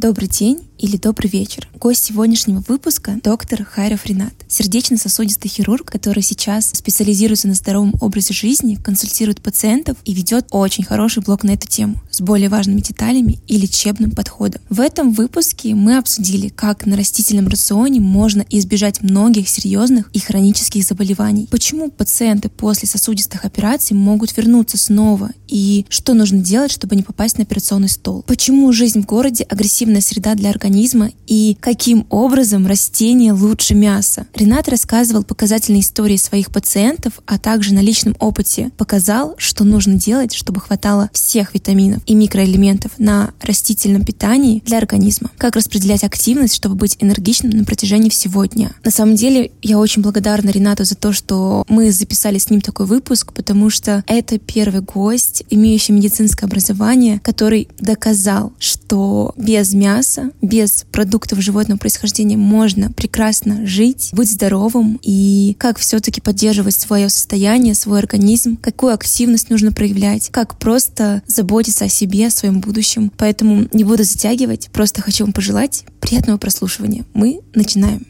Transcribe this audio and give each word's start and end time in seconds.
Добрый 0.00 0.28
день 0.28 0.69
или 0.80 0.96
добрый 0.96 1.30
вечер. 1.30 1.68
Гость 1.78 2.04
сегодняшнего 2.04 2.64
выпуска— 2.66 3.18
доктор 3.22 3.64
Хайров 3.64 4.06
Ренат, 4.06 4.32
сердечно-сосудистый 4.48 5.50
хирург, 5.50 5.90
который 5.90 6.22
сейчас 6.22 6.70
специализируется 6.72 7.48
на 7.48 7.54
здоровом 7.54 7.94
образе 8.00 8.32
жизни, 8.32 8.76
консультирует 8.76 9.42
пациентов 9.42 9.98
и 10.04 10.14
ведет 10.14 10.46
очень 10.50 10.84
хороший 10.84 11.22
блог 11.22 11.44
на 11.44 11.50
эту 11.50 11.68
тему 11.68 12.00
с 12.10 12.20
более 12.22 12.48
важными 12.48 12.80
деталями 12.80 13.40
и 13.46 13.58
лечебным 13.58 14.12
подходом. 14.12 14.62
В 14.70 14.80
этом 14.80 15.12
выпуске 15.12 15.74
мы 15.74 15.98
обсудили, 15.98 16.48
как 16.48 16.86
на 16.86 16.96
растительном 16.96 17.48
рационе 17.48 18.00
можно 18.00 18.44
избежать 18.48 19.02
многих 19.02 19.48
серьезных 19.48 20.10
и 20.14 20.18
хронических 20.18 20.82
заболеваний, 20.84 21.46
почему 21.50 21.90
пациенты 21.90 22.48
после 22.48 22.88
сосудистых 22.88 23.44
операций 23.44 23.94
могут 23.94 24.34
вернуться 24.36 24.78
снова 24.78 25.30
и 25.46 25.84
что 25.90 26.14
нужно 26.14 26.38
делать, 26.38 26.72
чтобы 26.72 26.96
не 26.96 27.02
попасть 27.02 27.36
на 27.36 27.42
операционный 27.42 27.88
стол, 27.88 28.24
почему 28.26 28.72
жизнь 28.72 29.02
в 29.02 29.06
городе 29.06 29.44
агрессивная 29.44 30.00
среда 30.00 30.34
для 30.34 30.48
организма 30.50 30.69
организма 30.70 31.10
и 31.26 31.56
каким 31.60 32.06
образом 32.10 32.66
растение 32.66 33.32
лучше 33.32 33.74
мяса. 33.74 34.26
Ренат 34.34 34.68
рассказывал 34.68 35.24
показательные 35.24 35.82
истории 35.82 36.16
своих 36.16 36.50
пациентов, 36.50 37.14
а 37.26 37.38
также 37.38 37.74
на 37.74 37.80
личном 37.80 38.14
опыте 38.20 38.70
показал, 38.76 39.34
что 39.36 39.64
нужно 39.64 39.94
делать, 39.94 40.32
чтобы 40.32 40.60
хватало 40.60 41.10
всех 41.12 41.54
витаминов 41.54 42.02
и 42.06 42.14
микроэлементов 42.14 42.92
на 42.98 43.32
растительном 43.42 44.04
питании 44.04 44.62
для 44.64 44.78
организма. 44.78 45.30
Как 45.38 45.56
распределять 45.56 46.04
активность, 46.04 46.54
чтобы 46.54 46.76
быть 46.76 46.96
энергичным 47.00 47.50
на 47.50 47.64
протяжении 47.64 48.10
всего 48.10 48.44
дня. 48.44 48.70
На 48.84 48.92
самом 48.92 49.16
деле, 49.16 49.50
я 49.62 49.78
очень 49.78 50.02
благодарна 50.02 50.50
Ренату 50.50 50.84
за 50.84 50.94
то, 50.94 51.12
что 51.12 51.64
мы 51.68 51.90
записали 51.90 52.38
с 52.38 52.48
ним 52.48 52.60
такой 52.60 52.86
выпуск, 52.86 53.32
потому 53.32 53.70
что 53.70 54.04
это 54.06 54.38
первый 54.38 54.82
гость, 54.82 55.42
имеющий 55.50 55.92
медицинское 55.92 56.46
образование, 56.46 57.20
который 57.20 57.68
доказал, 57.80 58.52
что 58.58 59.32
без 59.36 59.72
мяса, 59.72 60.30
без 60.40 60.59
без 60.60 60.84
продуктов 60.92 61.40
животного 61.40 61.78
происхождения 61.78 62.36
можно 62.36 62.92
прекрасно 62.92 63.66
жить, 63.66 64.10
быть 64.12 64.30
здоровым 64.30 65.00
и 65.02 65.56
как 65.58 65.78
все-таки 65.78 66.20
поддерживать 66.20 66.74
свое 66.74 67.08
состояние, 67.08 67.74
свой 67.74 67.98
организм, 67.98 68.58
какую 68.58 68.92
активность 68.92 69.48
нужно 69.48 69.72
проявлять, 69.72 70.28
как 70.30 70.58
просто 70.58 71.22
заботиться 71.26 71.86
о 71.86 71.88
себе, 71.88 72.26
о 72.26 72.30
своем 72.30 72.60
будущем. 72.60 73.10
Поэтому 73.16 73.68
не 73.72 73.84
буду 73.84 74.04
затягивать, 74.04 74.68
просто 74.70 75.00
хочу 75.00 75.24
вам 75.24 75.32
пожелать 75.32 75.84
приятного 76.00 76.36
прослушивания. 76.36 77.06
Мы 77.14 77.40
начинаем. 77.54 78.06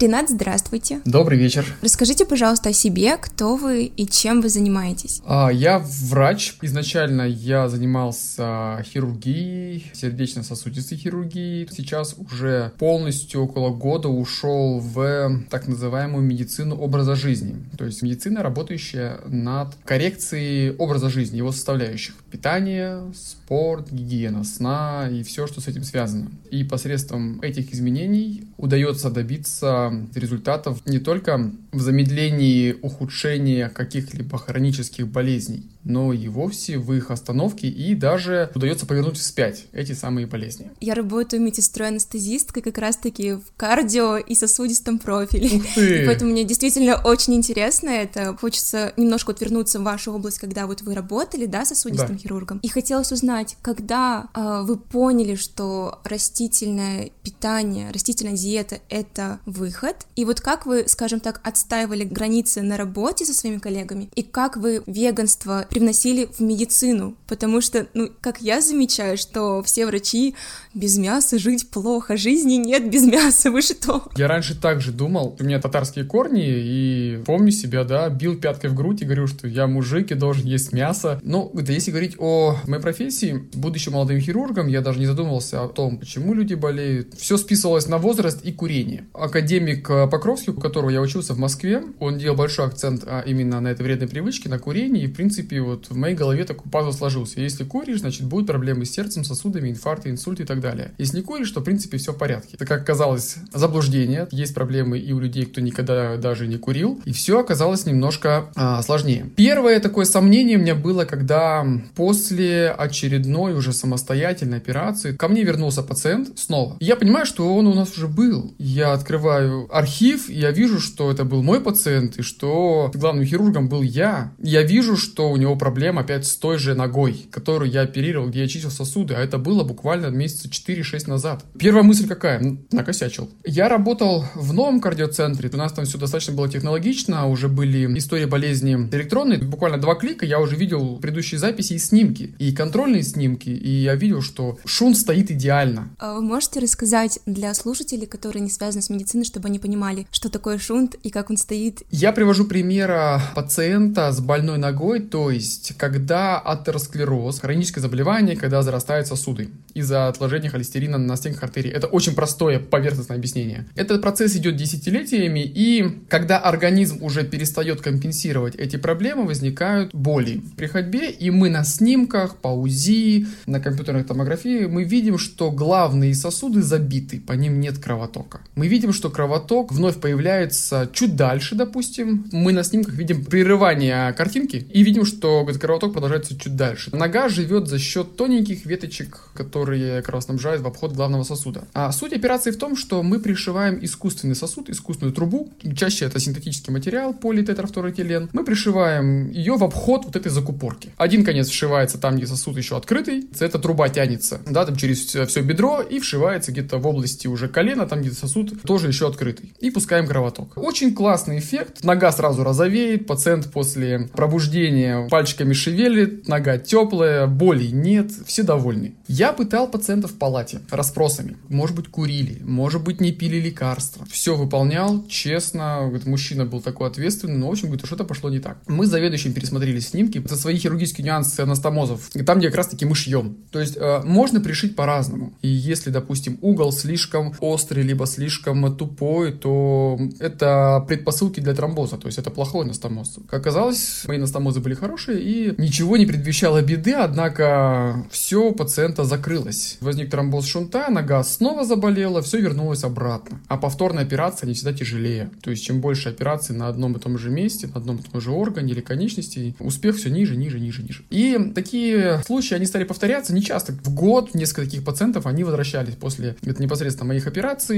Ренат, 0.00 0.30
здравствуйте. 0.30 1.02
Добрый 1.04 1.38
вечер. 1.38 1.66
Расскажите, 1.82 2.24
пожалуйста, 2.24 2.70
о 2.70 2.72
себе, 2.72 3.18
кто 3.18 3.56
вы 3.56 3.84
и 3.84 4.06
чем 4.06 4.40
вы 4.40 4.48
занимаетесь. 4.48 5.20
А, 5.26 5.50
я 5.50 5.78
врач. 5.78 6.54
Изначально 6.62 7.28
я 7.28 7.68
занимался 7.68 8.82
хирургией, 8.86 9.90
сердечно-сосудистой 9.92 10.96
хирургией. 10.96 11.68
Сейчас 11.70 12.16
уже 12.18 12.72
полностью 12.78 13.42
около 13.42 13.74
года 13.74 14.08
ушел 14.08 14.78
в 14.78 15.42
так 15.50 15.68
называемую 15.68 16.24
медицину 16.24 16.76
образа 16.76 17.14
жизни. 17.14 17.56
То 17.76 17.84
есть 17.84 18.00
медицина, 18.00 18.42
работающая 18.42 19.20
над 19.26 19.74
коррекцией 19.84 20.74
образа 20.78 21.10
жизни, 21.10 21.36
его 21.36 21.52
составляющих. 21.52 22.14
Питание, 22.30 23.02
спорт, 23.14 23.92
гигиена 23.92 24.44
сна 24.44 25.10
и 25.12 25.22
все, 25.24 25.46
что 25.46 25.60
с 25.60 25.68
этим 25.68 25.84
связано. 25.84 26.30
И 26.50 26.64
посредством 26.64 27.38
этих 27.42 27.74
изменений 27.74 28.44
удается 28.60 29.10
добиться 29.10 30.06
результатов 30.14 30.82
не 30.84 30.98
только 30.98 31.50
в 31.72 31.80
замедлении 31.80 32.76
ухудшения 32.82 33.68
каких-либо 33.70 34.36
хронических 34.36 35.08
болезней, 35.08 35.64
но 35.82 36.12
и 36.12 36.28
вовсе 36.28 36.78
в 36.78 36.92
их 36.92 37.10
остановке 37.10 37.68
и 37.68 37.94
даже 37.94 38.50
удается 38.54 38.86
повернуть 38.86 39.16
вспять 39.16 39.64
эти 39.72 39.92
самые 39.92 40.26
болезни. 40.26 40.70
Я 40.80 40.94
работаю 40.94 41.42
медсестрой-анестезисткой 41.42 42.62
как 42.62 42.76
раз-таки 42.76 43.32
в 43.32 43.44
кардио 43.56 44.18
и 44.18 44.34
сосудистом 44.34 44.98
профиле. 44.98 45.48
И 45.48 46.06
поэтому 46.06 46.32
мне 46.32 46.44
действительно 46.44 47.00
очень 47.02 47.34
интересно 47.34 47.88
это. 47.88 48.36
Хочется 48.38 48.92
немножко 48.98 49.32
отвернуться 49.32 49.80
в 49.80 49.84
вашу 49.84 50.12
область, 50.12 50.38
когда 50.38 50.66
вот 50.66 50.82
вы 50.82 50.94
работали, 50.94 51.46
да, 51.46 51.64
сосудистым 51.64 52.16
да. 52.16 52.22
хирургом. 52.22 52.58
И 52.58 52.68
хотелось 52.68 53.10
узнать, 53.10 53.56
когда 53.62 54.28
э, 54.34 54.62
вы 54.64 54.76
поняли, 54.76 55.34
что 55.34 56.00
растительное 56.04 57.10
питание, 57.22 57.90
растительная 57.90 58.34
диета— 58.34 58.49
это 58.56 59.40
выход, 59.46 59.96
и 60.16 60.24
вот 60.24 60.40
как 60.40 60.66
вы, 60.66 60.84
скажем 60.86 61.20
так, 61.20 61.40
отстаивали 61.44 62.04
границы 62.04 62.62
на 62.62 62.76
работе 62.76 63.24
со 63.24 63.34
своими 63.34 63.58
коллегами, 63.58 64.08
и 64.14 64.22
как 64.22 64.56
вы 64.56 64.82
веганство 64.86 65.66
привносили 65.68 66.26
в 66.26 66.40
медицину, 66.40 67.16
потому 67.26 67.60
что, 67.60 67.86
ну, 67.94 68.10
как 68.20 68.40
я 68.40 68.60
замечаю, 68.60 69.16
что 69.16 69.62
все 69.62 69.86
врачи 69.86 70.34
без 70.74 70.98
мяса 70.98 71.38
жить 71.38 71.70
плохо, 71.70 72.16
жизни 72.16 72.54
нет 72.54 72.90
без 72.90 73.04
мяса, 73.04 73.50
вы 73.50 73.62
что? 73.62 74.08
Я 74.16 74.28
раньше 74.28 74.60
также 74.60 74.92
думал, 74.92 75.36
у 75.38 75.44
меня 75.44 75.60
татарские 75.60 76.04
корни, 76.04 76.44
и 76.46 77.22
помню 77.24 77.50
себя, 77.50 77.84
да, 77.84 78.08
бил 78.08 78.36
пяткой 78.36 78.70
в 78.70 78.74
грудь 78.74 79.02
и 79.02 79.04
говорю, 79.04 79.26
что 79.26 79.46
я 79.46 79.66
мужик 79.66 80.10
и 80.10 80.14
должен 80.14 80.46
есть 80.46 80.72
мясо. 80.72 81.20
Но 81.22 81.50
да, 81.52 81.72
если 81.72 81.90
говорить 81.90 82.16
о 82.18 82.56
моей 82.66 82.82
профессии, 82.82 83.48
будучи 83.54 83.88
молодым 83.88 84.20
хирургом, 84.20 84.68
я 84.68 84.80
даже 84.80 84.98
не 84.98 85.06
задумывался 85.06 85.62
о 85.62 85.68
том, 85.68 85.98
почему 85.98 86.34
люди 86.34 86.54
болеют. 86.54 87.14
Все 87.18 87.36
списывалось 87.36 87.86
на 87.86 87.98
возраст 87.98 88.39
и 88.42 88.52
курение. 88.52 89.04
Академик 89.12 89.88
э, 89.90 90.06
Покровский, 90.08 90.52
у 90.52 90.60
которого 90.60 90.90
я 90.90 91.00
учился 91.00 91.34
в 91.34 91.38
Москве, 91.38 91.82
он 91.98 92.18
делал 92.18 92.36
большой 92.36 92.66
акцент 92.66 93.04
а, 93.06 93.20
именно 93.20 93.60
на 93.60 93.68
этой 93.68 93.82
вредной 93.82 94.08
привычке, 94.08 94.48
на 94.48 94.58
курении, 94.58 95.02
и, 95.02 95.06
в 95.06 95.14
принципе, 95.14 95.60
вот 95.60 95.86
в 95.88 95.96
моей 95.96 96.14
голове 96.14 96.44
такой 96.44 96.70
пазл 96.70 96.92
сложился. 96.92 97.40
Если 97.40 97.64
куришь, 97.64 98.00
значит, 98.00 98.24
будут 98.24 98.46
проблемы 98.46 98.84
с 98.84 98.90
сердцем, 98.90 99.24
сосудами, 99.24 99.70
инфаркты, 99.70 100.10
инсульты 100.10 100.42
и 100.42 100.46
так 100.46 100.60
далее. 100.60 100.92
Если 100.98 101.18
не 101.18 101.22
куришь, 101.22 101.50
то, 101.50 101.60
в 101.60 101.64
принципе, 101.64 101.98
все 101.98 102.12
в 102.12 102.18
порядке. 102.18 102.50
Это, 102.54 102.66
как 102.66 102.86
казалось, 102.86 103.36
заблуждение. 103.52 104.28
Есть 104.30 104.54
проблемы 104.54 104.98
и 104.98 105.12
у 105.12 105.20
людей, 105.20 105.46
кто 105.46 105.60
никогда 105.60 106.16
даже 106.16 106.46
не 106.46 106.56
курил. 106.56 107.00
И 107.04 107.12
все 107.12 107.40
оказалось 107.40 107.86
немножко 107.86 108.50
а, 108.56 108.82
сложнее. 108.82 109.30
Первое 109.36 109.80
такое 109.80 110.04
сомнение 110.04 110.58
у 110.58 110.60
меня 110.60 110.74
было, 110.74 111.04
когда 111.04 111.66
после 111.94 112.70
очередной 112.70 113.54
уже 113.54 113.72
самостоятельной 113.72 114.58
операции 114.58 115.12
ко 115.12 115.28
мне 115.28 115.42
вернулся 115.44 115.82
пациент 115.82 116.38
снова. 116.38 116.76
я 116.80 116.96
понимаю, 116.96 117.26
что 117.26 117.54
он 117.54 117.66
у 117.66 117.74
нас 117.74 117.96
уже 117.96 118.08
был. 118.08 118.29
Я 118.58 118.92
открываю 118.92 119.68
архив, 119.74 120.28
я 120.28 120.50
вижу, 120.50 120.80
что 120.80 121.10
это 121.10 121.24
был 121.24 121.42
мой 121.42 121.60
пациент, 121.60 122.18
и 122.18 122.22
что 122.22 122.90
главным 122.94 123.24
хирургом 123.24 123.68
был 123.68 123.82
я. 123.82 124.32
Я 124.38 124.62
вижу, 124.62 124.96
что 124.96 125.30
у 125.30 125.36
него 125.36 125.56
проблема 125.56 126.02
опять 126.02 126.26
с 126.26 126.36
той 126.36 126.58
же 126.58 126.74
ногой, 126.74 127.26
которую 127.30 127.70
я 127.70 127.82
оперировал, 127.82 128.28
где 128.28 128.40
я 128.40 128.48
чистил 128.48 128.70
сосуды, 128.70 129.14
а 129.14 129.20
это 129.20 129.38
было 129.38 129.64
буквально 129.64 130.06
месяца 130.06 130.48
4-6 130.48 131.08
назад. 131.08 131.44
Первая 131.58 131.82
мысль 131.82 132.06
какая? 132.06 132.58
Накосячил. 132.70 133.28
Я 133.44 133.68
работал 133.68 134.24
в 134.34 134.52
новом 134.52 134.80
кардиоцентре, 134.80 135.50
у 135.52 135.56
нас 135.56 135.72
там 135.72 135.84
все 135.84 135.98
достаточно 135.98 136.34
было 136.34 136.48
технологично, 136.48 137.26
уже 137.26 137.48
были 137.48 137.86
истории 137.98 138.24
болезни 138.24 138.88
электронные, 138.92 139.38
буквально 139.38 139.78
два 139.78 139.94
клика, 139.94 140.24
я 140.24 140.40
уже 140.40 140.56
видел 140.56 140.98
предыдущие 140.98 141.38
записи 141.38 141.74
и 141.74 141.78
снимки, 141.78 142.34
и 142.38 142.52
контрольные 142.52 143.02
снимки, 143.02 143.50
и 143.50 143.70
я 143.70 143.94
видел, 143.94 144.22
что 144.22 144.58
шунт 144.64 144.96
стоит 144.96 145.30
идеально. 145.30 145.90
А 145.98 146.14
вы 146.14 146.22
можете 146.22 146.60
рассказать 146.60 147.20
для 147.26 147.52
слушателей, 147.54 148.06
которые 148.10 148.42
не 148.42 148.50
связаны 148.50 148.82
с 148.82 148.90
медициной, 148.90 149.24
чтобы 149.24 149.48
они 149.48 149.58
понимали, 149.58 150.06
что 150.10 150.28
такое 150.28 150.58
шунт 150.58 150.96
и 151.02 151.10
как 151.10 151.30
он 151.30 151.36
стоит? 151.36 151.82
Я 151.90 152.12
привожу 152.12 152.44
примера 152.44 153.22
пациента 153.34 154.12
с 154.12 154.20
больной 154.20 154.58
ногой, 154.58 155.00
то 155.00 155.30
есть, 155.30 155.74
когда 155.76 156.38
атеросклероз, 156.38 157.40
хроническое 157.40 157.80
заболевание, 157.80 158.36
когда 158.36 158.62
зарастают 158.62 159.06
сосуды 159.06 159.48
из-за 159.74 160.08
отложения 160.08 160.50
холестерина 160.50 160.98
на 160.98 161.16
стенках 161.16 161.44
артерий. 161.44 161.70
Это 161.70 161.86
очень 161.86 162.14
простое 162.14 162.58
поверхностное 162.58 163.16
объяснение. 163.16 163.66
Этот 163.76 164.02
процесс 164.02 164.34
идет 164.36 164.56
десятилетиями, 164.56 165.40
и 165.40 166.00
когда 166.08 166.38
организм 166.38 167.02
уже 167.02 167.24
перестает 167.24 167.80
компенсировать 167.80 168.54
эти 168.56 168.76
проблемы, 168.76 169.26
возникают 169.26 169.94
боли 169.94 170.42
при 170.56 170.66
ходьбе, 170.66 171.10
и 171.10 171.30
мы 171.30 171.50
на 171.50 171.64
снимках, 171.64 172.36
по 172.36 172.48
УЗИ, 172.48 173.26
на 173.46 173.60
компьютерной 173.60 174.04
томографии, 174.04 174.66
мы 174.66 174.84
видим, 174.84 175.18
что 175.18 175.50
главные 175.50 176.14
сосуды 176.14 176.62
забиты, 176.62 177.20
по 177.20 177.32
ним 177.32 177.60
нет 177.60 177.78
кровотока. 178.00 178.40
Мы 178.54 178.68
видим, 178.68 178.92
что 178.92 179.10
кровоток 179.10 179.72
вновь 179.72 180.00
появляется 180.00 180.88
чуть 180.92 181.16
дальше, 181.16 181.54
допустим. 181.54 182.26
Мы 182.32 182.52
на 182.52 182.64
снимках 182.64 182.94
видим 182.94 183.24
прерывание 183.24 184.12
картинки 184.14 184.66
и 184.72 184.82
видим, 184.82 185.04
что 185.04 185.46
кровоток 185.60 185.92
продолжается 185.92 186.38
чуть 186.38 186.56
дальше. 186.56 186.90
Нога 186.94 187.28
живет 187.28 187.68
за 187.68 187.78
счет 187.78 188.16
тоненьких 188.16 188.64
веточек, 188.64 189.30
которые 189.34 190.02
кровоснабжают 190.02 190.62
в 190.62 190.66
обход 190.66 190.92
главного 190.92 191.24
сосуда. 191.24 191.64
А 191.74 191.92
суть 191.92 192.12
операции 192.12 192.50
в 192.50 192.58
том, 192.58 192.76
что 192.76 193.02
мы 193.02 193.20
пришиваем 193.20 193.78
искусственный 193.82 194.34
сосуд, 194.34 194.70
искусственную 194.70 195.14
трубу, 195.14 195.52
чаще 195.76 196.06
это 196.06 196.18
синтетический 196.20 196.72
материал, 196.72 197.12
политетрафторэтилен. 197.12 198.30
Мы 198.32 198.44
пришиваем 198.44 199.30
ее 199.30 199.56
в 199.56 199.64
обход 199.64 200.04
вот 200.06 200.16
этой 200.16 200.30
закупорки. 200.30 200.92
Один 200.96 201.24
конец 201.24 201.48
вшивается 201.48 201.98
там, 201.98 202.16
где 202.16 202.26
сосуд 202.26 202.56
еще 202.56 202.76
открытый, 202.76 203.28
эта 203.38 203.58
труба 203.58 203.88
тянется, 203.88 204.40
да, 204.46 204.64
там 204.64 204.76
через 204.76 205.04
все, 205.04 205.42
бедро 205.42 205.82
и 205.82 205.98
вшивается 205.98 206.52
где-то 206.52 206.78
в 206.78 206.86
области 206.86 207.26
уже 207.26 207.48
колена, 207.48 207.86
там 207.90 208.00
где 208.00 208.12
сосуд 208.12 208.62
тоже 208.62 208.88
еще 208.88 209.06
открытый. 209.06 209.52
И 209.60 209.70
пускаем 209.70 210.06
кровоток. 210.06 210.52
Очень 210.56 210.94
классный 210.94 211.38
эффект. 211.38 211.84
Нога 211.84 212.12
сразу 212.12 212.42
розовеет, 212.44 213.06
пациент 213.06 213.50
после 213.52 214.08
пробуждения 214.14 215.08
пальчиками 215.08 215.52
шевелит, 215.52 216.28
нога 216.28 216.56
теплая, 216.58 217.26
боли 217.26 217.66
нет, 217.66 218.12
все 218.26 218.42
довольны. 218.42 218.94
Я 219.08 219.32
пытал 219.32 219.68
пациентов 219.68 220.12
в 220.12 220.18
палате 220.18 220.60
расспросами. 220.70 221.36
Может 221.48 221.76
быть, 221.76 221.88
курили, 221.88 222.40
может 222.42 222.82
быть, 222.82 223.00
не 223.00 223.12
пили 223.12 223.40
лекарства. 223.40 224.06
Все 224.10 224.36
выполнял, 224.36 225.04
честно. 225.08 225.80
Говорит, 225.86 226.06
мужчина 226.06 226.46
был 226.46 226.60
такой 226.60 226.88
ответственный, 226.88 227.36
но, 227.36 227.48
в 227.48 227.50
общем, 227.50 227.68
говорит, 227.68 227.86
что-то 227.86 228.04
пошло 228.04 228.30
не 228.30 228.38
так. 228.38 228.58
Мы 228.68 228.86
с 228.86 228.88
заведующим 228.88 229.32
пересмотрели 229.32 229.80
снимки. 229.80 230.18
Это 230.18 230.36
свои 230.36 230.56
хирургические 230.56 231.06
нюансы 231.06 231.40
анастомозов. 231.40 232.10
Там, 232.24 232.38
где 232.38 232.48
как 232.48 232.58
раз-таки 232.58 232.84
мы 232.84 232.94
шьем. 232.94 233.36
То 233.50 233.60
есть, 233.60 233.76
э, 233.76 234.02
можно 234.04 234.40
пришить 234.40 234.76
по-разному. 234.76 235.32
И 235.42 235.48
если, 235.48 235.90
допустим, 235.90 236.38
угол 236.40 236.72
слишком 236.72 237.34
острый, 237.40 237.79
либо 237.82 238.06
слишком 238.06 238.76
тупой, 238.76 239.32
то 239.32 239.98
это 240.18 240.84
предпосылки 240.88 241.40
для 241.40 241.54
тромбоза. 241.54 241.96
То 241.96 242.06
есть, 242.06 242.18
это 242.18 242.30
плохой 242.30 242.64
анастомоз. 242.64 243.18
Как 243.28 243.40
оказалось, 243.40 244.04
мои 244.06 244.18
анастомозы 244.18 244.60
были 244.60 244.74
хорошие, 244.74 245.20
и 245.20 245.60
ничего 245.60 245.96
не 245.96 246.06
предвещало 246.06 246.62
беды, 246.62 246.92
однако 246.92 248.06
все 248.10 248.50
у 248.50 248.52
пациента 248.52 249.04
закрылось. 249.04 249.78
Возник 249.80 250.10
тромбоз 250.10 250.46
шунта, 250.46 250.88
нога 250.90 251.22
снова 251.24 251.64
заболела, 251.64 252.22
все 252.22 252.40
вернулось 252.40 252.84
обратно. 252.84 253.40
А 253.48 253.56
повторная 253.56 254.04
операция 254.04 254.46
не 254.46 254.54
всегда 254.54 254.72
тяжелее. 254.72 255.30
То 255.42 255.50
есть, 255.50 255.64
чем 255.64 255.80
больше 255.80 256.08
операций 256.08 256.54
на 256.54 256.68
одном 256.68 256.94
и 256.94 257.00
том 257.00 257.18
же 257.18 257.30
месте, 257.30 257.66
на 257.66 257.76
одном 257.76 257.96
и 257.96 258.02
том 258.02 258.20
же 258.20 258.30
органе 258.30 258.72
или 258.72 258.80
конечности, 258.80 259.54
успех 259.58 259.96
все 259.96 260.10
ниже, 260.10 260.36
ниже, 260.36 260.60
ниже, 260.60 260.82
ниже. 260.82 261.04
И 261.10 261.52
такие 261.54 262.22
случаи, 262.26 262.54
они 262.54 262.66
стали 262.66 262.84
повторяться 262.84 263.34
не 263.34 263.42
часто. 263.42 263.72
В 263.72 263.94
год 263.94 264.34
несколько 264.34 264.62
таких 264.62 264.84
пациентов, 264.84 265.26
они 265.26 265.44
возвращались 265.44 265.94
после 265.94 266.36
непосредственно 266.42 267.08
моих 267.08 267.26
операций. 267.26 267.69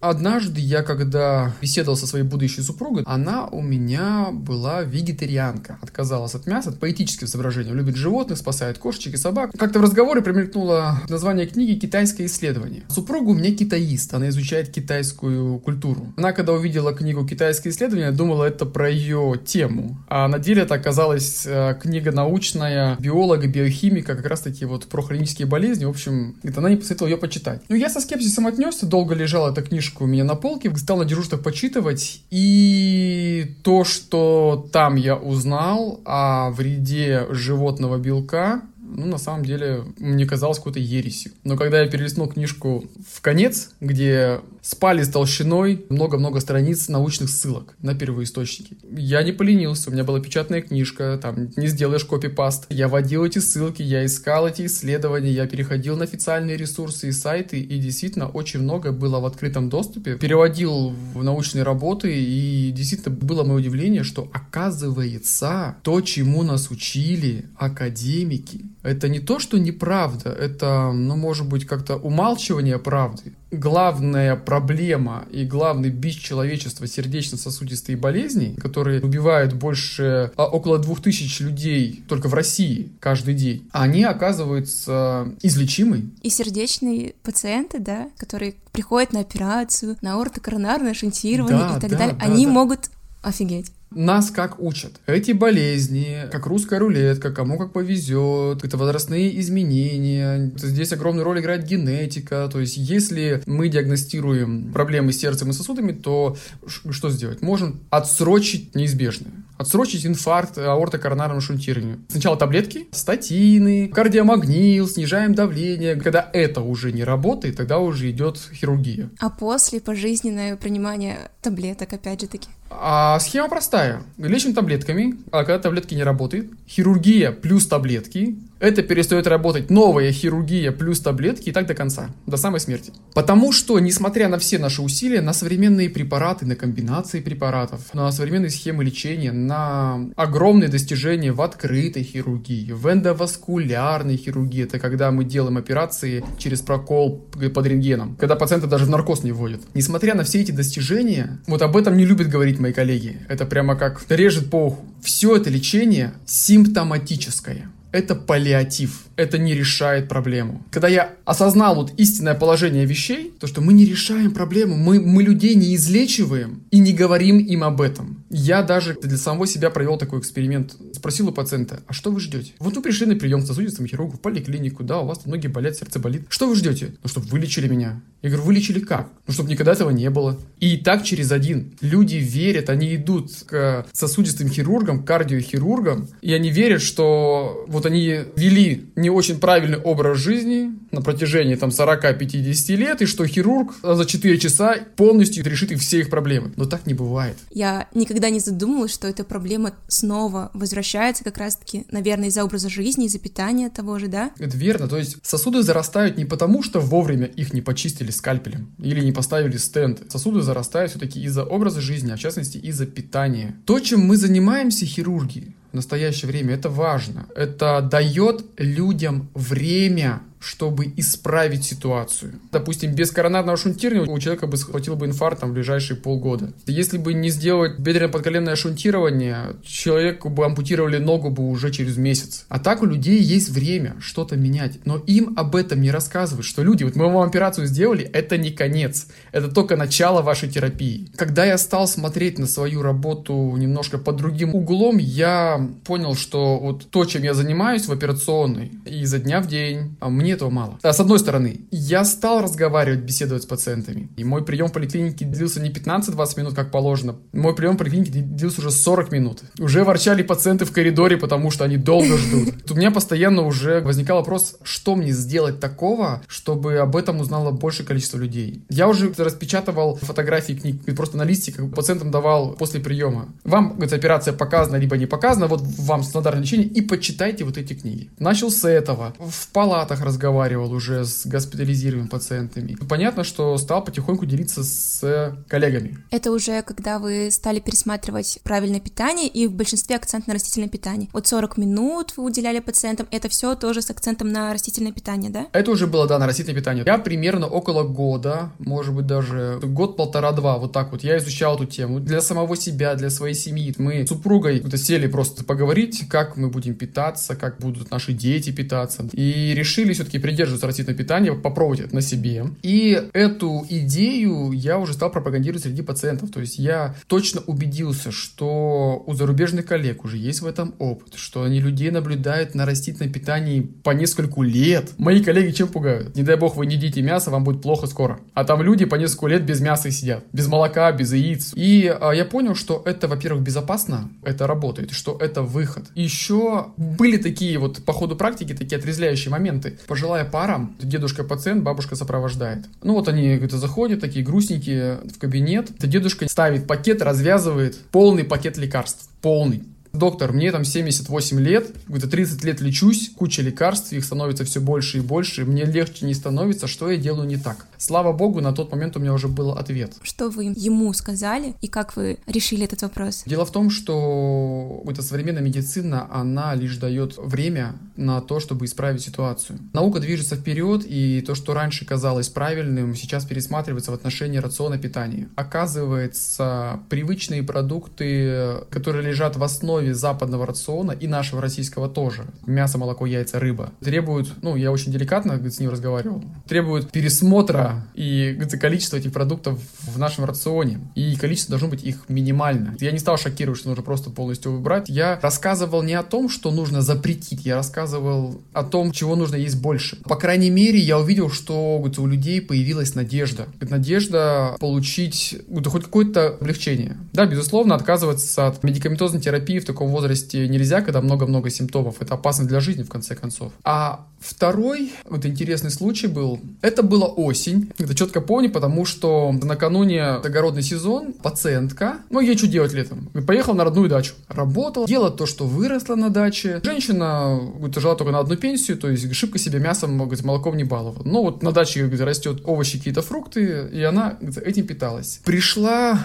Однажды 0.00 0.60
я, 0.60 0.82
когда 0.82 1.54
беседовал 1.60 1.96
со 1.96 2.06
своей 2.06 2.24
будущей 2.24 2.62
супругой, 2.62 3.04
она 3.06 3.46
у 3.46 3.62
меня 3.62 4.28
была 4.32 4.82
вегетарианка. 4.82 5.78
Отказалась 5.80 6.34
от 6.34 6.46
мяса, 6.46 6.70
от 6.70 6.78
поэтических 6.78 7.28
соображений. 7.28 7.72
Любит 7.72 7.96
животных, 7.96 8.38
спасает 8.38 8.78
кошечек 8.78 9.14
и 9.14 9.16
собак. 9.16 9.52
Как-то 9.58 9.78
в 9.78 9.82
разговоре 9.82 10.22
примелькнуло 10.22 11.00
название 11.08 11.46
книги 11.46 11.78
«Китайское 11.78 12.26
исследование». 12.26 12.82
Супруга 12.88 13.30
у 13.30 13.34
меня 13.34 13.54
китаист, 13.54 14.14
она 14.14 14.28
изучает 14.28 14.70
китайскую 14.70 15.58
культуру. 15.60 16.12
Она, 16.16 16.32
когда 16.32 16.52
увидела 16.52 16.92
книгу 16.92 17.26
«Китайское 17.26 17.72
исследование», 17.72 18.10
думала, 18.10 18.44
это 18.44 18.66
про 18.66 18.90
ее 18.90 19.40
тему. 19.44 19.98
А 20.08 20.28
на 20.28 20.38
деле 20.38 20.62
это 20.62 20.74
оказалась 20.74 21.44
э, 21.46 21.76
книга 21.80 22.12
научная 22.12 22.96
биолога, 22.98 23.46
биохимика, 23.46 24.14
как 24.16 24.26
раз-таки 24.26 24.64
вот 24.64 24.86
про 24.86 25.02
хронические 25.02 25.46
болезни. 25.46 25.84
В 25.84 25.90
общем, 25.90 26.36
это 26.42 26.60
она 26.60 26.70
не 26.70 26.76
посоветовала 26.76 27.10
ее 27.10 27.18
почитать. 27.18 27.62
Ну, 27.68 27.76
я 27.76 27.88
со 27.88 28.00
скепсисом 28.00 28.46
отнесся, 28.46 28.86
долго 28.86 29.14
лежала 29.38 29.52
эта 29.52 29.62
книжка 29.62 30.02
у 30.02 30.06
меня 30.06 30.24
на 30.24 30.34
полке, 30.34 30.74
стал 30.76 30.98
на 30.98 31.04
дежурствах 31.04 31.42
почитывать, 31.42 32.22
и 32.30 33.56
то, 33.62 33.84
что 33.84 34.68
там 34.72 34.96
я 34.96 35.16
узнал 35.16 36.00
о 36.04 36.50
вреде 36.50 37.26
животного 37.30 37.98
белка, 37.98 38.62
ну, 38.90 39.06
на 39.06 39.18
самом 39.18 39.44
деле, 39.44 39.84
мне 39.98 40.26
казалось 40.26 40.58
какой-то 40.58 40.78
ересью. 40.78 41.32
Но 41.44 41.56
когда 41.56 41.80
я 41.80 41.88
перелистнул 41.88 42.28
книжку 42.28 42.84
в 43.06 43.20
конец, 43.20 43.70
где 43.80 44.40
спали 44.62 45.02
с 45.02 45.08
толщиной 45.08 45.84
много-много 45.88 46.40
страниц 46.40 46.88
научных 46.88 47.28
ссылок 47.28 47.74
на 47.80 47.94
первоисточники, 47.94 48.76
я 48.96 49.22
не 49.22 49.32
поленился, 49.32 49.90
у 49.90 49.92
меня 49.92 50.04
была 50.04 50.20
печатная 50.20 50.62
книжка, 50.62 51.18
там 51.20 51.50
не 51.56 51.66
сделаешь 51.68 52.04
копипаст. 52.04 52.66
Я 52.70 52.88
вводил 52.88 53.24
эти 53.24 53.38
ссылки, 53.38 53.82
я 53.82 54.04
искал 54.04 54.48
эти 54.48 54.66
исследования, 54.66 55.32
я 55.32 55.46
переходил 55.46 55.96
на 55.96 56.04
официальные 56.04 56.56
ресурсы 56.56 57.08
и 57.08 57.12
сайты, 57.12 57.60
и 57.60 57.78
действительно 57.78 58.28
очень 58.28 58.60
много 58.60 58.92
было 58.92 59.20
в 59.20 59.26
открытом 59.26 59.68
доступе. 59.68 60.16
Переводил 60.16 60.94
в 61.14 61.22
научные 61.22 61.62
работы, 61.62 62.12
и 62.14 62.70
действительно 62.72 63.14
было 63.14 63.44
мое 63.44 63.58
удивление, 63.58 64.02
что 64.02 64.30
оказывается 64.32 65.76
то, 65.82 66.00
чему 66.00 66.42
нас 66.42 66.70
учили 66.70 67.46
академики, 67.56 68.62
это 68.88 69.08
не 69.08 69.20
то, 69.20 69.38
что 69.38 69.58
неправда, 69.58 70.30
это, 70.30 70.92
ну, 70.92 71.16
может 71.16 71.46
быть, 71.46 71.66
как-то 71.66 71.96
умалчивание 71.96 72.78
правды. 72.78 73.34
Главная 73.50 74.36
проблема 74.36 75.26
и 75.30 75.44
главный 75.44 75.90
бич 75.90 76.18
человечества 76.18 76.86
сердечно-сосудистые 76.86 77.96
болезни, 77.96 78.54
которые 78.58 79.00
убивают 79.00 79.52
больше, 79.52 80.32
а, 80.36 80.46
около 80.46 80.78
двух 80.78 81.02
тысяч 81.02 81.40
людей 81.40 82.02
только 82.08 82.28
в 82.28 82.34
России 82.34 82.90
каждый 83.00 83.34
день, 83.34 83.68
они 83.72 84.04
оказываются 84.04 85.32
излечимы. 85.42 86.10
И 86.22 86.30
сердечные 86.30 87.14
пациенты, 87.22 87.78
да, 87.78 88.08
которые 88.16 88.54
приходят 88.72 89.12
на 89.12 89.20
операцию, 89.20 89.96
на 90.00 90.20
ортокоронарное 90.20 90.94
шунтирование 90.94 91.58
да, 91.58 91.76
и 91.76 91.80
так 91.80 91.90
да, 91.90 91.96
далее, 91.98 92.16
да, 92.18 92.24
они 92.24 92.46
да. 92.46 92.52
могут 92.52 92.90
офигеть. 93.22 93.72
Нас 93.90 94.30
как 94.30 94.60
учат? 94.60 95.00
Эти 95.06 95.32
болезни, 95.32 96.28
как 96.30 96.46
русская 96.46 96.78
рулетка, 96.78 97.32
кому 97.32 97.58
как 97.58 97.72
повезет, 97.72 98.62
это 98.62 98.76
возрастные 98.76 99.38
изменения. 99.40 100.52
Здесь 100.56 100.92
огромную 100.92 101.24
роль 101.24 101.40
играет 101.40 101.64
генетика. 101.64 102.48
То 102.52 102.60
есть, 102.60 102.76
если 102.76 103.42
мы 103.46 103.68
диагностируем 103.68 104.72
проблемы 104.72 105.12
с 105.12 105.18
сердцем 105.18 105.50
и 105.50 105.52
сосудами, 105.52 105.92
то 105.92 106.36
что 106.66 107.10
сделать? 107.10 107.40
Можем 107.40 107.80
отсрочить 107.90 108.74
неизбежное 108.74 109.32
отсрочить 109.58 110.06
инфаркт 110.06 110.56
аортокоронарному 110.58 111.40
шунтированию. 111.40 111.98
Сначала 112.08 112.36
таблетки, 112.36 112.86
статины, 112.92 113.88
кардиомагнил, 113.88 114.88
снижаем 114.88 115.34
давление. 115.34 115.96
Когда 115.96 116.30
это 116.32 116.60
уже 116.60 116.92
не 116.92 117.04
работает, 117.04 117.56
тогда 117.56 117.78
уже 117.78 118.10
идет 118.10 118.38
хирургия. 118.52 119.10
А 119.18 119.30
после 119.30 119.80
пожизненное 119.80 120.56
принимание 120.56 121.30
таблеток, 121.42 121.92
опять 121.92 122.20
же 122.20 122.28
таки? 122.28 122.48
А 122.70 123.18
схема 123.20 123.48
простая. 123.48 124.02
Лечим 124.18 124.52
таблетками, 124.54 125.16
а 125.30 125.44
когда 125.44 125.58
таблетки 125.58 125.94
не 125.94 126.02
работают, 126.02 126.50
хирургия 126.68 127.32
плюс 127.32 127.66
таблетки, 127.66 128.38
это 128.60 128.82
перестает 128.82 129.26
работать 129.26 129.70
новая 129.70 130.12
хирургия 130.12 130.72
плюс 130.72 131.00
таблетки 131.00 131.48
и 131.48 131.52
так 131.52 131.66
до 131.66 131.74
конца, 131.74 132.10
до 132.26 132.36
самой 132.36 132.60
смерти. 132.60 132.92
Потому 133.14 133.52
что, 133.52 133.78
несмотря 133.78 134.28
на 134.28 134.38
все 134.38 134.58
наши 134.58 134.82
усилия, 134.82 135.20
на 135.20 135.32
современные 135.32 135.88
препараты, 135.88 136.44
на 136.44 136.56
комбинации 136.56 137.20
препаратов, 137.20 137.94
на 137.94 138.10
современные 138.12 138.50
схемы 138.50 138.84
лечения, 138.84 139.32
на 139.48 140.10
огромные 140.14 140.68
достижения 140.68 141.32
в 141.32 141.40
открытой 141.40 142.02
хирургии, 142.02 142.70
в 142.70 142.86
эндоваскулярной 142.86 144.16
хирургии, 144.16 144.64
это 144.64 144.78
когда 144.78 145.10
мы 145.10 145.24
делаем 145.24 145.56
операции 145.56 146.22
через 146.38 146.60
прокол 146.60 147.26
под 147.54 147.66
рентгеном, 147.66 148.16
когда 148.16 148.36
пациента 148.36 148.66
даже 148.66 148.84
в 148.84 148.90
наркоз 148.90 149.24
не 149.24 149.32
вводят. 149.32 149.62
Несмотря 149.74 150.14
на 150.14 150.22
все 150.22 150.40
эти 150.40 150.52
достижения, 150.52 151.40
вот 151.46 151.62
об 151.62 151.76
этом 151.76 151.96
не 151.96 152.04
любят 152.04 152.28
говорить 152.28 152.60
мои 152.60 152.72
коллеги. 152.72 153.18
Это 153.28 153.46
прямо 153.46 153.74
как 153.74 154.00
режет 154.10 154.50
по 154.50 154.66
уху. 154.66 154.84
Все 155.02 155.36
это 155.36 155.48
лечение 155.50 156.12
симптоматическое 156.26 157.70
это 157.98 158.14
паллиатив. 158.14 159.06
Это 159.16 159.36
не 159.36 159.54
решает 159.54 160.08
проблему. 160.08 160.64
Когда 160.70 160.86
я 160.88 161.14
осознал 161.24 161.74
вот 161.74 161.92
истинное 161.96 162.34
положение 162.34 162.84
вещей, 162.84 163.32
то 163.40 163.46
что 163.48 163.60
мы 163.60 163.72
не 163.72 163.84
решаем 163.84 164.32
проблему, 164.32 164.76
мы, 164.76 165.00
мы 165.00 165.24
людей 165.24 165.56
не 165.56 165.74
излечиваем 165.74 166.62
и 166.70 166.78
не 166.78 166.92
говорим 166.92 167.38
им 167.38 167.64
об 167.64 167.80
этом. 167.80 168.24
Я 168.30 168.62
даже 168.62 168.96
для 169.02 169.16
самого 169.16 169.46
себя 169.46 169.70
провел 169.70 169.98
такой 169.98 170.20
эксперимент. 170.20 170.76
Спросил 170.92 171.28
у 171.28 171.32
пациента, 171.32 171.80
а 171.86 171.92
что 171.92 172.12
вы 172.12 172.20
ждете? 172.20 172.52
Вот 172.60 172.76
вы 172.76 172.82
пришли 172.82 173.06
на 173.06 173.16
прием 173.16 173.42
к 173.42 173.46
сосудистому 173.46 173.88
хирургу 173.88 174.16
в 174.16 174.20
поликлинику, 174.20 174.84
да, 174.84 175.00
у 175.00 175.06
вас 175.06 175.26
ноги 175.26 175.48
болят, 175.48 175.76
сердце 175.76 175.98
болит. 175.98 176.26
Что 176.28 176.46
вы 176.48 176.54
ждете? 176.54 176.94
Ну, 177.02 177.08
чтобы 177.08 177.26
вылечили 177.26 177.66
меня. 177.66 178.00
Я 178.22 178.30
говорю, 178.30 178.46
вылечили 178.46 178.80
как? 178.80 179.08
Ну, 179.26 179.32
чтобы 179.32 179.50
никогда 179.50 179.72
этого 179.72 179.90
не 179.90 180.10
было. 180.10 180.38
И 180.60 180.76
так 180.76 181.04
через 181.04 181.32
один. 181.32 181.72
Люди 181.80 182.16
верят, 182.16 182.70
они 182.70 182.94
идут 182.94 183.32
к 183.46 183.86
сосудистым 183.92 184.48
хирургам, 184.48 185.04
кардиохирургам, 185.04 186.08
и 186.20 186.32
они 186.32 186.50
верят, 186.50 186.82
что 186.82 187.64
вот 187.68 187.86
они 187.88 188.20
вели 188.36 188.86
не 188.96 189.10
очень 189.10 189.38
правильный 189.38 189.78
образ 189.78 190.18
жизни 190.18 190.72
на 190.92 191.02
протяжении 191.02 191.56
там 191.56 191.70
40-50 191.70 192.76
лет, 192.76 193.02
и 193.02 193.06
что 193.06 193.26
хирург 193.26 193.74
за 193.82 194.04
4 194.04 194.38
часа 194.38 194.76
полностью 194.96 195.44
решит 195.44 195.72
их 195.72 195.80
все 195.80 196.00
их 196.00 196.10
проблемы. 196.10 196.52
Но 196.56 196.64
так 196.64 196.86
не 196.86 196.94
бывает. 196.94 197.36
Я 197.50 197.88
никогда 197.94 198.30
не 198.30 198.40
задумывалась, 198.40 198.94
что 198.94 199.08
эта 199.08 199.24
проблема 199.24 199.74
снова 199.88 200.50
возвращается 200.54 201.24
как 201.24 201.38
раз-таки, 201.38 201.84
наверное, 201.90 202.28
из-за 202.28 202.44
образа 202.44 202.68
жизни, 202.68 203.06
из-за 203.06 203.18
питания 203.18 203.68
того 203.70 203.98
же, 203.98 204.08
да? 204.08 204.30
Это 204.38 204.56
верно. 204.56 204.88
То 204.88 204.96
есть 204.96 205.16
сосуды 205.22 205.62
зарастают 205.62 206.16
не 206.16 206.24
потому, 206.24 206.62
что 206.62 206.80
вовремя 206.80 207.26
их 207.26 207.52
не 207.52 207.60
почистили 207.60 208.10
скальпелем 208.10 208.72
или 208.78 209.00
не 209.00 209.12
поставили 209.12 209.56
стенд. 209.56 210.02
Сосуды 210.08 210.42
зарастают 210.42 210.90
все-таки 210.90 211.22
из-за 211.22 211.44
образа 211.44 211.80
жизни, 211.80 212.12
а 212.12 212.16
в 212.16 212.20
частности 212.20 212.58
из-за 212.58 212.86
питания. 212.86 213.56
То, 213.64 213.80
чем 213.80 214.00
мы 214.00 214.16
занимаемся 214.16 214.86
хирурги, 214.86 215.54
в 215.72 215.74
настоящее 215.74 216.28
время. 216.28 216.54
Это 216.54 216.68
важно. 216.68 217.26
Это 217.34 217.80
дает 217.82 218.44
людям 218.56 219.28
время 219.34 220.20
чтобы 220.40 220.92
исправить 220.96 221.64
ситуацию. 221.64 222.34
Допустим, 222.52 222.94
без 222.94 223.10
коронарного 223.10 223.56
шунтирования 223.56 224.12
у 224.12 224.18
человека 224.18 224.46
бы 224.46 224.56
схватил 224.56 224.96
бы 224.96 225.06
инфаркт 225.06 225.40
там, 225.40 225.50
в 225.50 225.54
ближайшие 225.54 225.96
полгода. 225.96 226.52
Если 226.66 226.98
бы 226.98 227.14
не 227.14 227.30
сделать 227.30 227.78
бедренно-подколенное 227.78 228.56
шунтирование, 228.56 229.56
человеку 229.62 230.28
бы 230.28 230.44
ампутировали 230.44 230.98
ногу 230.98 231.30
бы 231.30 231.48
уже 231.48 231.70
через 231.70 231.96
месяц. 231.96 232.44
А 232.48 232.58
так 232.58 232.82
у 232.82 232.86
людей 232.86 233.20
есть 233.20 233.50
время 233.50 233.96
что-то 234.00 234.36
менять. 234.36 234.78
Но 234.84 234.96
им 234.98 235.34
об 235.36 235.56
этом 235.56 235.80
не 235.80 235.90
рассказывают, 235.90 236.46
что 236.46 236.62
люди, 236.62 236.84
вот 236.84 236.96
мы 236.96 237.06
вам 237.06 237.28
операцию 237.28 237.66
сделали, 237.66 238.04
это 238.04 238.36
не 238.36 238.50
конец. 238.50 239.08
Это 239.32 239.48
только 239.48 239.76
начало 239.76 240.22
вашей 240.22 240.48
терапии. 240.48 241.08
Когда 241.16 241.44
я 241.44 241.58
стал 241.58 241.86
смотреть 241.88 242.38
на 242.38 242.46
свою 242.46 242.82
работу 242.82 243.54
немножко 243.56 243.98
под 243.98 244.16
другим 244.16 244.54
углом, 244.54 244.98
я 244.98 245.68
понял, 245.84 246.14
что 246.14 246.58
вот 246.58 246.90
то, 246.90 247.04
чем 247.04 247.22
я 247.22 247.34
занимаюсь 247.34 247.86
в 247.86 247.92
операционной, 247.92 248.72
изо 248.84 249.18
дня 249.18 249.40
в 249.40 249.48
день, 249.48 249.96
а 250.00 250.08
мне 250.28 250.34
этого 250.34 250.50
мало. 250.50 250.78
А 250.82 250.92
с 250.92 251.00
одной 251.00 251.18
стороны, 251.18 251.62
я 251.70 252.04
стал 252.04 252.42
разговаривать, 252.42 253.00
беседовать 253.00 253.44
с 253.44 253.46
пациентами. 253.46 254.10
И 254.18 254.24
мой 254.24 254.44
прием 254.44 254.66
в 254.68 254.72
поликлинике 254.72 255.24
длился 255.24 255.60
не 255.60 255.70
15-20 255.70 256.38
минут, 256.38 256.54
как 256.54 256.70
положено. 256.70 257.16
Мой 257.32 257.54
прием 257.54 257.74
в 257.74 257.78
поликлинике 257.78 258.20
длился 258.20 258.60
уже 258.60 258.70
40 258.70 259.10
минут. 259.10 259.40
Уже 259.58 259.84
ворчали 259.84 260.22
пациенты 260.22 260.66
в 260.66 260.72
коридоре, 260.72 261.16
потому 261.16 261.50
что 261.50 261.64
они 261.64 261.78
долго 261.78 262.18
ждут. 262.18 262.70
У 262.70 262.74
меня 262.74 262.90
постоянно 262.90 263.42
уже 263.42 263.80
возникал 263.80 264.18
вопрос, 264.18 264.56
что 264.62 264.94
мне 264.96 265.12
сделать 265.12 265.60
такого, 265.60 266.22
чтобы 266.28 266.76
об 266.76 266.94
этом 266.94 267.20
узнало 267.20 267.50
большее 267.50 267.86
количество 267.86 268.18
людей. 268.18 268.64
Я 268.68 268.86
уже 268.86 269.12
распечатывал 269.16 269.96
фотографии 269.96 270.52
книг, 270.52 270.82
просто 270.94 271.16
на 271.16 271.24
листе 271.24 271.52
как 271.52 271.74
пациентам 271.74 272.10
давал 272.10 272.52
после 272.52 272.80
приема. 272.80 273.28
Вам 273.44 273.70
говорит, 273.70 273.94
операция 273.94 274.34
показана, 274.34 274.76
либо 274.76 274.98
не 274.98 275.06
показана, 275.06 275.46
вот 275.46 275.62
вам 275.62 276.02
стандартное 276.02 276.42
лечение, 276.42 276.66
и 276.66 276.82
почитайте 276.82 277.44
вот 277.44 277.56
эти 277.56 277.72
книги. 277.72 278.10
Начал 278.18 278.50
с 278.50 278.68
этого. 278.68 279.14
В 279.18 279.48
палатах 279.48 280.02
разговаривал 280.02 280.17
уже 280.24 281.04
с 281.04 281.26
госпитализированными 281.26 282.08
пациентами. 282.08 282.76
Понятно, 282.88 283.24
что 283.24 283.56
стал 283.58 283.84
потихоньку 283.84 284.26
делиться 284.26 284.64
с 284.64 285.36
коллегами. 285.48 285.98
Это 286.10 286.30
уже 286.30 286.62
когда 286.62 286.98
вы 286.98 287.30
стали 287.30 287.60
пересматривать 287.60 288.40
правильное 288.42 288.80
питание 288.80 289.28
и 289.28 289.46
в 289.46 289.52
большинстве 289.52 289.96
акцент 289.96 290.26
на 290.26 290.34
растительное 290.34 290.68
питание. 290.68 291.08
Вот 291.12 291.26
40 291.26 291.56
минут 291.58 292.14
вы 292.16 292.24
уделяли 292.24 292.60
пациентам, 292.60 293.06
это 293.10 293.28
все 293.28 293.54
тоже 293.54 293.82
с 293.82 293.90
акцентом 293.90 294.32
на 294.32 294.52
растительное 294.52 294.92
питание, 294.92 295.30
да? 295.30 295.46
Это 295.52 295.70
уже 295.70 295.86
было, 295.86 296.06
да, 296.06 296.18
на 296.18 296.26
растительное 296.26 296.58
питание. 296.58 296.84
Я 296.86 296.98
примерно 296.98 297.46
около 297.46 297.82
года, 297.84 298.52
может 298.58 298.94
быть 298.94 299.06
даже 299.06 299.58
год-полтора-два, 299.62 300.58
вот 300.58 300.72
так 300.72 300.92
вот, 300.92 301.02
я 301.04 301.18
изучал 301.18 301.56
эту 301.56 301.66
тему 301.66 302.00
для 302.00 302.20
самого 302.20 302.56
себя, 302.56 302.94
для 302.94 303.10
своей 303.10 303.34
семьи. 303.34 303.74
Мы 303.78 304.04
с 304.04 304.08
супругой 304.08 304.62
сели 304.76 305.06
просто 305.06 305.44
поговорить, 305.44 306.08
как 306.08 306.36
мы 306.36 306.48
будем 306.48 306.74
питаться, 306.74 307.36
как 307.36 307.58
будут 307.58 307.90
наши 307.90 308.12
дети 308.12 308.50
питаться. 308.50 309.08
И 309.12 309.54
решили 309.54 309.92
все-таки 310.08 310.18
придерживаться 310.18 310.66
растительного 310.66 310.98
питания, 310.98 311.32
попробовать 311.32 311.80
это 311.80 311.94
на 311.94 312.00
себе. 312.00 312.46
И 312.62 313.08
эту 313.12 313.66
идею 313.68 314.52
я 314.52 314.78
уже 314.78 314.94
стал 314.94 315.10
пропагандировать 315.10 315.62
среди 315.62 315.82
пациентов. 315.82 316.30
То 316.30 316.40
есть 316.40 316.58
я 316.58 316.94
точно 317.06 317.42
убедился, 317.46 318.10
что 318.10 319.02
у 319.06 319.14
зарубежных 319.14 319.66
коллег 319.66 320.04
уже 320.04 320.16
есть 320.16 320.40
в 320.40 320.46
этом 320.46 320.74
опыт, 320.78 321.14
что 321.16 321.42
они 321.42 321.60
людей 321.60 321.90
наблюдают 321.90 322.54
на 322.54 322.64
растительном 322.64 323.12
питании 323.12 323.60
по 323.60 323.90
нескольку 323.90 324.42
лет. 324.42 324.92
Мои 324.98 325.22
коллеги 325.22 325.52
чем 325.52 325.68
пугают? 325.68 326.16
Не 326.16 326.22
дай 326.22 326.36
бог 326.36 326.56
вы 326.56 326.66
не 326.66 326.76
едите 326.76 327.02
мясо, 327.02 327.30
вам 327.30 327.44
будет 327.44 327.62
плохо 327.62 327.86
скоро. 327.86 328.20
А 328.34 328.44
там 328.44 328.62
люди 328.62 328.86
по 328.86 328.94
несколько 328.94 329.26
лет 329.26 329.44
без 329.44 329.60
мяса 329.60 329.90
сидят, 329.90 330.24
без 330.32 330.46
молока, 330.48 330.90
без 330.92 331.12
яиц. 331.12 331.52
И 331.54 331.94
а, 332.00 332.12
я 332.12 332.24
понял, 332.24 332.54
что 332.54 332.82
это, 332.86 333.08
во-первых, 333.08 333.42
безопасно, 333.42 334.10
это 334.24 334.46
работает, 334.46 334.92
что 334.92 335.18
это 335.20 335.42
выход. 335.42 335.86
Еще 335.94 336.68
были 336.76 337.18
такие 337.18 337.58
вот 337.58 337.84
по 337.84 337.92
ходу 337.92 338.16
практики 338.16 338.54
такие 338.54 338.78
отрезвляющие 338.78 339.30
моменты. 339.30 339.78
Пожилая 339.98 340.24
пара, 340.24 340.70
дедушка 340.78 341.24
пациент, 341.24 341.64
бабушка 341.64 341.96
сопровождает. 341.96 342.66
Ну 342.84 342.92
вот 342.92 343.08
они 343.08 343.36
где-то 343.36 343.58
заходят, 343.58 344.00
такие 344.00 344.24
грустненькие, 344.24 345.00
в 345.12 345.18
кабинет. 345.18 345.72
Дедушка 345.76 346.28
ставит 346.28 346.68
пакет, 346.68 347.02
развязывает 347.02 347.76
полный 347.90 348.22
пакет 348.22 348.56
лекарств. 348.58 349.10
Полный 349.20 349.64
доктор, 349.92 350.32
мне 350.32 350.52
там 350.52 350.64
78 350.64 351.40
лет, 351.40 351.72
где-то 351.88 352.08
30 352.08 352.44
лет 352.44 352.60
лечусь, 352.60 353.10
куча 353.16 353.42
лекарств, 353.42 353.92
их 353.92 354.04
становится 354.04 354.44
все 354.44 354.60
больше 354.60 354.98
и 354.98 355.00
больше, 355.00 355.44
мне 355.44 355.64
легче 355.64 356.06
не 356.06 356.14
становится, 356.14 356.68
что 356.68 356.90
я 356.90 356.96
делаю 356.96 357.26
не 357.26 357.36
так. 357.36 357.66
Слава 357.78 358.12
богу, 358.12 358.40
на 358.40 358.52
тот 358.52 358.72
момент 358.72 358.96
у 358.96 359.00
меня 359.00 359.12
уже 359.12 359.28
был 359.28 359.52
ответ. 359.52 359.92
Что 360.02 360.30
вы 360.30 360.52
ему 360.56 360.92
сказали 360.92 361.54
и 361.60 361.68
как 361.68 361.96
вы 361.96 362.18
решили 362.26 362.64
этот 362.64 362.82
вопрос? 362.82 363.22
Дело 363.24 363.46
в 363.46 363.52
том, 363.52 363.70
что 363.70 364.82
эта 364.88 365.02
современная 365.02 365.42
медицина, 365.42 366.08
она 366.10 366.54
лишь 366.54 366.76
дает 366.76 367.16
время 367.16 367.76
на 367.96 368.20
то, 368.20 368.40
чтобы 368.40 368.64
исправить 368.64 369.02
ситуацию. 369.02 369.60
Наука 369.72 370.00
движется 370.00 370.34
вперед, 370.34 370.82
и 370.86 371.22
то, 371.24 371.34
что 371.36 371.54
раньше 371.54 371.84
казалось 371.84 372.28
правильным, 372.28 372.96
сейчас 372.96 373.24
пересматривается 373.24 373.92
в 373.92 373.94
отношении 373.94 374.38
рациона 374.38 374.76
питания. 374.78 375.28
Оказывается, 375.36 376.80
привычные 376.88 377.44
продукты, 377.44 378.56
которые 378.70 379.06
лежат 379.06 379.36
в 379.36 379.44
основе 379.44 379.94
западного 379.94 380.46
рациона 380.46 380.92
и 380.92 381.06
нашего 381.06 381.40
российского 381.40 381.88
тоже. 381.88 382.24
Мясо, 382.44 382.76
молоко, 382.78 383.06
яйца, 383.06 383.38
рыба. 383.38 383.72
Требуют, 383.80 384.32
ну, 384.42 384.56
я 384.56 384.72
очень 384.72 384.90
деликатно 384.90 385.38
с 385.48 385.60
ним 385.60 385.70
разговаривал, 385.70 386.24
требуют 386.48 386.90
пересмотра 386.90 387.67
и 387.94 388.32
говорит, 388.32 388.60
количество 388.60 388.96
этих 388.96 389.12
продуктов 389.12 389.58
в 389.82 389.98
нашем 389.98 390.24
рационе. 390.24 390.80
И 390.94 391.16
количество 391.16 391.52
должно 391.52 391.68
быть 391.68 391.84
их 391.84 392.08
минимально. 392.08 392.76
Я 392.80 392.92
не 392.92 392.98
стал 392.98 393.18
шокировать, 393.18 393.58
что 393.60 393.68
нужно 393.68 393.82
просто 393.82 394.10
полностью 394.10 394.52
выбрать. 394.52 394.88
Я 394.88 395.18
рассказывал 395.22 395.82
не 395.82 395.94
о 395.94 396.02
том, 396.02 396.28
что 396.28 396.50
нужно 396.50 396.82
запретить, 396.82 397.44
я 397.44 397.56
рассказывал 397.56 398.40
о 398.52 398.64
том, 398.64 398.92
чего 398.92 399.16
нужно 399.16 399.36
есть 399.36 399.60
больше. 399.60 399.96
По 400.04 400.16
крайней 400.16 400.50
мере, 400.50 400.78
я 400.78 400.98
увидел, 400.98 401.30
что 401.30 401.78
у 401.78 402.06
людей 402.06 402.40
появилась 402.40 402.94
надежда. 402.94 403.46
Надежда 403.60 404.56
получить 404.60 405.36
хоть 405.66 405.84
какое-то 405.84 406.36
облегчение. 406.40 406.96
Да, 407.12 407.26
безусловно, 407.26 407.74
отказываться 407.74 408.46
от 408.46 408.62
медикаментозной 408.62 409.20
терапии 409.20 409.58
в 409.58 409.64
таком 409.64 409.88
возрасте 409.88 410.46
нельзя, 410.48 410.80
когда 410.80 411.00
много-много 411.00 411.50
симптомов. 411.50 411.96
Это 412.00 412.14
опасно 412.14 412.46
для 412.46 412.60
жизни, 412.60 412.82
в 412.82 412.88
конце 412.88 413.14
концов. 413.14 413.52
А 413.64 414.06
второй 414.20 414.92
вот 415.08 415.26
интересный 415.26 415.70
случай 415.70 416.06
был. 416.06 416.40
Это 416.60 416.82
была 416.82 417.06
осень. 417.06 417.57
Это 417.78 417.94
четко 417.94 418.20
помню, 418.20 418.50
потому 418.50 418.84
что 418.84 419.32
накануне 419.32 420.04
огородный 420.04 420.62
сезон 420.62 421.12
пациентка, 421.12 421.98
ну, 422.10 422.20
ей 422.20 422.36
что 422.36 422.46
делать 422.46 422.72
летом? 422.72 423.10
Поехала 423.26 423.54
на 423.54 423.64
родную 423.64 423.88
дачу. 423.88 424.14
Работала, 424.28 424.86
делала 424.86 425.10
то, 425.10 425.26
что 425.26 425.46
выросла 425.46 425.94
на 425.96 426.10
даче. 426.10 426.60
Женщина 426.62 427.40
говорит, 427.54 427.76
жила 427.76 427.94
только 427.94 428.12
на 428.12 428.20
одну 428.20 428.36
пенсию, 428.36 428.78
то 428.78 428.90
есть 428.90 429.12
шибко 429.14 429.38
себе 429.38 429.58
мясом, 429.58 429.98
говорит, 429.98 430.24
молоком 430.24 430.56
не 430.56 430.64
баловала. 430.64 431.02
Но 431.04 431.22
вот 431.22 431.42
на 431.42 431.52
даче 431.52 431.80
говорит, 431.80 432.00
растет 432.00 432.42
овощи, 432.44 432.78
какие-то 432.78 433.02
фрукты, 433.02 433.68
и 433.72 433.82
она 433.82 434.16
говорит, 434.20 434.38
этим 434.38 434.66
питалась. 434.66 435.20
Пришла 435.24 435.98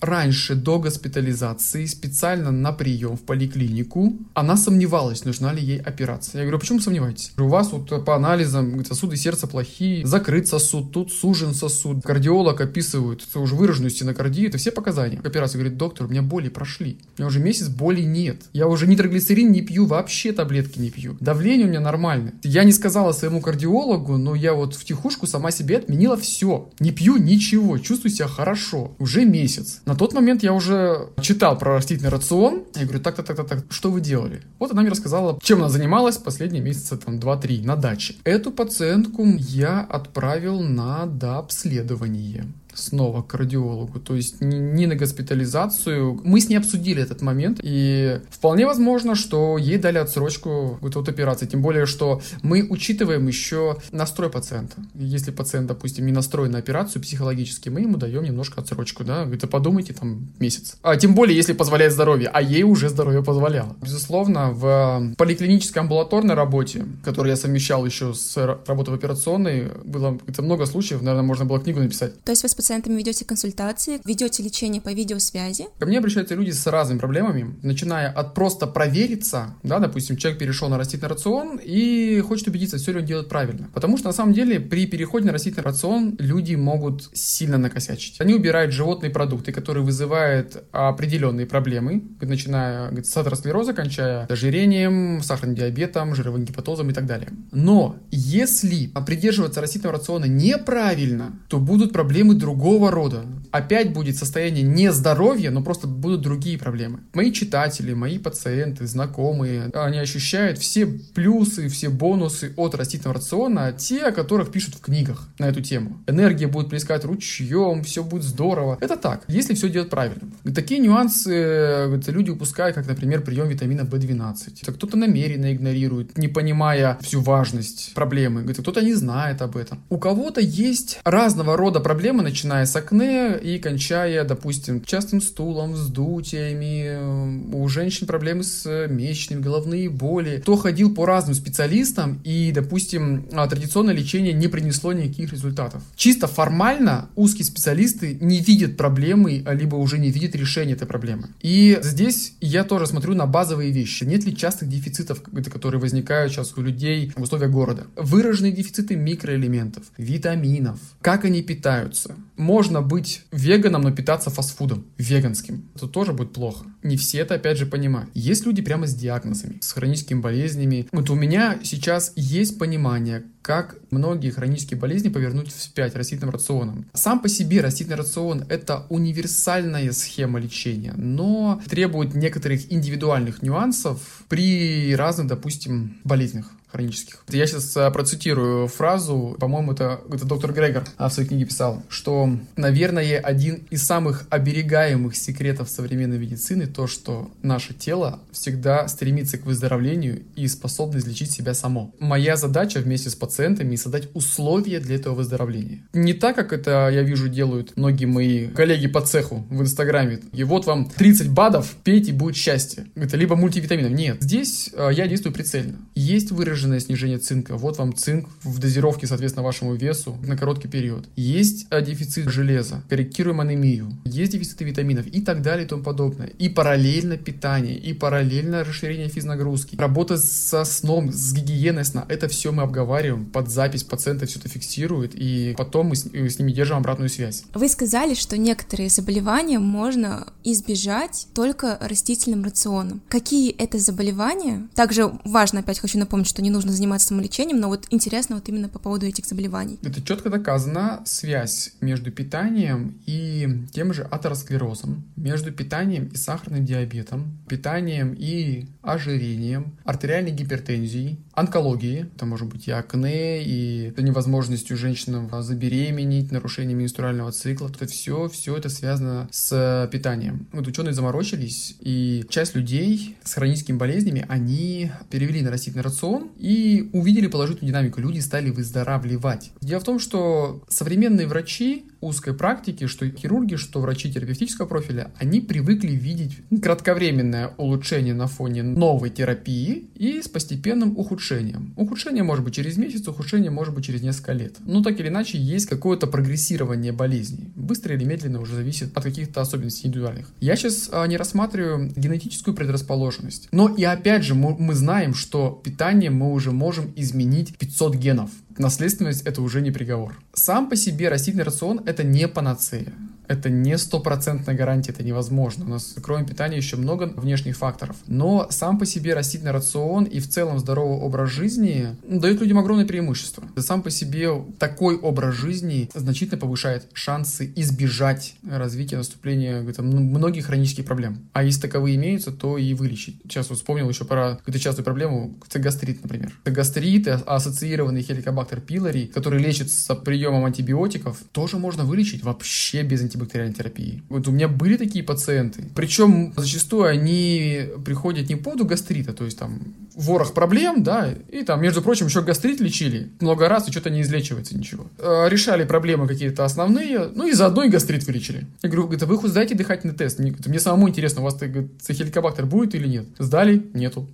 раньше, 0.00 0.54
до 0.54 0.78
госпитализации, 0.78 1.86
специально 1.86 2.50
на 2.50 2.72
прием 2.72 3.16
в 3.16 3.22
поликлинику, 3.22 4.16
она 4.34 4.56
сомневалась, 4.56 5.24
нужна 5.24 5.52
ли 5.52 5.62
ей 5.62 5.80
операция. 5.80 6.40
Я 6.40 6.44
говорю, 6.44 6.56
«А 6.56 6.60
почему 6.60 6.80
сомневаетесь? 6.80 7.32
У 7.38 7.48
вас 7.48 7.72
вот 7.72 8.04
по 8.04 8.16
анализам 8.16 8.84
сосуды 8.84 9.16
сердца 9.16 9.46
плохие, 9.46 10.06
закрыт 10.06 10.48
сосуд, 10.48 10.92
тут 10.92 11.12
сужен 11.12 11.54
сосуд. 11.54 12.02
Кардиолог 12.02 12.60
описывает 12.60 13.22
уже 13.34 13.54
выраженную 13.54 13.90
стенокардию, 13.90 14.48
это 14.48 14.58
все 14.58 14.70
показания. 14.70 15.20
Операция 15.22 15.58
говорит, 15.58 15.78
доктор, 15.78 16.06
у 16.06 16.10
меня 16.10 16.22
боли 16.22 16.48
прошли. 16.48 16.98
У 17.16 17.22
меня 17.22 17.28
уже 17.28 17.40
месяц 17.40 17.68
боли 17.68 18.02
нет. 18.02 18.42
Я 18.52 18.68
уже 18.68 18.86
нитроглицерин 18.86 19.52
не 19.52 19.62
пью, 19.62 19.86
вообще 19.86 20.32
таблетки 20.32 20.78
не 20.78 20.90
пью. 20.90 21.16
Давление 21.20 21.66
у 21.66 21.70
меня 21.70 21.80
нормальное. 21.80 22.34
Я 22.42 22.64
не 22.64 22.72
сказала 22.72 23.12
своему 23.12 23.40
кардиологу, 23.40 24.16
но 24.16 24.34
я 24.34 24.54
вот 24.54 24.74
в 24.74 24.84
тихушку 24.84 25.26
сама 25.26 25.50
себе 25.50 25.78
отменила 25.78 26.16
все. 26.16 26.70
Не 26.80 26.92
пью 26.92 27.16
ничего, 27.16 27.78
чувствую 27.78 28.12
себя 28.12 28.28
хорошо. 28.28 28.92
Уже 28.98 29.24
месяц. 29.24 29.80
На 29.90 29.96
тот 29.96 30.12
момент 30.12 30.44
я 30.44 30.52
уже 30.52 31.08
читал 31.20 31.58
про 31.58 31.74
растительный 31.74 32.10
рацион. 32.10 32.62
Я 32.76 32.84
говорю, 32.84 33.00
так, 33.00 33.16
так, 33.16 33.26
так, 33.26 33.36
так, 33.36 33.48
так, 33.48 33.64
что 33.70 33.90
вы 33.90 34.00
делали? 34.00 34.40
Вот 34.60 34.70
она 34.70 34.82
мне 34.82 34.90
рассказала, 34.92 35.36
чем 35.42 35.58
она 35.58 35.68
занималась 35.68 36.16
последние 36.16 36.62
месяцы, 36.62 36.96
там, 36.96 37.16
2-3 37.18 37.64
на 37.64 37.74
даче. 37.74 38.14
Эту 38.22 38.52
пациентку 38.52 39.26
я 39.26 39.80
отправил 39.80 40.60
на 40.60 41.06
дообследование 41.06 42.46
снова 42.80 43.22
к 43.22 43.28
кардиологу, 43.28 44.00
то 44.00 44.14
есть 44.14 44.40
не 44.40 44.86
на 44.86 44.94
госпитализацию. 44.94 46.20
Мы 46.24 46.40
с 46.40 46.48
ней 46.48 46.56
обсудили 46.56 47.02
этот 47.02 47.22
момент, 47.22 47.60
и 47.62 48.20
вполне 48.30 48.66
возможно, 48.66 49.14
что 49.14 49.58
ей 49.58 49.78
дали 49.78 49.98
отсрочку 49.98 50.78
вот 50.80 50.96
от 50.96 51.08
операции, 51.08 51.46
тем 51.46 51.62
более, 51.62 51.86
что 51.86 52.20
мы 52.42 52.66
учитываем 52.68 53.26
еще 53.26 53.76
настрой 53.92 54.30
пациента. 54.30 54.76
Если 54.94 55.30
пациент, 55.30 55.68
допустим, 55.68 56.06
не 56.06 56.12
настроен 56.12 56.52
на 56.52 56.58
операцию 56.58 57.02
психологически, 57.02 57.68
мы 57.68 57.80
ему 57.80 57.96
даем 57.96 58.22
немножко 58.22 58.60
отсрочку, 58.60 59.04
да, 59.04 59.22
а 59.22 59.46
подумайте, 59.46 59.92
там, 59.92 60.28
месяц. 60.38 60.76
А 60.82 60.96
тем 60.96 61.14
более, 61.14 61.36
если 61.36 61.52
позволяет 61.52 61.92
здоровье, 61.92 62.28
а 62.32 62.40
ей 62.42 62.62
уже 62.62 62.88
здоровье 62.88 63.22
позволяло. 63.22 63.76
Безусловно, 63.80 64.50
в 64.50 65.14
поликлинической 65.16 65.82
амбулаторной 65.82 66.34
работе, 66.34 66.84
которую 67.04 67.30
я 67.30 67.36
совмещал 67.36 67.84
еще 67.86 68.14
с 68.14 68.36
работой 68.66 68.90
в 68.90 68.94
операционной, 68.94 69.70
было 69.84 70.18
это 70.26 70.42
много 70.42 70.66
случаев, 70.66 71.02
наверное, 71.02 71.26
можно 71.26 71.44
было 71.44 71.60
книгу 71.60 71.80
написать. 71.80 72.22
То 72.22 72.32
есть 72.32 72.42
вы 72.42 72.48
с 72.48 72.54
пациентами 72.70 72.98
ведете 72.98 73.24
консультации, 73.24 74.00
ведете 74.04 74.44
лечение 74.44 74.80
по 74.80 74.90
видеосвязи? 74.90 75.66
Ко 75.80 75.86
мне 75.86 75.98
обращаются 75.98 76.36
люди 76.36 76.52
с 76.52 76.64
разными 76.68 77.00
проблемами, 77.00 77.56
начиная 77.62 78.08
от 78.08 78.32
просто 78.34 78.68
провериться, 78.68 79.56
да, 79.64 79.80
допустим, 79.80 80.16
человек 80.16 80.38
перешел 80.38 80.68
на 80.68 80.78
растительный 80.78 81.08
рацион 81.08 81.58
и 81.60 82.20
хочет 82.20 82.46
убедиться, 82.46 82.78
все 82.78 82.92
ли 82.92 83.00
он 83.00 83.06
делает 83.06 83.28
правильно. 83.28 83.68
Потому 83.74 83.98
что 83.98 84.06
на 84.06 84.12
самом 84.12 84.34
деле 84.34 84.60
при 84.60 84.86
переходе 84.86 85.26
на 85.26 85.32
растительный 85.32 85.64
рацион 85.64 86.14
люди 86.20 86.54
могут 86.54 87.10
сильно 87.12 87.58
накосячить. 87.58 88.20
Они 88.20 88.34
убирают 88.34 88.72
животные 88.72 89.10
продукты, 89.10 89.50
которые 89.50 89.82
вызывают 89.82 90.62
определенные 90.70 91.46
проблемы, 91.46 92.04
начиная 92.20 92.92
с 93.02 93.16
атеросклероза, 93.16 93.72
кончая 93.72 94.26
ожирением, 94.26 95.24
сахарным 95.24 95.56
диабетом, 95.56 96.14
жировым 96.14 96.44
гепатозом 96.44 96.88
и 96.90 96.92
так 96.92 97.06
далее. 97.06 97.30
Но 97.50 97.96
если 98.12 98.92
придерживаться 99.04 99.60
растительного 99.60 99.98
рациона 99.98 100.26
неправильно, 100.26 101.36
то 101.48 101.58
будут 101.58 101.92
проблемы 101.92 102.36
другого 102.36 102.59
рода. 102.90 103.24
Опять 103.50 103.92
будет 103.92 104.16
состояние 104.16 104.62
нездоровья, 104.62 105.50
но 105.50 105.62
просто 105.62 105.88
будут 105.88 106.20
другие 106.20 106.58
проблемы. 106.58 107.00
Мои 107.14 107.32
читатели, 107.32 107.94
мои 107.94 108.18
пациенты, 108.18 108.86
знакомые, 108.86 109.70
они 109.74 109.98
ощущают 109.98 110.58
все 110.58 110.86
плюсы, 110.86 111.68
все 111.68 111.88
бонусы 111.88 112.52
от 112.56 112.74
растительного 112.74 113.16
рациона, 113.16 113.72
те, 113.72 114.06
о 114.06 114.12
которых 114.12 114.52
пишут 114.52 114.76
в 114.76 114.80
книгах 114.80 115.28
на 115.38 115.46
эту 115.46 115.62
тему. 115.62 115.98
Энергия 116.06 116.46
будет 116.46 116.68
плескать 116.68 117.04
ручьем, 117.04 117.82
все 117.82 118.04
будет 118.04 118.22
здорово. 118.22 118.78
Это 118.80 118.96
так, 118.96 119.24
если 119.26 119.54
все 119.54 119.68
делать 119.68 119.90
правильно. 119.90 120.28
Такие 120.54 120.80
нюансы 120.80 121.34
это 121.34 122.12
люди 122.12 122.30
упускают, 122.30 122.76
как, 122.76 122.86
например, 122.86 123.22
прием 123.22 123.48
витамина 123.48 123.82
В12. 123.82 124.72
Кто-то 124.72 124.96
намеренно 124.96 125.52
игнорирует, 125.52 126.16
не 126.16 126.28
понимая 126.28 126.98
всю 127.00 127.20
важность 127.20 127.92
проблемы. 127.94 128.44
Кто-то 128.44 128.82
не 128.82 128.94
знает 128.94 129.42
об 129.42 129.56
этом. 129.56 129.82
У 129.88 129.98
кого-то 129.98 130.40
есть 130.40 131.00
разного 131.04 131.56
рода 131.56 131.80
проблемы, 131.80 132.22
начиная 132.22 132.39
с 132.44 132.76
акне 132.76 133.38
и 133.38 133.58
кончая, 133.58 134.24
допустим, 134.24 134.82
частым 134.84 135.20
стулом, 135.20 135.72
вздутиями. 135.72 137.54
У 137.54 137.68
женщин 137.68 138.06
проблемы 138.06 138.44
с 138.44 138.86
месячными, 138.88 139.40
головные 139.40 139.88
боли. 139.88 140.38
Кто 140.42 140.56
ходил 140.56 140.94
по 140.94 141.06
разным 141.06 141.34
специалистам 141.34 142.20
и, 142.24 142.52
допустим, 142.52 143.24
традиционное 143.24 143.94
лечение 143.94 144.32
не 144.32 144.48
принесло 144.48 144.92
никаких 144.92 145.32
результатов. 145.32 145.82
Чисто 145.96 146.26
формально 146.26 147.08
узкие 147.16 147.44
специалисты 147.44 148.16
не 148.20 148.40
видят 148.40 148.76
проблемы, 148.76 149.44
либо 149.50 149.76
уже 149.76 149.98
не 149.98 150.10
видят 150.10 150.34
решения 150.34 150.72
этой 150.72 150.86
проблемы. 150.86 151.30
И 151.40 151.78
здесь 151.82 152.34
я 152.40 152.64
тоже 152.64 152.86
смотрю 152.86 153.14
на 153.14 153.26
базовые 153.26 153.70
вещи. 153.70 154.04
Нет 154.04 154.24
ли 154.24 154.36
частых 154.36 154.68
дефицитов, 154.68 155.22
которые 155.22 155.80
возникают 155.80 156.32
сейчас 156.32 156.54
у 156.56 156.62
людей 156.62 157.12
в 157.14 157.22
условиях 157.22 157.50
города? 157.50 157.86
Выраженные 157.96 158.52
дефициты 158.52 158.96
микроэлементов, 158.96 159.84
витаминов, 159.96 160.78
как 161.00 161.24
они 161.24 161.42
питаются. 161.42 162.16
Можно 162.40 162.80
быть 162.80 163.20
веганом, 163.32 163.82
но 163.82 163.92
питаться 163.92 164.30
фастфудом, 164.30 164.86
веганским. 164.96 165.68
Это 165.74 165.86
тоже 165.86 166.14
будет 166.14 166.32
плохо. 166.32 166.64
Не 166.82 166.96
все 166.96 167.18
это, 167.18 167.34
опять 167.34 167.58
же, 167.58 167.66
понимают. 167.66 168.08
Есть 168.14 168.46
люди 168.46 168.62
прямо 168.62 168.86
с 168.86 168.94
диагнозами, 168.94 169.58
с 169.60 169.72
хроническими 169.72 170.20
болезнями. 170.20 170.88
Вот 170.90 171.10
у 171.10 171.14
меня 171.14 171.58
сейчас 171.62 172.14
есть 172.16 172.58
понимание, 172.58 173.24
как 173.42 173.76
многие 173.90 174.30
хронические 174.30 174.80
болезни 174.80 175.10
повернуть 175.10 175.52
вспять 175.52 175.94
растительным 175.94 176.30
рационом. 176.30 176.86
Сам 176.94 177.20
по 177.20 177.28
себе 177.28 177.60
растительный 177.60 177.98
рацион– 177.98 178.46
это 178.48 178.86
универсальная 178.88 179.92
схема 179.92 180.40
лечения, 180.40 180.94
но 180.96 181.60
требует 181.68 182.14
некоторых 182.14 182.72
индивидуальных 182.72 183.42
нюансов 183.42 184.24
при 184.30 184.94
разных, 184.96 185.26
допустим, 185.26 185.98
болезнях 186.04 186.50
хронических. 186.70 187.24
Я 187.28 187.46
сейчас 187.46 187.76
а, 187.76 187.90
процитирую 187.90 188.68
фразу, 188.68 189.36
по-моему, 189.38 189.72
это, 189.72 190.00
это 190.10 190.24
доктор 190.24 190.52
Грегор 190.52 190.84
а, 190.96 191.08
в 191.08 191.12
своей 191.12 191.28
книге 191.28 191.46
писал, 191.46 191.82
что, 191.88 192.30
наверное, 192.56 193.18
один 193.18 193.66
из 193.70 193.84
самых 193.84 194.26
оберегаемых 194.30 195.16
секретов 195.16 195.68
современной 195.68 196.18
медицины 196.18 196.66
то, 196.66 196.86
что 196.86 197.30
наше 197.42 197.74
тело 197.74 198.20
всегда 198.32 198.86
стремится 198.88 199.38
к 199.38 199.46
выздоровлению 199.46 200.22
и 200.36 200.46
способно 200.48 200.98
излечить 200.98 201.30
себя 201.30 201.54
само. 201.54 201.92
Моя 201.98 202.36
задача 202.36 202.78
вместе 202.78 203.10
с 203.10 203.14
пациентами 203.14 203.76
создать 203.76 204.08
условия 204.14 204.80
для 204.80 204.96
этого 204.96 205.14
выздоровления. 205.14 205.80
Не 205.92 206.14
так, 206.14 206.36
как 206.36 206.52
это, 206.52 206.88
я 206.92 207.02
вижу, 207.02 207.28
делают 207.28 207.76
многие 207.76 208.06
мои 208.06 208.48
коллеги 208.48 208.86
по 208.86 209.00
цеху 209.00 209.46
в 209.50 209.60
Инстаграме. 209.60 210.20
И 210.32 210.44
вот 210.44 210.66
вам 210.66 210.90
30 210.90 211.30
БАДов, 211.30 211.74
пейте, 211.84 212.12
будет 212.12 212.36
счастье. 212.36 212.86
Это 212.94 213.16
либо 213.16 213.36
мультивитаминов. 213.36 213.92
Нет, 213.92 214.18
здесь 214.20 214.70
а, 214.76 214.90
я 214.90 215.06
действую 215.06 215.32
прицельно. 215.32 215.78
Есть 215.94 216.30
выражение 216.30 216.59
выраженное 216.60 216.80
снижение 216.80 217.18
цинка. 217.18 217.56
Вот 217.56 217.78
вам 217.78 217.94
цинк 217.94 218.28
в 218.42 218.58
дозировке, 218.58 219.06
соответственно, 219.06 219.44
вашему 219.44 219.74
весу 219.74 220.16
на 220.22 220.36
короткий 220.36 220.68
период. 220.68 221.06
Есть 221.16 221.66
а, 221.70 221.80
дефицит 221.80 222.28
железа, 222.28 222.82
корректируем 222.88 223.40
анемию, 223.40 223.90
есть 224.04 224.32
дефициты 224.32 224.64
витаминов 224.64 225.06
и 225.06 225.22
так 225.22 225.42
далее 225.42 225.64
и 225.64 225.68
тому 225.68 225.82
подобное. 225.82 226.26
И 226.26 226.48
параллельно 226.48 227.16
питание, 227.16 227.78
и 227.78 227.94
параллельно 227.94 228.62
расширение 228.62 229.08
физнагрузки. 229.08 229.76
Работа 229.76 230.18
со 230.18 230.64
сном, 230.64 231.10
с 231.10 231.32
гигиеной 231.32 231.84
сна. 231.84 232.04
Это 232.08 232.28
все 232.28 232.52
мы 232.52 232.62
обговариваем 232.62 233.24
под 233.24 233.48
запись, 233.48 233.84
пациента 233.84 234.26
все 234.26 234.38
это 234.38 234.48
фиксирует, 234.48 235.12
и 235.14 235.54
потом 235.56 235.88
мы 235.88 235.96
с, 235.96 236.04
с 236.04 236.38
ними 236.38 236.52
держим 236.52 236.76
обратную 236.76 237.08
связь. 237.08 237.44
Вы 237.54 237.68
сказали, 237.68 238.14
что 238.14 238.36
некоторые 238.36 238.90
заболевания 238.90 239.58
можно 239.58 240.26
избежать 240.44 241.26
только 241.34 241.78
растительным 241.80 242.44
рационом. 242.44 243.00
Какие 243.08 243.50
это 243.52 243.78
заболевания? 243.78 244.68
Также 244.74 245.10
важно, 245.24 245.60
опять 245.60 245.78
хочу 245.78 245.98
напомнить, 245.98 246.28
что 246.28 246.42
не 246.42 246.49
не 246.50 246.54
нужно 246.54 246.72
заниматься 246.72 247.08
самолечением, 247.08 247.60
но 247.60 247.68
вот 247.68 247.86
интересно 247.90 248.34
вот 248.34 248.48
именно 248.48 248.68
по 248.68 248.78
поводу 248.78 249.06
этих 249.06 249.24
заболеваний. 249.24 249.78
Это 249.82 250.02
четко 250.02 250.30
доказана 250.30 251.02
связь 251.04 251.72
между 251.80 252.10
питанием 252.10 253.00
и 253.06 253.66
тем 253.72 253.94
же 253.94 254.02
атеросклерозом, 254.02 255.04
между 255.16 255.52
питанием 255.52 256.06
и 256.08 256.16
сахарным 256.16 256.64
диабетом, 256.64 257.38
питанием 257.48 258.14
и 258.18 258.66
ожирением, 258.82 259.76
артериальной 259.84 260.32
гипертензией, 260.32 261.20
онкологией, 261.32 262.10
это 262.14 262.26
может 262.26 262.48
быть 262.48 262.66
и 262.66 262.72
акне, 262.72 263.42
и 263.44 263.92
невозможностью 263.98 264.76
женщинам 264.76 265.30
забеременеть, 265.42 266.32
нарушение 266.32 266.74
менструального 266.74 267.30
цикла. 267.32 267.68
Это 267.68 267.86
все, 267.86 268.28
все 268.28 268.56
это 268.56 268.68
связано 268.68 269.28
с 269.30 269.88
питанием. 269.92 270.48
Вот 270.52 270.66
ученые 270.66 270.94
заморочились, 270.94 271.76
и 271.80 272.24
часть 272.28 272.56
людей 272.56 273.16
с 273.22 273.34
хроническими 273.34 273.76
болезнями, 273.76 274.24
они 274.28 274.90
перевели 275.10 275.42
на 275.42 275.50
растительный 275.50 275.84
рацион 275.84 276.30
и 276.40 276.88
увидели 276.92 277.26
положительную 277.26 277.72
динамику. 277.72 278.00
Люди 278.00 278.20
стали 278.20 278.50
выздоравливать. 278.50 279.52
Дело 279.60 279.80
в 279.80 279.84
том, 279.84 279.98
что 279.98 280.62
современные 280.68 281.26
врачи 281.26 281.84
узкой 282.00 282.34
практики, 282.34 282.86
что 282.86 283.08
хирурги, 283.08 283.56
что 283.56 283.80
врачи 283.80 284.10
терапевтического 284.12 284.66
профиля, 284.66 285.10
они 285.18 285.40
привыкли 285.40 285.90
видеть 285.90 286.38
кратковременное 286.62 287.48
улучшение 287.58 288.14
на 288.14 288.26
фоне 288.26 288.62
новой 288.62 289.10
терапии 289.10 289.90
и 289.94 290.22
с 290.22 290.28
постепенным 290.28 290.96
ухудшением. 290.96 291.74
Ухудшение 291.76 292.22
может 292.22 292.44
быть 292.44 292.54
через 292.54 292.76
месяц, 292.76 293.06
ухудшение 293.06 293.50
может 293.50 293.74
быть 293.74 293.84
через 293.84 294.02
несколько 294.02 294.32
лет. 294.32 294.56
Но 294.64 294.82
так 294.82 294.98
или 294.98 295.08
иначе 295.08 295.38
есть 295.38 295.66
какое-то 295.66 296.06
прогрессирование 296.06 296.92
болезни. 296.92 297.50
Быстро 297.54 297.94
или 297.94 298.04
медленно 298.04 298.40
уже 298.40 298.54
зависит 298.54 298.96
от 298.96 299.04
каких-то 299.04 299.40
особенностей 299.42 299.88
индивидуальных. 299.88 300.28
Я 300.40 300.56
сейчас 300.56 300.88
а, 300.92 301.06
не 301.06 301.16
рассматриваю 301.16 301.92
генетическую 301.94 302.54
предрасположенность. 302.54 303.48
Но 303.52 303.68
и 303.68 303.84
опять 303.84 304.24
же 304.24 304.34
мы, 304.34 304.74
знаем, 304.74 305.14
что 305.14 305.60
питание 305.62 306.10
мы 306.10 306.29
уже 306.32 306.52
можем 306.52 306.92
изменить 306.96 307.56
500 307.58 307.94
генов. 307.96 308.30
Наследственность 308.58 309.22
это 309.22 309.42
уже 309.42 309.60
не 309.60 309.70
приговор. 309.70 310.18
Сам 310.34 310.68
по 310.68 310.76
себе 310.76 311.08
растительный 311.08 311.44
рацион 311.44 311.82
это 311.86 312.02
не 312.02 312.28
панацея 312.28 312.92
это 313.30 313.48
не 313.48 313.78
стопроцентная 313.78 314.56
гарантия, 314.56 314.90
это 314.90 315.04
невозможно. 315.04 315.64
У 315.64 315.68
нас 315.68 315.94
кроме 316.02 316.26
питания 316.26 316.56
еще 316.56 316.76
много 316.76 317.04
внешних 317.04 317.56
факторов. 317.56 317.96
Но 318.08 318.48
сам 318.50 318.76
по 318.76 318.84
себе 318.84 319.14
растительный 319.14 319.52
рацион 319.52 320.02
и 320.02 320.18
в 320.18 320.28
целом 320.28 320.58
здоровый 320.58 320.98
образ 320.98 321.30
жизни 321.30 321.96
дает 322.02 322.40
людям 322.40 322.58
огромное 322.58 322.86
преимущество. 322.86 323.44
Сам 323.56 323.82
по 323.82 323.90
себе 323.90 324.30
такой 324.58 324.96
образ 324.96 325.36
жизни 325.36 325.88
значительно 325.94 326.38
повышает 326.38 326.88
шансы 326.92 327.52
избежать 327.54 328.34
развития 328.42 328.96
наступления 328.96 329.62
там, 329.74 329.86
многих 329.86 330.46
хронических 330.46 330.84
проблем. 330.84 331.28
А 331.32 331.44
если 331.44 331.60
таковые 331.60 331.94
имеются, 331.94 332.32
то 332.32 332.58
и 332.58 332.74
вылечить. 332.74 333.20
Сейчас 333.22 333.48
вот 333.48 333.58
вспомнил 333.58 333.88
еще 333.88 334.04
про 334.04 334.38
какую-то 334.38 334.58
частую 334.58 334.84
проблему, 334.84 335.38
это 335.48 335.60
гастрит, 335.60 336.02
например. 336.02 336.36
Это 336.42 336.50
гастрит, 336.50 337.06
ассоциированный 337.06 338.02
хеликобактер 338.02 338.60
пилори, 338.60 339.06
который 339.06 339.40
лечится 339.40 339.94
приемом 339.94 340.46
антибиотиков, 340.46 341.16
тоже 341.30 341.58
можно 341.58 341.84
вылечить 341.84 342.24
вообще 342.24 342.82
без 342.82 343.02
антибиотиков 343.02 343.19
антибактериальной 343.20 343.54
терапии. 343.54 344.02
Вот 344.08 344.28
у 344.28 344.30
меня 344.30 344.48
были 344.48 344.76
такие 344.76 345.04
пациенты. 345.04 345.64
Причем 345.74 346.32
зачастую 346.36 346.84
они 346.84 347.62
приходят 347.84 348.28
не 348.28 348.36
по 348.36 348.44
поводу 348.44 348.64
гастрита, 348.64 349.12
то 349.12 349.24
есть 349.24 349.38
там 349.38 349.60
ворох 349.94 350.34
проблем, 350.34 350.82
да, 350.82 351.10
и 351.30 351.44
там, 351.44 351.60
между 351.62 351.82
прочим, 351.82 352.06
еще 352.06 352.22
гастрит 352.22 352.60
лечили 352.60 353.10
много 353.20 353.48
раз, 353.48 353.68
и 353.68 353.70
что-то 353.70 353.90
не 353.90 354.02
излечивается 354.02 354.56
ничего. 354.56 354.86
Э, 354.98 355.28
решали 355.28 355.64
проблемы 355.64 356.08
какие-то 356.08 356.44
основные, 356.44 357.10
ну 357.14 357.26
и 357.26 357.32
заодно 357.32 357.64
и 357.64 357.68
гастрит 357.68 358.04
вылечили. 358.06 358.46
Я 358.62 358.70
говорю, 358.70 358.92
это 358.92 359.06
вы 359.06 359.16
хоть 359.18 359.30
сдайте 359.30 359.54
дыхательный 359.54 359.94
тест. 359.94 360.18
Мне, 360.18 360.34
мне 360.44 360.60
самому 360.60 360.88
интересно, 360.88 361.20
у 361.20 361.24
вас 361.24 361.38
хеликобактер 361.38 362.46
будет 362.46 362.74
или 362.74 362.86
нет? 362.86 363.06
Сдали? 363.18 363.62
Нету. 363.74 364.08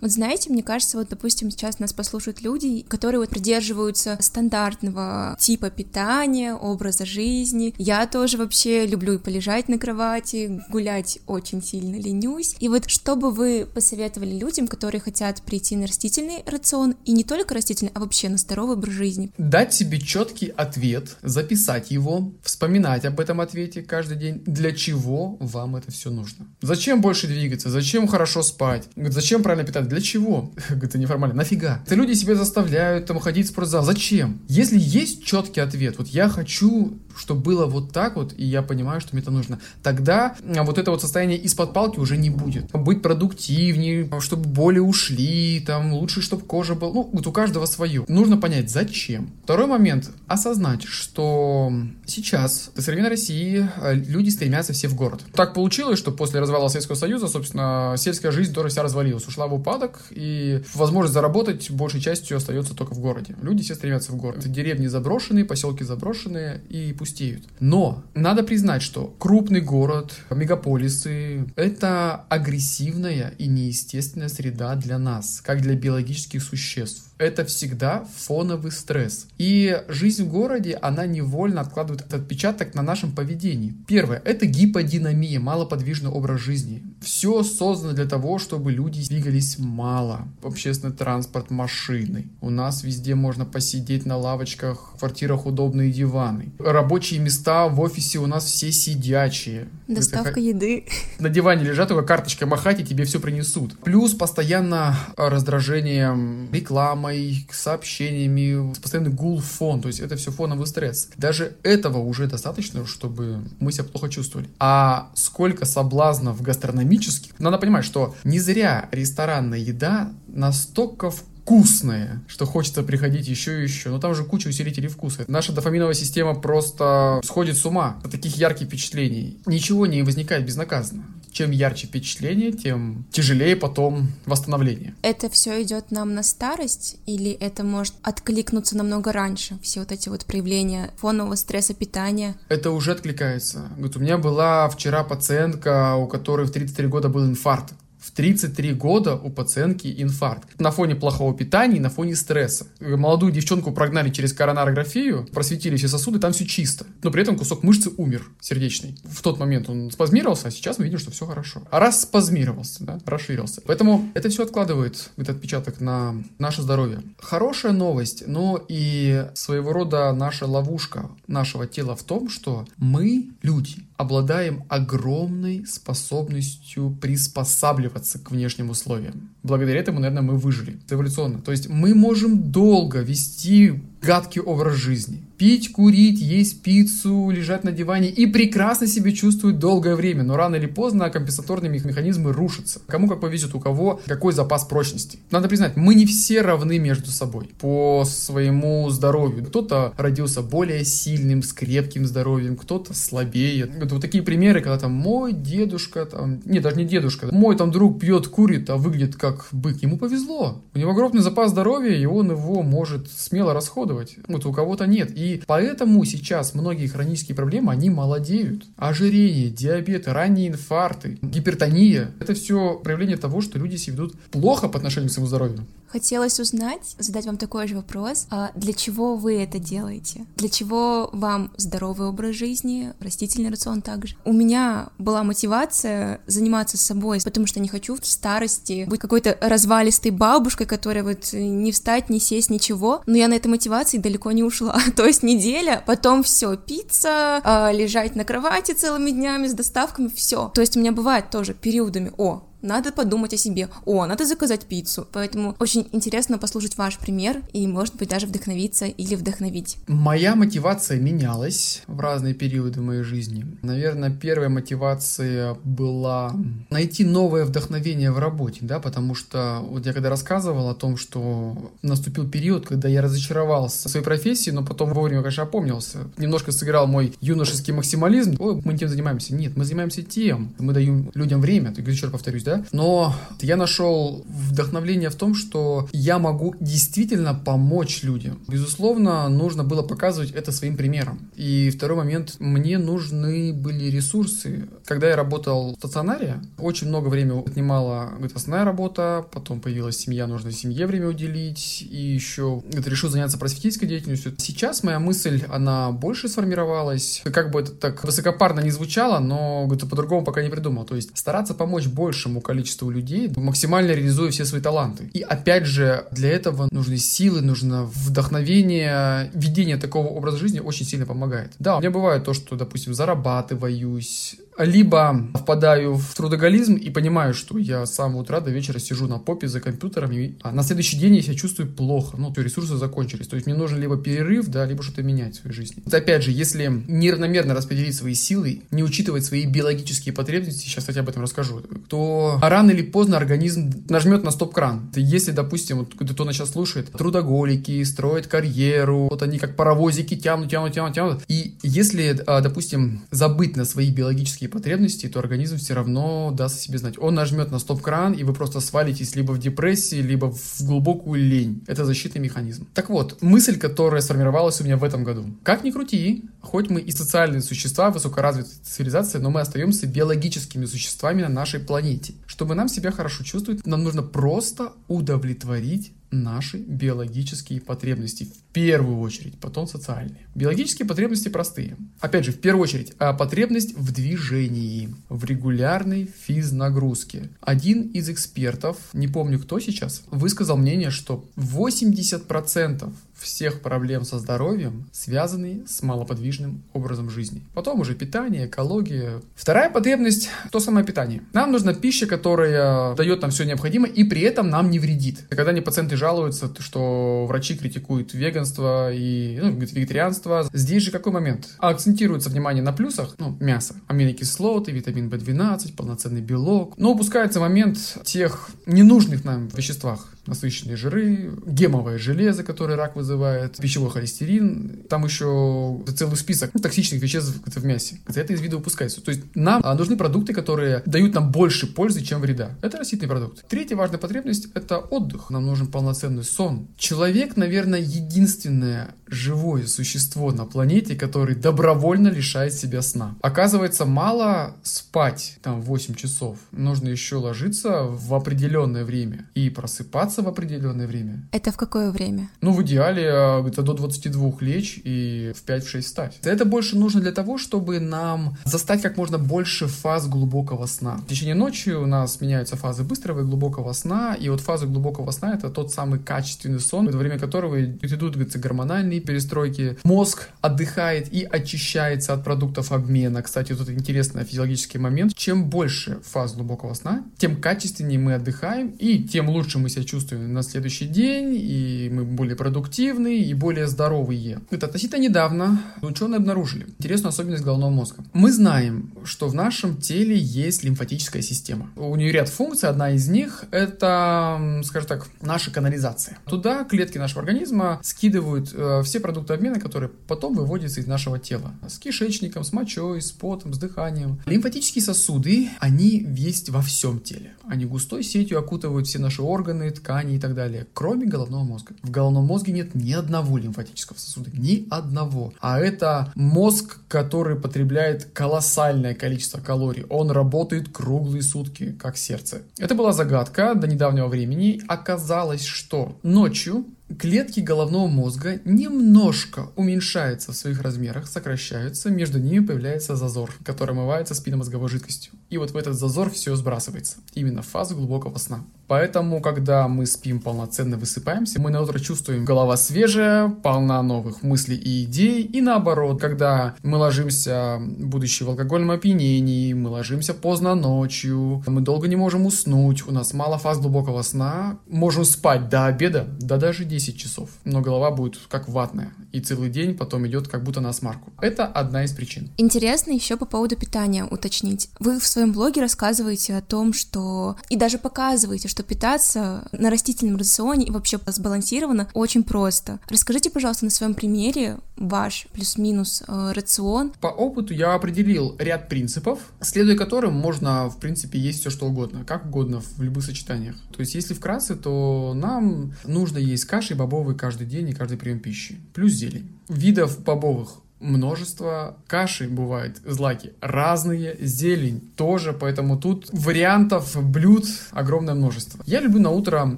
Вот 0.00 0.10
знаете, 0.10 0.50
мне 0.50 0.62
кажется, 0.62 0.98
вот, 0.98 1.08
допустим, 1.08 1.50
сейчас 1.50 1.78
нас 1.78 1.92
послушают 1.92 2.42
люди, 2.42 2.84
которые 2.88 3.20
вот 3.20 3.30
придерживаются 3.30 4.18
стандартного 4.20 5.36
типа 5.38 5.70
питания, 5.70 6.54
образа 6.54 7.06
жизни. 7.06 7.74
Я 7.78 8.06
тоже 8.06 8.36
вообще 8.36 8.86
люблю 8.86 9.14
и 9.14 9.18
полежать 9.18 9.68
на 9.68 9.78
кровати, 9.78 10.62
гулять 10.68 11.18
очень 11.26 11.62
сильно 11.62 11.96
ленюсь. 11.96 12.56
И 12.60 12.68
вот 12.68 12.88
что 12.88 13.16
бы 13.16 13.30
вы 13.30 13.66
посоветовали 13.72 14.36
людям, 14.36 14.68
которые 14.68 15.00
хотят 15.00 15.42
прийти 15.42 15.76
на 15.76 15.86
растительный 15.86 16.42
рацион, 16.46 16.96
и 17.04 17.12
не 17.12 17.24
только 17.24 17.54
растительный, 17.54 17.92
а 17.94 18.00
вообще 18.00 18.28
на 18.28 18.36
здоровый 18.36 18.76
образ 18.76 18.94
жизни? 18.94 19.32
Дать 19.38 19.74
себе 19.74 20.00
четкий 20.00 20.48
ответ, 20.48 21.16
записать 21.22 21.90
его, 21.90 22.32
вспоминать 22.42 23.04
об 23.04 23.20
этом 23.20 23.40
ответе 23.40 23.82
каждый 23.82 24.16
день, 24.16 24.42
для 24.44 24.72
чего 24.72 25.36
вам 25.40 25.76
это 25.76 25.90
все 25.90 26.10
нужно. 26.10 26.46
Зачем 26.60 27.00
больше 27.00 27.26
двигаться, 27.26 27.70
зачем 27.70 28.06
хорошо 28.06 28.42
спать, 28.42 28.88
зачем 28.96 29.42
правильно 29.42 29.66
питаться, 29.66 29.85
для 29.86 30.00
чего? 30.00 30.52
Это 30.70 30.98
неформально, 30.98 31.34
нафига? 31.34 31.80
Это 31.86 31.94
люди 31.94 32.12
себя 32.14 32.34
заставляют 32.34 33.06
там 33.06 33.18
ходить 33.18 33.46
в 33.46 33.50
спортзал, 33.50 33.84
зачем? 33.84 34.40
Если 34.48 34.78
есть 34.78 35.24
четкий 35.24 35.60
ответ, 35.60 35.98
вот 35.98 36.08
я 36.08 36.28
хочу 36.28 36.98
чтобы 37.16 37.40
было 37.40 37.66
вот 37.66 37.92
так 37.92 38.16
вот, 38.16 38.34
и 38.36 38.44
я 38.44 38.62
понимаю, 38.62 39.00
что 39.00 39.10
мне 39.12 39.22
это 39.22 39.30
нужно, 39.30 39.58
тогда 39.82 40.36
а, 40.56 40.64
вот 40.64 40.78
это 40.78 40.90
вот 40.90 41.00
состояние 41.00 41.38
из-под 41.38 41.72
палки 41.72 41.98
уже 41.98 42.16
не 42.16 42.30
будет. 42.30 42.70
Быть 42.72 43.02
продуктивнее, 43.02 44.10
чтобы 44.20 44.48
боли 44.48 44.78
ушли, 44.78 45.62
там 45.66 45.92
лучше, 45.92 46.22
чтобы 46.22 46.44
кожа 46.44 46.74
была, 46.74 46.92
ну, 46.92 47.10
вот 47.12 47.26
у 47.26 47.32
каждого 47.32 47.66
свое. 47.66 48.04
Нужно 48.08 48.36
понять, 48.36 48.70
зачем. 48.70 49.30
Второй 49.44 49.66
момент, 49.66 50.10
осознать, 50.26 50.84
что 50.84 51.72
сейчас 52.06 52.70
в 52.74 52.80
современной 52.80 53.10
России 53.10 53.68
а, 53.76 53.92
люди 53.92 54.30
стремятся 54.30 54.72
все 54.72 54.88
в 54.88 54.94
город. 54.94 55.22
Так 55.32 55.54
получилось, 55.54 55.98
что 55.98 56.12
после 56.12 56.40
развала 56.40 56.68
Советского 56.68 56.96
Союза, 56.96 57.28
собственно, 57.28 57.94
сельская 57.96 58.30
жизнь 58.30 58.52
тоже 58.52 58.68
вся 58.68 58.82
развалилась, 58.82 59.26
ушла 59.26 59.46
в 59.46 59.54
упадок, 59.54 60.04
и 60.10 60.62
возможность 60.74 61.14
заработать 61.14 61.70
большей 61.70 62.00
частью 62.00 62.36
остается 62.36 62.74
только 62.74 62.94
в 62.94 62.98
городе. 62.98 63.36
Люди 63.40 63.62
все 63.62 63.74
стремятся 63.74 64.12
в 64.12 64.16
город. 64.16 64.46
Деревни 64.50 64.86
заброшенные, 64.86 65.44
поселки 65.44 65.84
заброшенные, 65.84 66.60
и 66.68 66.92
пустеют. 67.06 67.44
Но 67.60 68.04
надо 68.14 68.42
признать, 68.42 68.82
что 68.82 69.14
крупный 69.18 69.60
город, 69.60 70.14
мегаполисы— 70.30 71.46
это 71.56 72.24
агрессивная 72.28 73.32
и 73.38 73.46
неестественная 73.46 74.28
среда 74.28 74.74
для 74.74 74.98
нас, 74.98 75.40
как 75.40 75.62
для 75.62 75.74
биологических 75.74 76.42
существ 76.42 77.06
это 77.18 77.44
всегда 77.44 78.06
фоновый 78.16 78.72
стресс. 78.72 79.26
И 79.38 79.82
жизнь 79.88 80.24
в 80.24 80.28
городе, 80.28 80.78
она 80.82 81.06
невольно 81.06 81.60
откладывает 81.60 82.02
этот 82.02 82.22
отпечаток 82.22 82.74
на 82.74 82.82
нашем 82.82 83.12
поведении. 83.12 83.74
Первое, 83.86 84.20
это 84.24 84.46
гиподинамия, 84.46 85.40
малоподвижный 85.40 86.10
образ 86.10 86.40
жизни. 86.40 86.82
Все 87.00 87.42
создано 87.42 87.94
для 87.94 88.06
того, 88.06 88.38
чтобы 88.38 88.72
люди 88.72 89.06
двигались 89.08 89.58
мало. 89.58 90.28
Общественный 90.42 90.92
транспорт, 90.92 91.50
машины. 91.50 92.26
У 92.40 92.50
нас 92.50 92.82
везде 92.82 93.14
можно 93.14 93.44
посидеть 93.44 94.06
на 94.06 94.16
лавочках, 94.16 94.92
в 94.94 94.98
квартирах 94.98 95.46
удобные 95.46 95.90
диваны. 95.90 96.50
Рабочие 96.58 97.20
места 97.20 97.68
в 97.68 97.80
офисе 97.80 98.18
у 98.18 98.26
нас 98.26 98.44
все 98.44 98.72
сидячие. 98.72 99.68
Доставка 99.88 100.30
это, 100.30 100.40
еды. 100.40 100.84
На 101.18 101.28
диване 101.28 101.64
лежат, 101.64 101.88
только 101.88 102.06
карточкой 102.06 102.48
махать, 102.48 102.80
и 102.80 102.84
тебе 102.84 103.04
все 103.04 103.20
принесут. 103.20 103.78
Плюс 103.78 104.14
постоянно 104.14 104.96
раздражение 105.16 106.16
рекламы, 106.52 107.05
рекламой, 107.06 107.46
сообщениями, 107.50 108.74
постоянный 108.80 109.10
гул 109.10 109.40
фон, 109.40 109.80
то 109.80 109.88
есть 109.88 110.00
это 110.00 110.16
все 110.16 110.30
фоновый 110.30 110.66
стресс. 110.66 111.10
Даже 111.16 111.56
этого 111.62 111.98
уже 111.98 112.26
достаточно, 112.26 112.86
чтобы 112.86 113.42
мы 113.60 113.72
себя 113.72 113.84
плохо 113.84 114.08
чувствовали. 114.08 114.48
А 114.58 115.10
сколько 115.14 115.64
соблазнов 115.64 116.42
гастрономических, 116.42 117.38
надо 117.38 117.58
понимать, 117.58 117.84
что 117.84 118.14
не 118.24 118.38
зря 118.38 118.88
ресторанная 118.92 119.58
еда 119.58 120.10
настолько 120.28 121.10
вкусное, 121.10 122.22
что 122.26 122.44
хочется 122.44 122.82
приходить 122.82 123.28
еще 123.28 123.60
и 123.60 123.62
еще. 123.62 123.90
Но 123.90 124.00
там 124.00 124.14
же 124.14 124.24
куча 124.24 124.48
усилителей 124.48 124.88
вкуса. 124.88 125.24
Наша 125.28 125.52
дофаминовая 125.52 125.94
система 125.94 126.34
просто 126.34 127.20
сходит 127.24 127.56
с 127.56 127.64
ума 127.64 128.00
от 128.04 128.10
таких 128.10 128.36
ярких 128.36 128.66
впечатлений. 128.66 129.38
Ничего 129.46 129.86
не 129.86 130.02
возникает 130.02 130.44
безнаказанно 130.44 131.04
чем 131.36 131.50
ярче 131.50 131.86
впечатление, 131.86 132.50
тем 132.50 133.04
тяжелее 133.10 133.56
потом 133.56 134.08
восстановление. 134.24 134.94
Это 135.02 135.28
все 135.28 135.62
идет 135.62 135.90
нам 135.90 136.14
на 136.14 136.22
старость 136.22 136.96
или 137.04 137.30
это 137.30 137.62
может 137.62 137.92
откликнуться 138.02 138.74
намного 138.74 139.12
раньше? 139.12 139.58
Все 139.62 139.80
вот 139.80 139.92
эти 139.92 140.08
вот 140.08 140.24
проявления 140.24 140.92
фонового 140.96 141.34
стресса 141.34 141.74
питания? 141.74 142.36
Это 142.48 142.70
уже 142.70 142.92
откликается. 142.92 143.68
Вот 143.76 143.96
у 143.96 144.00
меня 144.00 144.16
была 144.16 144.68
вчера 144.70 145.04
пациентка, 145.04 145.96
у 145.96 146.06
которой 146.06 146.46
в 146.46 146.50
33 146.50 146.86
года 146.86 147.10
был 147.10 147.26
инфаркт. 147.26 147.74
В 148.06 148.12
33 148.12 148.74
года 148.74 149.16
у 149.16 149.30
пациентки 149.30 149.92
инфаркт. 149.98 150.60
На 150.60 150.70
фоне 150.70 150.94
плохого 150.94 151.36
питания 151.36 151.80
на 151.80 151.90
фоне 151.90 152.14
стресса. 152.14 152.68
Молодую 152.78 153.32
девчонку 153.32 153.72
прогнали 153.72 154.10
через 154.10 154.32
коронарографию, 154.32 155.26
просветили 155.32 155.76
все 155.76 155.88
сосуды, 155.88 156.20
там 156.20 156.32
все 156.32 156.46
чисто. 156.46 156.86
Но 157.02 157.10
при 157.10 157.22
этом 157.22 157.36
кусок 157.36 157.64
мышцы 157.64 157.90
умер, 157.96 158.30
сердечный. 158.40 158.96
В 159.02 159.22
тот 159.22 159.40
момент 159.40 159.68
он 159.68 159.90
спазмировался, 159.90 160.48
а 160.48 160.50
сейчас 160.52 160.78
мы 160.78 160.84
видим, 160.84 161.00
что 161.00 161.10
все 161.10 161.26
хорошо. 161.26 161.62
А 161.72 161.80
раз 161.80 162.02
спазмировался, 162.02 162.84
да, 162.84 163.00
расширился. 163.04 163.60
Поэтому 163.66 164.08
это 164.14 164.28
все 164.28 164.44
откладывает 164.44 165.10
этот 165.16 165.36
отпечаток 165.36 165.80
на 165.80 166.14
наше 166.38 166.62
здоровье. 166.62 167.02
Хорошая 167.18 167.72
новость, 167.72 168.22
но 168.28 168.64
и 168.68 169.26
своего 169.34 169.72
рода 169.72 170.12
наша 170.12 170.46
ловушка 170.46 171.10
нашего 171.26 171.66
тела 171.66 171.96
в 171.96 172.04
том, 172.04 172.28
что 172.28 172.66
мы, 172.76 173.30
люди, 173.42 173.85
обладаем 173.96 174.64
огромной 174.68 175.66
способностью 175.66 176.96
приспосабливаться 177.00 178.18
к 178.18 178.30
внешним 178.30 178.70
условиям. 178.70 179.30
Благодаря 179.42 179.80
этому, 179.80 180.00
наверное, 180.00 180.22
мы 180.22 180.36
выжили 180.36 180.78
эволюционно. 180.90 181.40
То 181.40 181.52
есть 181.52 181.68
мы 181.68 181.94
можем 181.94 182.50
долго 182.50 183.00
вести 183.00 183.82
гадкий 184.06 184.40
образ 184.40 184.76
жизни. 184.76 185.20
Пить, 185.36 185.72
курить, 185.72 186.20
есть 186.20 186.62
пиццу, 186.62 187.28
лежать 187.30 187.64
на 187.64 187.72
диване 187.72 188.08
и 188.08 188.24
прекрасно 188.24 188.86
себя 188.86 189.12
чувствовать 189.12 189.58
долгое 189.58 189.96
время, 189.96 190.22
но 190.22 190.36
рано 190.36 190.54
или 190.54 190.66
поздно 190.66 191.10
компенсаторные 191.10 191.70
механизмы 191.70 192.32
рушатся. 192.32 192.80
Кому 192.86 193.08
как 193.08 193.20
повезет, 193.20 193.54
у 193.54 193.60
кого 193.60 194.00
какой 194.06 194.32
запас 194.32 194.64
прочности. 194.64 195.18
Надо 195.30 195.48
признать, 195.48 195.76
мы 195.76 195.94
не 195.94 196.06
все 196.06 196.40
равны 196.40 196.78
между 196.78 197.10
собой 197.10 197.50
по 197.60 198.04
своему 198.06 198.88
здоровью. 198.90 199.44
Кто-то 199.44 199.92
родился 199.98 200.40
более 200.40 200.84
сильным, 200.84 201.42
с 201.42 201.52
крепким 201.52 202.06
здоровьем, 202.06 202.56
кто-то 202.56 202.94
слабее. 202.94 203.68
Это 203.80 203.94
вот 203.94 204.00
такие 204.00 204.22
примеры, 204.22 204.60
когда 204.60 204.78
там 204.78 204.92
мой 204.92 205.32
дедушка, 205.32 206.06
там, 206.06 206.40
нет, 206.44 206.62
даже 206.62 206.76
не 206.76 206.84
дедушка, 206.84 207.28
мой 207.32 207.56
там 207.56 207.72
друг 207.72 208.00
пьет, 208.00 208.28
курит, 208.28 208.70
а 208.70 208.76
выглядит 208.76 209.16
как 209.16 209.48
бык. 209.50 209.82
Ему 209.82 209.98
повезло. 209.98 210.62
У 210.74 210.78
него 210.78 210.92
огромный 210.92 211.22
запас 211.22 211.50
здоровья, 211.50 211.94
и 211.94 212.06
он 212.06 212.30
его 212.30 212.62
может 212.62 213.10
смело 213.10 213.52
расходовать 213.52 213.95
контролировать. 213.96 214.16
Вот 214.28 214.46
у 214.46 214.52
кого-то 214.52 214.86
нет. 214.86 215.10
И 215.14 215.42
поэтому 215.46 216.04
сейчас 216.04 216.54
многие 216.54 216.86
хронические 216.86 217.34
проблемы, 217.34 217.72
они 217.72 217.90
молодеют. 217.90 218.64
Ожирение, 218.76 219.50
диабет, 219.50 220.08
ранние 220.08 220.48
инфаркты, 220.48 221.18
гипертония. 221.22 222.10
Это 222.20 222.34
все 222.34 222.78
проявление 222.82 223.16
того, 223.16 223.40
что 223.40 223.58
люди 223.58 223.76
себя 223.76 223.96
ведут 223.96 224.18
плохо 224.30 224.68
по 224.68 224.78
отношению 224.78 225.10
к 225.10 225.12
своему 225.12 225.28
здоровью. 225.28 225.66
Хотелось 225.88 226.40
узнать, 226.40 226.96
задать 226.98 227.26
вам 227.26 227.36
такой 227.38 227.68
же 227.68 227.76
вопрос. 227.76 228.26
А 228.28 228.50
для 228.54 228.72
чего 228.72 229.16
вы 229.16 229.40
это 229.40 229.58
делаете? 229.58 230.26
Для 230.36 230.48
чего 230.48 231.08
вам 231.12 231.52
здоровый 231.56 232.08
образ 232.08 232.34
жизни, 232.34 232.92
растительный 233.00 233.50
рацион 233.50 233.82
также? 233.82 234.16
У 234.24 234.32
меня 234.32 234.88
была 234.98 235.22
мотивация 235.22 236.20
заниматься 236.26 236.76
собой, 236.76 237.20
потому 237.24 237.46
что 237.46 237.60
не 237.60 237.68
хочу 237.68 237.94
в 237.94 238.04
старости 238.04 238.84
быть 238.88 239.00
какой-то 239.00 239.38
развалистой 239.40 240.10
бабушкой, 240.10 240.66
которая 240.66 241.04
вот 241.04 241.32
не 241.32 241.70
встать, 241.72 242.10
не 242.10 242.18
сесть, 242.18 242.50
ничего. 242.50 243.02
Но 243.06 243.16
я 243.16 243.28
на 243.28 243.34
этой 243.34 243.46
мотивации 243.46 243.85
далеко 243.94 244.32
не 244.32 244.42
ушла. 244.42 244.78
То 244.96 245.06
есть 245.06 245.22
неделя, 245.22 245.82
потом 245.86 246.22
все, 246.22 246.56
пицца, 246.56 247.40
а, 247.44 247.72
лежать 247.72 248.16
на 248.16 248.24
кровати 248.24 248.72
целыми 248.72 249.10
днями 249.10 249.46
с 249.46 249.54
доставками, 249.54 250.08
все. 250.08 250.50
То 250.54 250.60
есть 250.60 250.76
у 250.76 250.80
меня 250.80 250.92
бывает 250.92 251.30
тоже 251.30 251.54
периодами, 251.54 252.12
о, 252.18 252.42
надо 252.62 252.92
подумать 252.92 253.34
о 253.34 253.36
себе, 253.36 253.68
о, 253.84 254.06
надо 254.06 254.24
заказать 254.24 254.66
пиццу. 254.66 255.06
Поэтому 255.12 255.54
очень 255.58 255.88
интересно 255.92 256.38
послушать 256.38 256.76
ваш 256.76 256.98
пример 256.98 257.42
и, 257.52 257.66
может 257.66 257.96
быть, 257.96 258.08
даже 258.08 258.26
вдохновиться 258.26 258.86
или 258.86 259.14
вдохновить. 259.14 259.78
Моя 259.86 260.34
мотивация 260.34 260.98
менялась 260.98 261.82
в 261.86 262.00
разные 262.00 262.34
периоды 262.34 262.80
моей 262.80 263.02
жизни. 263.02 263.46
Наверное, 263.62 264.10
первая 264.10 264.48
мотивация 264.48 265.56
была 265.64 266.34
найти 266.70 267.04
новое 267.04 267.44
вдохновение 267.44 268.10
в 268.10 268.18
работе, 268.18 268.60
да, 268.62 268.80
потому 268.80 269.14
что 269.14 269.64
вот 269.68 269.86
я 269.86 269.92
когда 269.92 270.10
рассказывал 270.10 270.68
о 270.68 270.74
том, 270.74 270.96
что 270.96 271.72
наступил 271.82 272.28
период, 272.28 272.66
когда 272.66 272.88
я 272.88 273.02
разочаровался 273.02 273.88
в 273.88 273.90
своей 273.90 274.04
профессии, 274.04 274.50
но 274.50 274.64
потом 274.64 274.92
вовремя, 274.92 275.20
конечно, 275.20 275.42
опомнился. 275.42 276.08
Немножко 276.16 276.52
сыграл 276.52 276.86
мой 276.86 277.14
юношеский 277.20 277.72
максимализм. 277.72 278.36
Ой, 278.38 278.60
мы 278.64 278.76
тем 278.76 278.88
занимаемся. 278.88 279.34
Нет, 279.34 279.56
мы 279.56 279.64
занимаемся 279.64 280.02
тем. 280.02 280.54
Мы 280.58 280.72
даем 280.72 281.10
людям 281.14 281.40
время. 281.40 281.72
Так 281.72 281.86
еще 281.86 282.06
раз 282.06 282.12
повторюсь, 282.12 282.42
да, 282.46 282.64
но 282.72 283.14
я 283.40 283.56
нашел 283.56 284.24
вдохновление 284.26 285.10
в 285.10 285.16
том, 285.16 285.34
что 285.34 285.88
я 285.92 286.18
могу 286.18 286.54
действительно 286.60 287.34
помочь 287.34 288.02
людям. 288.02 288.38
Безусловно, 288.48 289.28
нужно 289.28 289.64
было 289.64 289.82
показывать 289.82 290.30
это 290.30 290.52
своим 290.52 290.76
примером. 290.76 291.30
И 291.36 291.70
второй 291.70 291.98
момент, 291.98 292.36
мне 292.38 292.78
нужны 292.78 293.52
были 293.52 293.90
ресурсы. 293.90 294.68
Когда 294.84 295.08
я 295.08 295.16
работал 295.16 295.74
в 295.74 295.78
стационаре, 295.78 296.40
очень 296.58 296.88
много 296.88 297.08
времени 297.08 297.42
отнимала 297.44 298.12
основная 298.34 298.64
работа, 298.64 299.24
потом 299.32 299.60
появилась 299.60 299.98
семья, 299.98 300.26
нужно 300.26 300.52
семье 300.52 300.86
время 300.86 301.08
уделить, 301.08 301.86
и 301.90 301.96
еще 301.96 302.62
говорит, 302.64 302.86
решил 302.88 303.10
заняться 303.10 303.38
просветительской 303.38 303.88
деятельностью. 303.88 304.34
Сейчас 304.38 304.82
моя 304.82 305.00
мысль, 305.00 305.42
она 305.48 305.90
больше 305.90 306.28
сформировалась. 306.28 307.22
Как 307.24 307.50
бы 307.50 307.60
это 307.60 307.72
так 307.72 308.04
высокопарно 308.04 308.60
не 308.60 308.70
звучало, 308.70 309.18
но 309.18 309.64
говорит, 309.64 309.88
по-другому 309.88 310.24
пока 310.24 310.42
не 310.42 310.50
придумал. 310.50 310.84
То 310.84 310.94
есть 310.94 311.16
стараться 311.18 311.54
помочь 311.54 311.86
большему 311.86 312.35
количеству 312.40 312.90
людей, 312.90 313.30
максимально 313.36 313.92
реализуя 313.92 314.30
все 314.30 314.44
свои 314.44 314.60
таланты. 314.60 315.10
И 315.12 315.22
опять 315.22 315.66
же, 315.66 316.06
для 316.10 316.30
этого 316.30 316.68
нужны 316.70 316.98
силы, 316.98 317.40
нужно 317.40 317.84
вдохновение. 317.84 319.30
Ведение 319.34 319.76
такого 319.76 320.08
образа 320.08 320.38
жизни 320.38 320.60
очень 320.60 320.86
сильно 320.86 321.06
помогает. 321.06 321.52
Да, 321.58 321.76
у 321.76 321.80
меня 321.80 321.90
бывает 321.90 322.24
то, 322.24 322.34
что, 322.34 322.56
допустим, 322.56 322.94
зарабатываюсь, 322.94 324.36
либо 324.58 325.28
впадаю 325.34 325.94
в 325.94 326.14
трудоголизм 326.14 326.74
и 326.74 326.90
понимаю, 326.90 327.34
что 327.34 327.58
я 327.58 327.84
с 327.86 327.94
самого 327.94 328.22
утра 328.22 328.40
до 328.40 328.50
вечера 328.50 328.78
сижу 328.78 329.06
на 329.06 329.18
попе 329.18 329.48
за 329.48 329.60
компьютером, 329.60 330.12
и 330.12 330.34
а 330.42 330.52
на 330.52 330.62
следующий 330.62 330.98
день 330.98 331.16
я 331.16 331.22
себя 331.22 331.34
чувствую 331.34 331.70
плохо, 331.70 332.16
ну, 332.16 332.32
то 332.32 332.42
ресурсы 332.42 332.76
закончились. 332.76 333.28
То 333.28 333.36
есть 333.36 333.46
мне 333.46 333.54
нужен 333.54 333.80
либо 333.80 333.96
перерыв, 333.96 334.48
да, 334.48 334.64
либо 334.64 334.82
что-то 334.82 335.02
менять 335.02 335.36
в 335.36 335.40
своей 335.40 335.54
жизни. 335.54 335.82
Вот 335.84 335.94
опять 335.94 336.22
же, 336.22 336.30
если 336.30 336.82
неравномерно 336.88 337.54
распределить 337.54 337.94
свои 337.94 338.14
силы, 338.14 338.62
не 338.70 338.82
учитывать 338.82 339.24
свои 339.24 339.46
биологические 339.46 340.14
потребности, 340.14 340.64
сейчас, 340.64 340.84
кстати, 340.84 340.98
об 340.98 341.08
этом 341.08 341.22
расскажу, 341.22 341.60
то 341.88 342.38
рано 342.42 342.70
или 342.70 342.82
поздно 342.82 343.16
организм 343.16 343.72
нажмет 343.88 344.24
на 344.24 344.30
стоп-кран. 344.30 344.90
Если, 344.94 345.32
допустим, 345.32 345.78
вот 345.78 345.94
кто-то 345.94 346.24
нас 346.24 346.36
сейчас 346.36 346.52
слушает, 346.52 346.90
трудоголики, 346.92 347.82
строят 347.84 348.26
карьеру, 348.26 349.08
вот 349.10 349.22
они 349.22 349.38
как 349.38 349.56
паровозики 349.56 350.16
тянут, 350.16 350.50
тянут, 350.50 350.72
тянут, 350.72 350.94
тянут. 350.94 351.22
И 351.28 351.56
если, 351.62 352.20
а, 352.26 352.40
допустим, 352.40 353.02
забыть 353.10 353.56
на 353.56 353.64
свои 353.64 353.90
биологические 353.90 354.45
физические 354.46 354.48
потребности, 354.48 355.08
то 355.08 355.18
организм 355.18 355.56
все 355.56 355.74
равно 355.74 356.30
даст 356.32 356.56
о 356.56 356.60
себе 356.60 356.78
знать. 356.78 356.98
Он 356.98 357.14
нажмет 357.14 357.50
на 357.50 357.58
стоп-кран, 357.58 358.12
и 358.12 358.24
вы 358.24 358.32
просто 358.32 358.60
свалитесь 358.60 359.16
либо 359.16 359.32
в 359.32 359.38
депрессии, 359.38 360.02
либо 360.02 360.32
в 360.32 360.62
глубокую 360.62 361.20
лень. 361.20 361.62
Это 361.66 361.84
защитный 361.84 362.20
механизм. 362.20 362.66
Так 362.74 362.90
вот, 362.90 363.22
мысль, 363.22 363.58
которая 363.58 364.02
сформировалась 364.02 364.60
у 364.60 364.64
меня 364.64 364.76
в 364.76 364.84
этом 364.84 365.04
году. 365.04 365.24
Как 365.42 365.64
ни 365.64 365.70
крути, 365.70 366.24
хоть 366.40 366.70
мы 366.70 366.80
и 366.80 366.92
социальные 366.92 367.42
существа, 367.42 367.90
высокоразвитая 367.90 368.52
цивилизация, 368.62 369.20
но 369.20 369.30
мы 369.30 369.40
остаемся 369.40 369.86
биологическими 369.86 370.66
существами 370.66 371.22
на 371.22 371.28
нашей 371.28 371.60
планете. 371.60 372.14
Чтобы 372.26 372.54
нам 372.54 372.68
себя 372.68 372.90
хорошо 372.90 373.24
чувствовать, 373.24 373.66
нам 373.66 373.82
нужно 373.82 374.02
просто 374.02 374.72
удовлетворить 374.88 375.92
наши 376.10 376.58
биологические 376.58 377.60
потребности 377.60 378.24
в 378.24 378.52
первую 378.52 379.00
очередь, 379.00 379.38
потом 379.38 379.66
социальные. 379.66 380.26
Биологические 380.34 380.86
потребности 380.86 381.28
простые. 381.28 381.76
Опять 382.00 382.24
же, 382.24 382.32
в 382.32 382.40
первую 382.40 382.62
очередь, 382.62 382.92
а 382.98 383.12
потребность 383.12 383.76
в 383.76 383.92
движении, 383.92 384.94
в 385.08 385.24
регулярной 385.24 386.10
физнагрузке. 386.26 387.30
Один 387.40 387.82
из 387.82 388.08
экспертов, 388.08 388.76
не 388.92 389.08
помню 389.08 389.38
кто 389.38 389.60
сейчас, 389.60 390.02
высказал 390.10 390.56
мнение, 390.56 390.90
что 390.90 391.28
80% 391.36 392.92
всех 393.18 393.60
проблем 393.60 394.04
со 394.04 394.18
здоровьем 394.18 394.88
связаны 394.92 395.64
с 395.66 395.82
малоподвижным 395.82 396.62
образом 396.72 397.10
жизни. 397.10 397.42
Потом 397.54 397.80
уже 397.80 397.94
питание, 397.94 398.46
экология. 398.46 399.20
Вторая 399.34 399.70
потребность– 399.70 400.28
то 400.52 400.60
самое 400.60 400.84
питание. 400.84 401.22
Нам 401.32 401.52
нужна 401.52 401.74
пища, 401.74 402.06
которая 402.06 402.94
дает 402.94 403.22
нам 403.22 403.30
все 403.30 403.44
необходимое 403.44 403.90
и 403.90 404.04
при 404.04 404.22
этом 404.22 404.50
нам 404.50 404.70
не 404.70 404.78
вредит. 404.78 405.24
Когда 405.28 405.52
мне 405.52 405.62
пациенты 405.62 405.96
жалуются, 405.96 406.52
что 406.58 407.26
врачи 407.26 407.56
критикуют 407.56 408.14
веганство 408.14 408.92
и 408.92 409.38
ну, 409.40 409.50
вегетарианство, 409.50 410.48
здесь 410.52 410.82
же 410.82 410.90
какой 410.90 411.12
момент? 411.12 411.48
Акцентируется 411.58 412.30
внимание 412.30 412.62
на 412.62 412.72
плюсах, 412.72 413.14
ну, 413.18 413.36
мясо, 413.40 413.74
аминокислоты, 413.86 414.72
витамин 414.72 415.08
В12, 415.08 415.74
полноценный 415.74 416.20
белок. 416.20 416.76
Но 416.76 416.92
упускается 416.92 417.40
момент 417.40 417.78
тех 418.04 418.50
ненужных 418.66 419.24
нам 419.24 419.48
веществах, 419.48 420.15
насыщенные 420.26 420.76
жиры, 420.76 421.32
гемовое 421.46 421.98
железо, 421.98 422.42
которое 422.42 422.76
рак 422.76 422.96
вызывает, 422.96 423.56
пищевой 423.56 423.90
холестерин, 423.90 424.84
там 424.88 425.04
еще 425.04 425.82
целый 425.96 426.16
список 426.16 426.50
токсичных 426.52 427.02
веществ 427.02 427.34
в 427.44 427.64
мясе. 427.64 427.98
Это 428.06 428.32
из 428.32 428.40
вида 428.40 428.56
упускается. 428.56 429.00
То 429.00 429.10
есть 429.10 429.22
нам 429.34 429.62
а, 429.64 429.74
нужны 429.74 429.96
продукты, 429.96 430.32
которые 430.34 430.82
дают 430.86 431.14
нам 431.14 431.30
больше 431.30 431.66
пользы, 431.66 432.02
чем 432.02 432.20
вреда. 432.20 432.50
Это 432.62 432.78
растительный 432.78 433.08
продукт. 433.08 433.46
Третья 433.48 433.76
важная 433.76 433.98
потребность– 433.98 434.48
это 434.54 434.78
отдых. 434.78 435.30
Нам 435.30 435.46
нужен 435.46 435.66
полноценный 435.66 436.24
сон. 436.24 436.68
Человек, 436.76 437.36
наверное, 437.36 437.80
единственное 437.80 438.94
живое 439.08 439.66
существо 439.66 440.32
на 440.32 440.44
планете, 440.44 440.96
который 440.96 441.34
добровольно 441.34 442.08
лишает 442.08 442.52
себя 442.52 442.82
сна. 442.82 443.14
Оказывается, 443.22 443.84
мало 443.84 444.54
спать 444.62 445.38
там 445.42 445.60
8 445.60 445.94
часов. 445.94 446.38
Нужно 446.52 446.88
еще 446.88 447.16
ложиться 447.16 447.82
в 447.82 448.14
определенное 448.14 448.84
время 448.84 449.26
и 449.34 449.50
просыпаться 449.50 450.22
в 450.22 450.28
определенное 450.28 450.86
время. 450.86 451.22
Это 451.32 451.52
в 451.52 451.56
какое 451.56 451.90
время? 451.90 452.30
Ну, 452.40 452.52
в 452.52 452.62
идеале 452.62 453.08
а, 453.10 453.42
где-то 453.42 453.62
до 453.62 453.74
22 453.74 454.32
лечь 454.40 454.80
и 454.84 455.32
в 455.36 455.48
5-6 455.48 455.80
встать. 455.80 456.18
Это 456.22 456.44
больше 456.44 456.76
нужно 456.76 457.00
для 457.00 457.12
того, 457.12 457.38
чтобы 457.38 457.80
нам 457.80 458.36
застать 458.44 458.82
как 458.82 458.96
можно 458.96 459.18
больше 459.18 459.66
фаз 459.66 460.08
глубокого 460.08 460.66
сна. 460.66 460.96
В 460.96 461.06
течение 461.06 461.34
ночи 461.34 461.70
у 461.70 461.86
нас 461.86 462.20
меняются 462.20 462.56
фазы 462.56 462.82
быстрого 462.82 463.20
и 463.20 463.24
глубокого 463.24 463.72
сна, 463.72 464.14
и 464.14 464.28
вот 464.28 464.40
фаза 464.40 464.66
глубокого 464.66 465.10
сна 465.10 465.34
это 465.34 465.50
тот 465.50 465.72
самый 465.72 465.98
качественный 465.98 466.60
сон, 466.60 466.90
во 466.90 466.98
время 466.98 467.18
которого 467.18 467.62
идут, 467.64 468.14
говорится, 468.14 468.38
гормональные 468.38 468.95
перестройки. 469.00 469.76
Мозг 469.84 470.28
отдыхает 470.40 471.12
и 471.12 471.22
очищается 471.24 472.12
от 472.14 472.24
продуктов 472.24 472.72
обмена. 472.72 473.22
Кстати, 473.22 473.54
тут 473.54 473.68
интересный 473.70 474.24
физиологический 474.24 474.78
момент. 474.80 475.14
Чем 475.14 475.48
больше 475.48 475.98
фаз 476.04 476.34
глубокого 476.34 476.74
сна, 476.74 477.04
тем 477.18 477.40
качественнее 477.40 477.98
мы 477.98 478.14
отдыхаем, 478.14 478.70
и 478.78 479.02
тем 479.02 479.28
лучше 479.28 479.58
мы 479.58 479.68
себя 479.68 479.84
чувствуем 479.84 480.32
на 480.32 480.42
следующий 480.42 480.86
день, 480.86 481.34
и 481.36 481.90
мы 481.92 482.04
более 482.04 482.36
продуктивные 482.36 483.18
и 483.18 483.34
более 483.34 483.66
здоровые. 483.66 484.40
Это 484.50 484.66
относительно 484.66 485.00
недавно 485.00 485.62
ученые 485.82 486.16
обнаружили 486.16 486.66
интересную 486.78 487.10
особенность 487.10 487.44
головного 487.44 487.70
мозга. 487.70 488.04
Мы 488.12 488.32
знаем, 488.32 488.92
что 489.04 489.28
в 489.28 489.34
нашем 489.34 489.76
теле 489.76 490.16
есть 490.16 490.64
лимфатическая 490.64 491.22
система. 491.22 491.70
У 491.76 491.94
нее 491.96 492.12
ряд 492.12 492.28
функций, 492.28 492.68
одна 492.68 492.90
из 492.90 493.08
них 493.08 493.44
это, 493.50 494.60
скажем 494.64 494.88
так, 494.88 495.06
наша 495.20 495.50
канализация. 495.50 496.18
Туда 496.26 496.64
клетки 496.64 496.98
нашего 496.98 497.20
организма 497.20 497.80
скидывают 497.82 498.52
э, 498.52 498.82
все 498.86 499.00
продукты 499.00 499.34
обмена, 499.34 499.60
которые 499.60 499.90
потом 499.90 500.34
выводятся 500.34 500.80
из 500.80 500.86
нашего 500.86 501.18
тела. 501.18 501.52
С 501.66 501.78
кишечником, 501.78 502.44
с 502.44 502.52
мочой, 502.52 503.02
с 503.02 503.12
потом, 503.12 503.54
с 503.54 503.58
дыханием. 503.58 504.20
Лимфатические 504.26 504.82
сосуды, 504.82 505.50
они 505.60 506.06
есть 506.16 506.50
во 506.50 506.62
всем 506.62 507.00
теле. 507.00 507.34
Они 507.48 507.64
густой 507.64 508.02
сетью 508.02 508.38
окутывают 508.38 508.86
все 508.86 508.98
наши 508.98 509.22
органы, 509.22 509.70
ткани 509.70 510.16
и 510.16 510.18
так 510.18 510.34
далее, 510.34 510.66
кроме 510.72 511.06
головного 511.06 511.44
мозга. 511.44 511.74
В 511.82 511.90
головном 511.90 512.24
мозге 512.26 512.52
нет 512.52 512.74
ни 512.74 512.92
одного 512.92 513.38
лимфатического 513.38 513.96
сосуда, 513.98 514.30
ни 514.32 514.66
одного. 514.70 515.32
А 515.40 515.60
это 515.60 516.12
мозг, 516.14 516.78
который 516.88 517.36
потребляет 517.36 518.06
колоссальное 518.12 518.94
количество 518.94 519.40
калорий. 519.40 519.84
Он 519.88 520.10
работает 520.10 520.68
круглые 520.68 521.22
сутки, 521.22 521.72
как 521.72 521.96
сердце. 521.96 522.42
Это 522.58 522.74
была 522.74 522.92
загадка 522.92 523.54
до 523.54 523.66
недавнего 523.66 524.08
времени. 524.08 524.62
Оказалось, 524.68 525.44
что 525.44 525.98
ночью 526.02 526.66
клетки 526.98 527.40
головного 527.40 527.88
мозга 527.88 528.40
немножко 528.44 529.50
уменьшаются 529.56 530.32
в 530.32 530.36
своих 530.36 530.60
размерах, 530.60 531.08
сокращаются, 531.08 531.90
между 531.90 532.18
ними 532.18 532.44
появляется 532.44 532.96
зазор, 532.96 533.32
который 533.44 533.72
омывается 533.72 534.14
спинномозговой 534.14 534.68
жидкостью. 534.68 535.12
И 535.28 535.38
вот 535.38 535.50
в 535.50 535.56
этот 535.56 535.74
зазор 535.74 536.10
все 536.10 536.36
сбрасывается, 536.36 536.98
именно 537.14 537.42
в 537.42 537.48
глубокого 537.74 538.18
сна. 538.18 538.44
Поэтому, 538.68 539.20
когда 539.20 539.68
мы 539.68 539.86
спим 539.86 540.20
полноценно, 540.20 540.76
высыпаемся, 540.76 541.40
мы 541.40 541.50
на 541.50 541.62
утро 541.62 541.78
чувствуем 541.78 542.24
голова 542.24 542.56
свежая, 542.56 543.28
полна 543.28 543.82
новых 543.82 544.22
мыслей 544.22 544.56
и 544.56 544.84
идей. 544.84 545.22
И 545.22 545.40
наоборот, 545.40 546.00
когда 546.00 546.54
мы 546.62 546.78
ложимся, 546.78 547.58
будучи 547.60 548.22
в 548.22 548.30
алкогольном 548.30 548.72
опьянении, 548.72 549.52
мы 549.52 549.70
ложимся 549.70 550.14
поздно 550.14 550.54
ночью, 550.54 551.42
мы 551.46 551.60
долго 551.60 551.88
не 551.88 551.96
можем 551.96 552.26
уснуть, 552.26 552.86
у 552.86 552.92
нас 552.92 553.12
мало 553.12 553.38
фаз 553.38 553.58
глубокого 553.58 554.02
сна, 554.02 554.58
можем 554.66 555.04
спать 555.04 555.48
до 555.48 555.66
обеда, 555.66 556.06
да 556.18 556.36
даже 556.36 556.64
10 556.64 556.96
часов. 556.98 557.30
Но 557.44 557.60
голова 557.60 557.90
будет 557.90 558.18
как 558.28 558.48
ватная. 558.48 558.92
И 559.12 559.20
целый 559.20 559.50
день 559.50 559.76
потом 559.76 560.06
идет 560.06 560.28
как 560.28 560.42
будто 560.42 560.60
на 560.60 560.72
смарку. 560.72 561.12
Это 561.20 561.46
одна 561.46 561.84
из 561.84 561.92
причин. 561.92 562.30
Интересно 562.36 562.92
еще 562.92 563.16
по 563.16 563.26
поводу 563.26 563.56
питания 563.56 564.04
уточнить. 564.04 564.68
Вы 564.78 564.98
в 564.98 565.06
своем 565.06 565.32
блоге 565.32 565.60
рассказываете 565.60 566.36
о 566.36 566.42
том, 566.42 566.72
что... 566.72 567.36
И 567.48 567.56
даже 567.56 567.78
показываете, 567.78 568.48
питаться 568.62 569.48
на 569.52 569.70
растительном 569.70 570.16
рационе 570.16 570.66
и 570.66 570.70
вообще 570.70 570.98
сбалансированно 571.06 571.88
очень 571.94 572.22
просто. 572.22 572.78
Расскажите, 572.88 573.30
пожалуйста, 573.30 573.64
на 573.64 573.70
своем 573.70 573.94
примере 573.94 574.58
ваш 574.76 575.26
плюс-минус 575.32 576.02
э, 576.06 576.32
рацион. 576.32 576.92
По 577.00 577.08
опыту 577.08 577.54
я 577.54 577.74
определил 577.74 578.36
ряд 578.38 578.68
принципов, 578.68 579.20
следуя 579.40 579.76
которым 579.76 580.14
можно, 580.14 580.68
в 580.68 580.78
принципе, 580.78 581.18
есть 581.18 581.40
все 581.40 581.50
что 581.50 581.66
угодно, 581.66 582.04
как 582.04 582.26
угодно, 582.26 582.60
в 582.60 582.82
любых 582.82 583.04
сочетаниях. 583.04 583.56
То 583.74 583.80
есть, 583.80 583.94
если 583.94 584.14
вкратце, 584.14 584.56
то 584.56 585.12
нам 585.14 585.74
нужно 585.84 586.18
есть 586.18 586.44
каши 586.44 586.74
бобовые 586.74 587.16
каждый 587.16 587.46
день 587.46 587.70
и 587.70 587.74
каждый 587.74 587.98
прием 587.98 588.20
пищи, 588.20 588.60
плюс 588.74 588.92
зелень. 588.92 589.30
Видов 589.48 590.02
бобовых 590.02 590.60
множество. 590.86 591.76
Каши 591.86 592.28
бывают, 592.28 592.78
злаки 592.84 593.32
разные, 593.40 594.16
зелень 594.20 594.80
тоже, 594.96 595.32
поэтому 595.32 595.78
тут 595.78 596.08
вариантов 596.12 596.96
блюд 597.10 597.44
огромное 597.70 598.14
множество. 598.14 598.62
Я 598.66 598.80
люблю 598.80 599.00
на 599.00 599.10
утро 599.10 599.56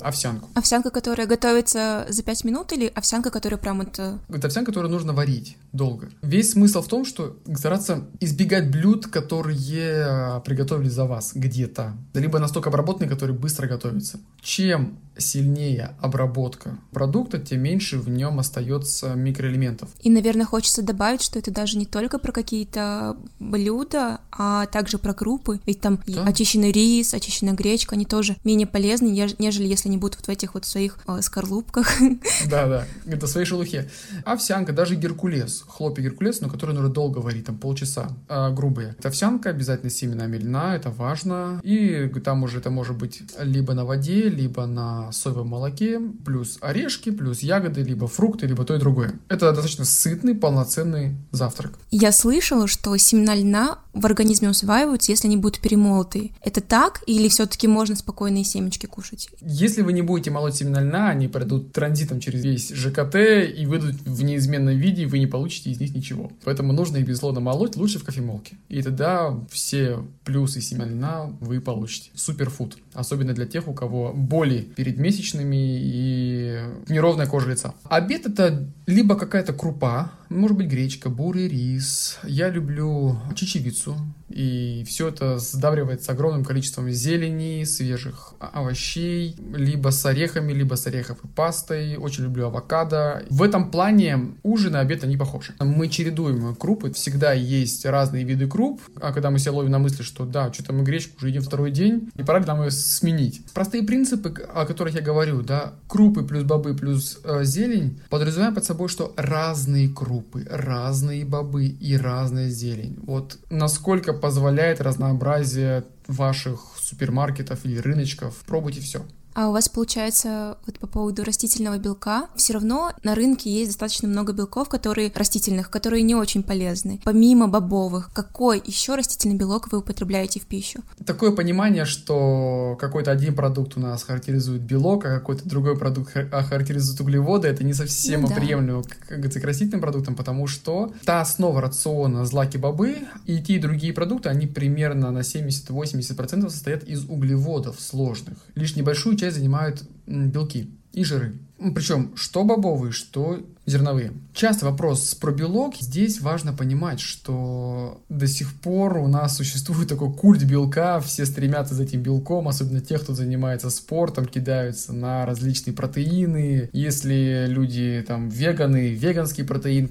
овсянку. 0.00 0.48
Овсянка, 0.54 0.90
которая 0.90 1.26
готовится 1.26 2.06
за 2.08 2.22
5 2.22 2.44
минут 2.44 2.72
или 2.72 2.86
овсянка, 2.86 3.30
которая 3.30 3.58
прям 3.58 3.80
это... 3.80 4.18
Это 4.28 4.46
овсянка, 4.48 4.72
которую 4.72 4.90
нужно 4.90 5.12
варить 5.12 5.56
долго. 5.72 6.08
Весь 6.22 6.52
смысл 6.52 6.82
в 6.82 6.88
том, 6.88 7.04
что 7.04 7.36
стараться 7.54 8.08
избегать 8.20 8.70
блюд, 8.70 9.06
которые 9.06 10.40
приготовили 10.44 10.88
за 10.88 11.04
вас 11.04 11.32
где-то. 11.34 11.96
Либо 12.14 12.38
настолько 12.38 12.70
обработанные, 12.70 13.10
которые 13.10 13.36
быстро 13.36 13.66
готовятся. 13.66 14.18
Чем 14.40 14.98
сильнее 15.18 15.96
обработка 16.00 16.78
продукта, 16.92 17.38
тем 17.38 17.60
меньше 17.60 17.98
в 17.98 18.08
нем 18.08 18.38
остается 18.38 19.14
микроэлементов. 19.14 19.88
И, 20.02 20.10
наверное, 20.10 20.46
хочется 20.46 20.82
добавить, 20.82 21.22
что 21.22 21.38
это 21.38 21.50
даже 21.50 21.76
не 21.78 21.86
только 21.86 22.18
про 22.18 22.32
какие-то 22.32 23.16
блюда, 23.38 24.20
а 24.30 24.66
также 24.66 24.98
про 24.98 25.14
крупы. 25.14 25.60
Ведь 25.66 25.80
там 25.80 26.00
да. 26.06 26.24
очищенный 26.24 26.72
рис, 26.72 27.14
очищенная 27.14 27.54
гречка, 27.54 27.94
они 27.94 28.04
тоже 28.04 28.36
менее 28.44 28.66
полезны, 28.66 29.08
нежели 29.38 29.66
если 29.66 29.88
они 29.88 29.98
будут 29.98 30.18
вот 30.18 30.26
в 30.26 30.30
этих 30.30 30.54
вот 30.54 30.64
своих 30.64 30.98
э, 31.06 31.20
скорлупках. 31.22 31.90
Да-да, 32.50 32.84
это 33.06 33.26
своей 33.26 33.46
шелухе. 33.46 33.90
Овсянка, 34.24 34.72
даже 34.72 34.94
геркулес, 34.96 35.64
хлопья 35.66 36.04
геркулес, 36.04 36.40
но 36.40 36.48
которые 36.48 36.74
нужно 36.74 36.92
долго 36.92 37.18
варить, 37.18 37.46
там 37.46 37.58
полчаса, 37.58 38.10
э, 38.28 38.50
грубые. 38.52 38.94
Это 38.98 39.08
овсянка, 39.08 39.50
обязательно 39.50 39.90
семена 39.90 40.26
мельна, 40.26 40.74
это 40.76 40.90
важно. 40.90 41.60
И 41.62 42.08
там 42.24 42.42
уже 42.42 42.58
это 42.58 42.70
может 42.70 42.96
быть 42.96 43.22
либо 43.38 43.74
на 43.74 43.84
воде, 43.84 44.28
либо 44.28 44.66
на 44.66 45.07
соевом 45.12 45.48
молоке, 45.48 46.00
плюс 46.24 46.58
орешки, 46.60 47.10
плюс 47.10 47.40
ягоды, 47.40 47.82
либо 47.82 48.06
фрукты, 48.06 48.46
либо 48.46 48.64
то 48.64 48.74
и 48.74 48.78
другое. 48.78 49.14
Это 49.28 49.46
достаточно 49.46 49.84
сытный, 49.84 50.34
полноценный 50.34 51.16
завтрак. 51.32 51.78
Я 51.90 52.12
слышала, 52.12 52.66
что 52.66 52.96
семена 52.96 53.34
льна 53.34 53.78
в 53.94 54.06
организме 54.06 54.48
усваиваются, 54.48 55.12
если 55.12 55.26
они 55.26 55.36
будут 55.36 55.60
перемолотые. 55.60 56.30
Это 56.42 56.60
так 56.60 57.02
или 57.06 57.28
все-таки 57.28 57.66
можно 57.66 57.96
спокойные 57.96 58.44
семечки 58.44 58.86
кушать? 58.86 59.28
Если 59.40 59.82
вы 59.82 59.92
не 59.92 60.02
будете 60.02 60.30
молоть 60.30 60.56
семена 60.56 60.80
льна, 60.80 61.08
они 61.10 61.28
пройдут 61.28 61.72
транзитом 61.72 62.20
через 62.20 62.44
весь 62.44 62.70
ЖКТ 62.70 63.16
и 63.16 63.66
выйдут 63.66 63.96
в 64.04 64.22
неизменном 64.22 64.76
виде, 64.76 65.02
и 65.02 65.06
вы 65.06 65.18
не 65.18 65.26
получите 65.26 65.70
из 65.70 65.80
них 65.80 65.94
ничего. 65.94 66.30
Поэтому 66.44 66.72
нужно 66.72 66.98
их, 66.98 67.06
безусловно, 67.06 67.40
молоть 67.40 67.76
лучше 67.76 67.98
в 67.98 68.04
кофемолке. 68.04 68.56
И 68.68 68.82
тогда 68.82 69.34
все 69.50 70.04
плюсы 70.24 70.60
семян 70.60 70.90
льна 70.90 71.32
вы 71.40 71.60
получите. 71.60 72.10
Суперфуд. 72.14 72.78
Особенно 72.92 73.32
для 73.32 73.46
тех, 73.46 73.68
у 73.68 73.74
кого 73.74 74.12
боли 74.12 74.68
перед 74.76 74.97
месячными 74.98 75.56
и 75.56 76.58
неровная 76.88 77.26
кожа 77.26 77.50
лица. 77.50 77.74
Обед 77.84 78.26
это 78.26 78.68
либо 78.86 79.16
какая-то 79.16 79.52
крупа, 79.52 80.12
может 80.28 80.56
быть 80.56 80.68
гречка, 80.68 81.08
бурый 81.08 81.48
рис. 81.48 82.18
Я 82.24 82.50
люблю 82.50 83.18
чечевицу. 83.34 83.96
И 84.28 84.84
все 84.86 85.08
это 85.08 85.38
сдавливается 85.38 86.12
огромным 86.12 86.44
количеством 86.44 86.90
зелени, 86.90 87.64
свежих 87.64 88.34
овощей, 88.38 89.36
либо 89.54 89.90
с 89.90 90.04
орехами, 90.06 90.52
либо 90.52 90.74
с 90.74 90.86
ореховой 90.86 91.30
пастой. 91.34 91.96
Очень 91.96 92.24
люблю 92.24 92.46
авокадо. 92.46 93.24
В 93.30 93.42
этом 93.42 93.70
плане 93.70 94.34
ужин 94.42 94.76
и 94.76 94.78
обед 94.78 95.04
они 95.04 95.16
похожи. 95.16 95.54
Мы 95.60 95.88
чередуем 95.88 96.54
крупы. 96.54 96.92
Всегда 96.92 97.32
есть 97.32 97.84
разные 97.86 98.24
виды 98.24 98.46
круп. 98.46 98.80
А 99.00 99.12
когда 99.12 99.30
мы 99.30 99.38
себя 99.38 99.52
ловим 99.52 99.70
на 99.70 99.78
мысли, 99.78 100.02
что 100.02 100.24
да, 100.24 100.52
что-то 100.52 100.72
мы 100.72 100.84
гречку 100.84 101.16
уже 101.18 101.28
едим 101.28 101.42
второй 101.42 101.70
день, 101.70 102.10
и 102.16 102.22
пора 102.22 102.40
нам 102.40 102.62
ее 102.62 102.70
сменить. 102.70 103.42
Простые 103.52 103.82
принципы, 103.82 104.34
о 104.54 104.64
которых 104.64 104.94
я 104.94 105.00
говорю, 105.00 105.42
да, 105.42 105.74
крупы 105.86 106.22
плюс 106.22 106.44
бобы 106.44 106.74
плюс 106.74 107.18
э, 107.24 107.44
зелень, 107.44 108.00
подразумеваем 108.08 108.54
под 108.54 108.64
собой, 108.64 108.88
что 108.88 109.12
разные 109.16 109.88
крупы, 109.88 110.46
разные 110.50 111.24
бобы 111.24 111.66
и 111.66 111.96
разная 111.96 112.48
зелень. 112.48 112.98
Вот 113.02 113.38
насколько 113.50 114.12
позволяет 114.18 114.80
разнообразие 114.80 115.84
ваших 116.06 116.60
супермаркетов 116.78 117.64
или 117.64 117.78
рыночков. 117.78 118.36
Пробуйте 118.46 118.80
все. 118.80 119.04
А 119.34 119.48
у 119.48 119.52
вас 119.52 119.68
получается, 119.68 120.58
вот 120.66 120.78
по 120.78 120.86
поводу 120.86 121.22
растительного 121.22 121.78
белка, 121.78 122.28
все 122.34 122.54
равно 122.54 122.92
на 123.04 123.14
рынке 123.14 123.50
есть 123.50 123.70
достаточно 123.70 124.08
много 124.08 124.32
белков, 124.32 124.68
которые 124.68 125.12
растительных, 125.14 125.70
которые 125.70 126.02
не 126.02 126.14
очень 126.14 126.42
полезны. 126.42 127.00
Помимо 127.04 127.46
бобовых, 127.46 128.10
какой 128.12 128.60
еще 128.64 128.94
растительный 128.94 129.36
белок 129.36 129.70
вы 129.70 129.78
употребляете 129.78 130.40
в 130.40 130.46
пищу? 130.46 130.80
Такое 131.04 131.32
понимание, 131.32 131.84
что 131.84 132.76
какой-то 132.80 133.10
один 133.10 133.34
продукт 133.34 133.76
у 133.76 133.80
нас 133.80 134.02
характеризует 134.02 134.62
белок, 134.62 135.04
а 135.04 135.18
какой-то 135.18 135.48
другой 135.48 135.76
продукт 135.76 136.16
а, 136.16 136.42
характеризует 136.42 137.00
углеводы, 137.00 137.48
это 137.48 137.62
не 137.62 137.74
совсем 137.74 138.22
ну, 138.22 138.28
да. 138.28 138.34
приемлемо 138.34 138.82
к, 138.82 139.08
к 139.08 139.44
растительным 139.44 139.80
продуктам, 139.80 140.16
потому 140.16 140.46
что 140.46 140.92
та 141.04 141.20
основа 141.20 141.60
рациона 141.60 142.24
злаки-бобы 142.24 142.98
и 143.26 143.40
те 143.42 143.54
и 143.54 143.58
другие 143.58 143.92
продукты, 143.92 144.28
они 144.28 144.46
примерно 144.46 145.10
на 145.10 145.20
70-80% 145.20 146.48
состоят 146.50 146.84
из 146.84 147.04
углеводов 147.04 147.80
сложных. 147.80 148.38
Лишь 148.54 148.76
небольшую 148.76 149.16
часть 149.18 149.36
занимают 149.36 149.84
белки 150.06 150.70
и 150.92 151.04
жиры. 151.04 151.34
Причем 151.58 152.12
что 152.16 152.44
бобовые, 152.44 152.92
что 152.92 153.40
зерновые. 153.68 154.12
Часто 154.32 154.64
вопрос 154.66 155.14
про 155.14 155.30
белок. 155.30 155.74
Здесь 155.76 156.20
важно 156.20 156.52
понимать, 156.52 157.00
что 157.00 158.00
до 158.08 158.26
сих 158.26 158.54
пор 158.54 158.96
у 158.98 159.08
нас 159.08 159.36
существует 159.36 159.88
такой 159.88 160.12
культ 160.12 160.42
белка, 160.44 161.00
все 161.00 161.26
стремятся 161.26 161.74
за 161.74 161.82
этим 161.82 162.02
белком, 162.02 162.48
особенно 162.48 162.80
те, 162.80 162.98
кто 162.98 163.14
занимается 163.14 163.68
спортом, 163.70 164.26
кидаются 164.26 164.92
на 164.92 165.26
различные 165.26 165.74
протеины. 165.74 166.70
Если 166.72 167.44
люди 167.46 168.02
там 168.06 168.28
веганы, 168.28 168.90
веганский 168.90 169.44
протеин, 169.44 169.88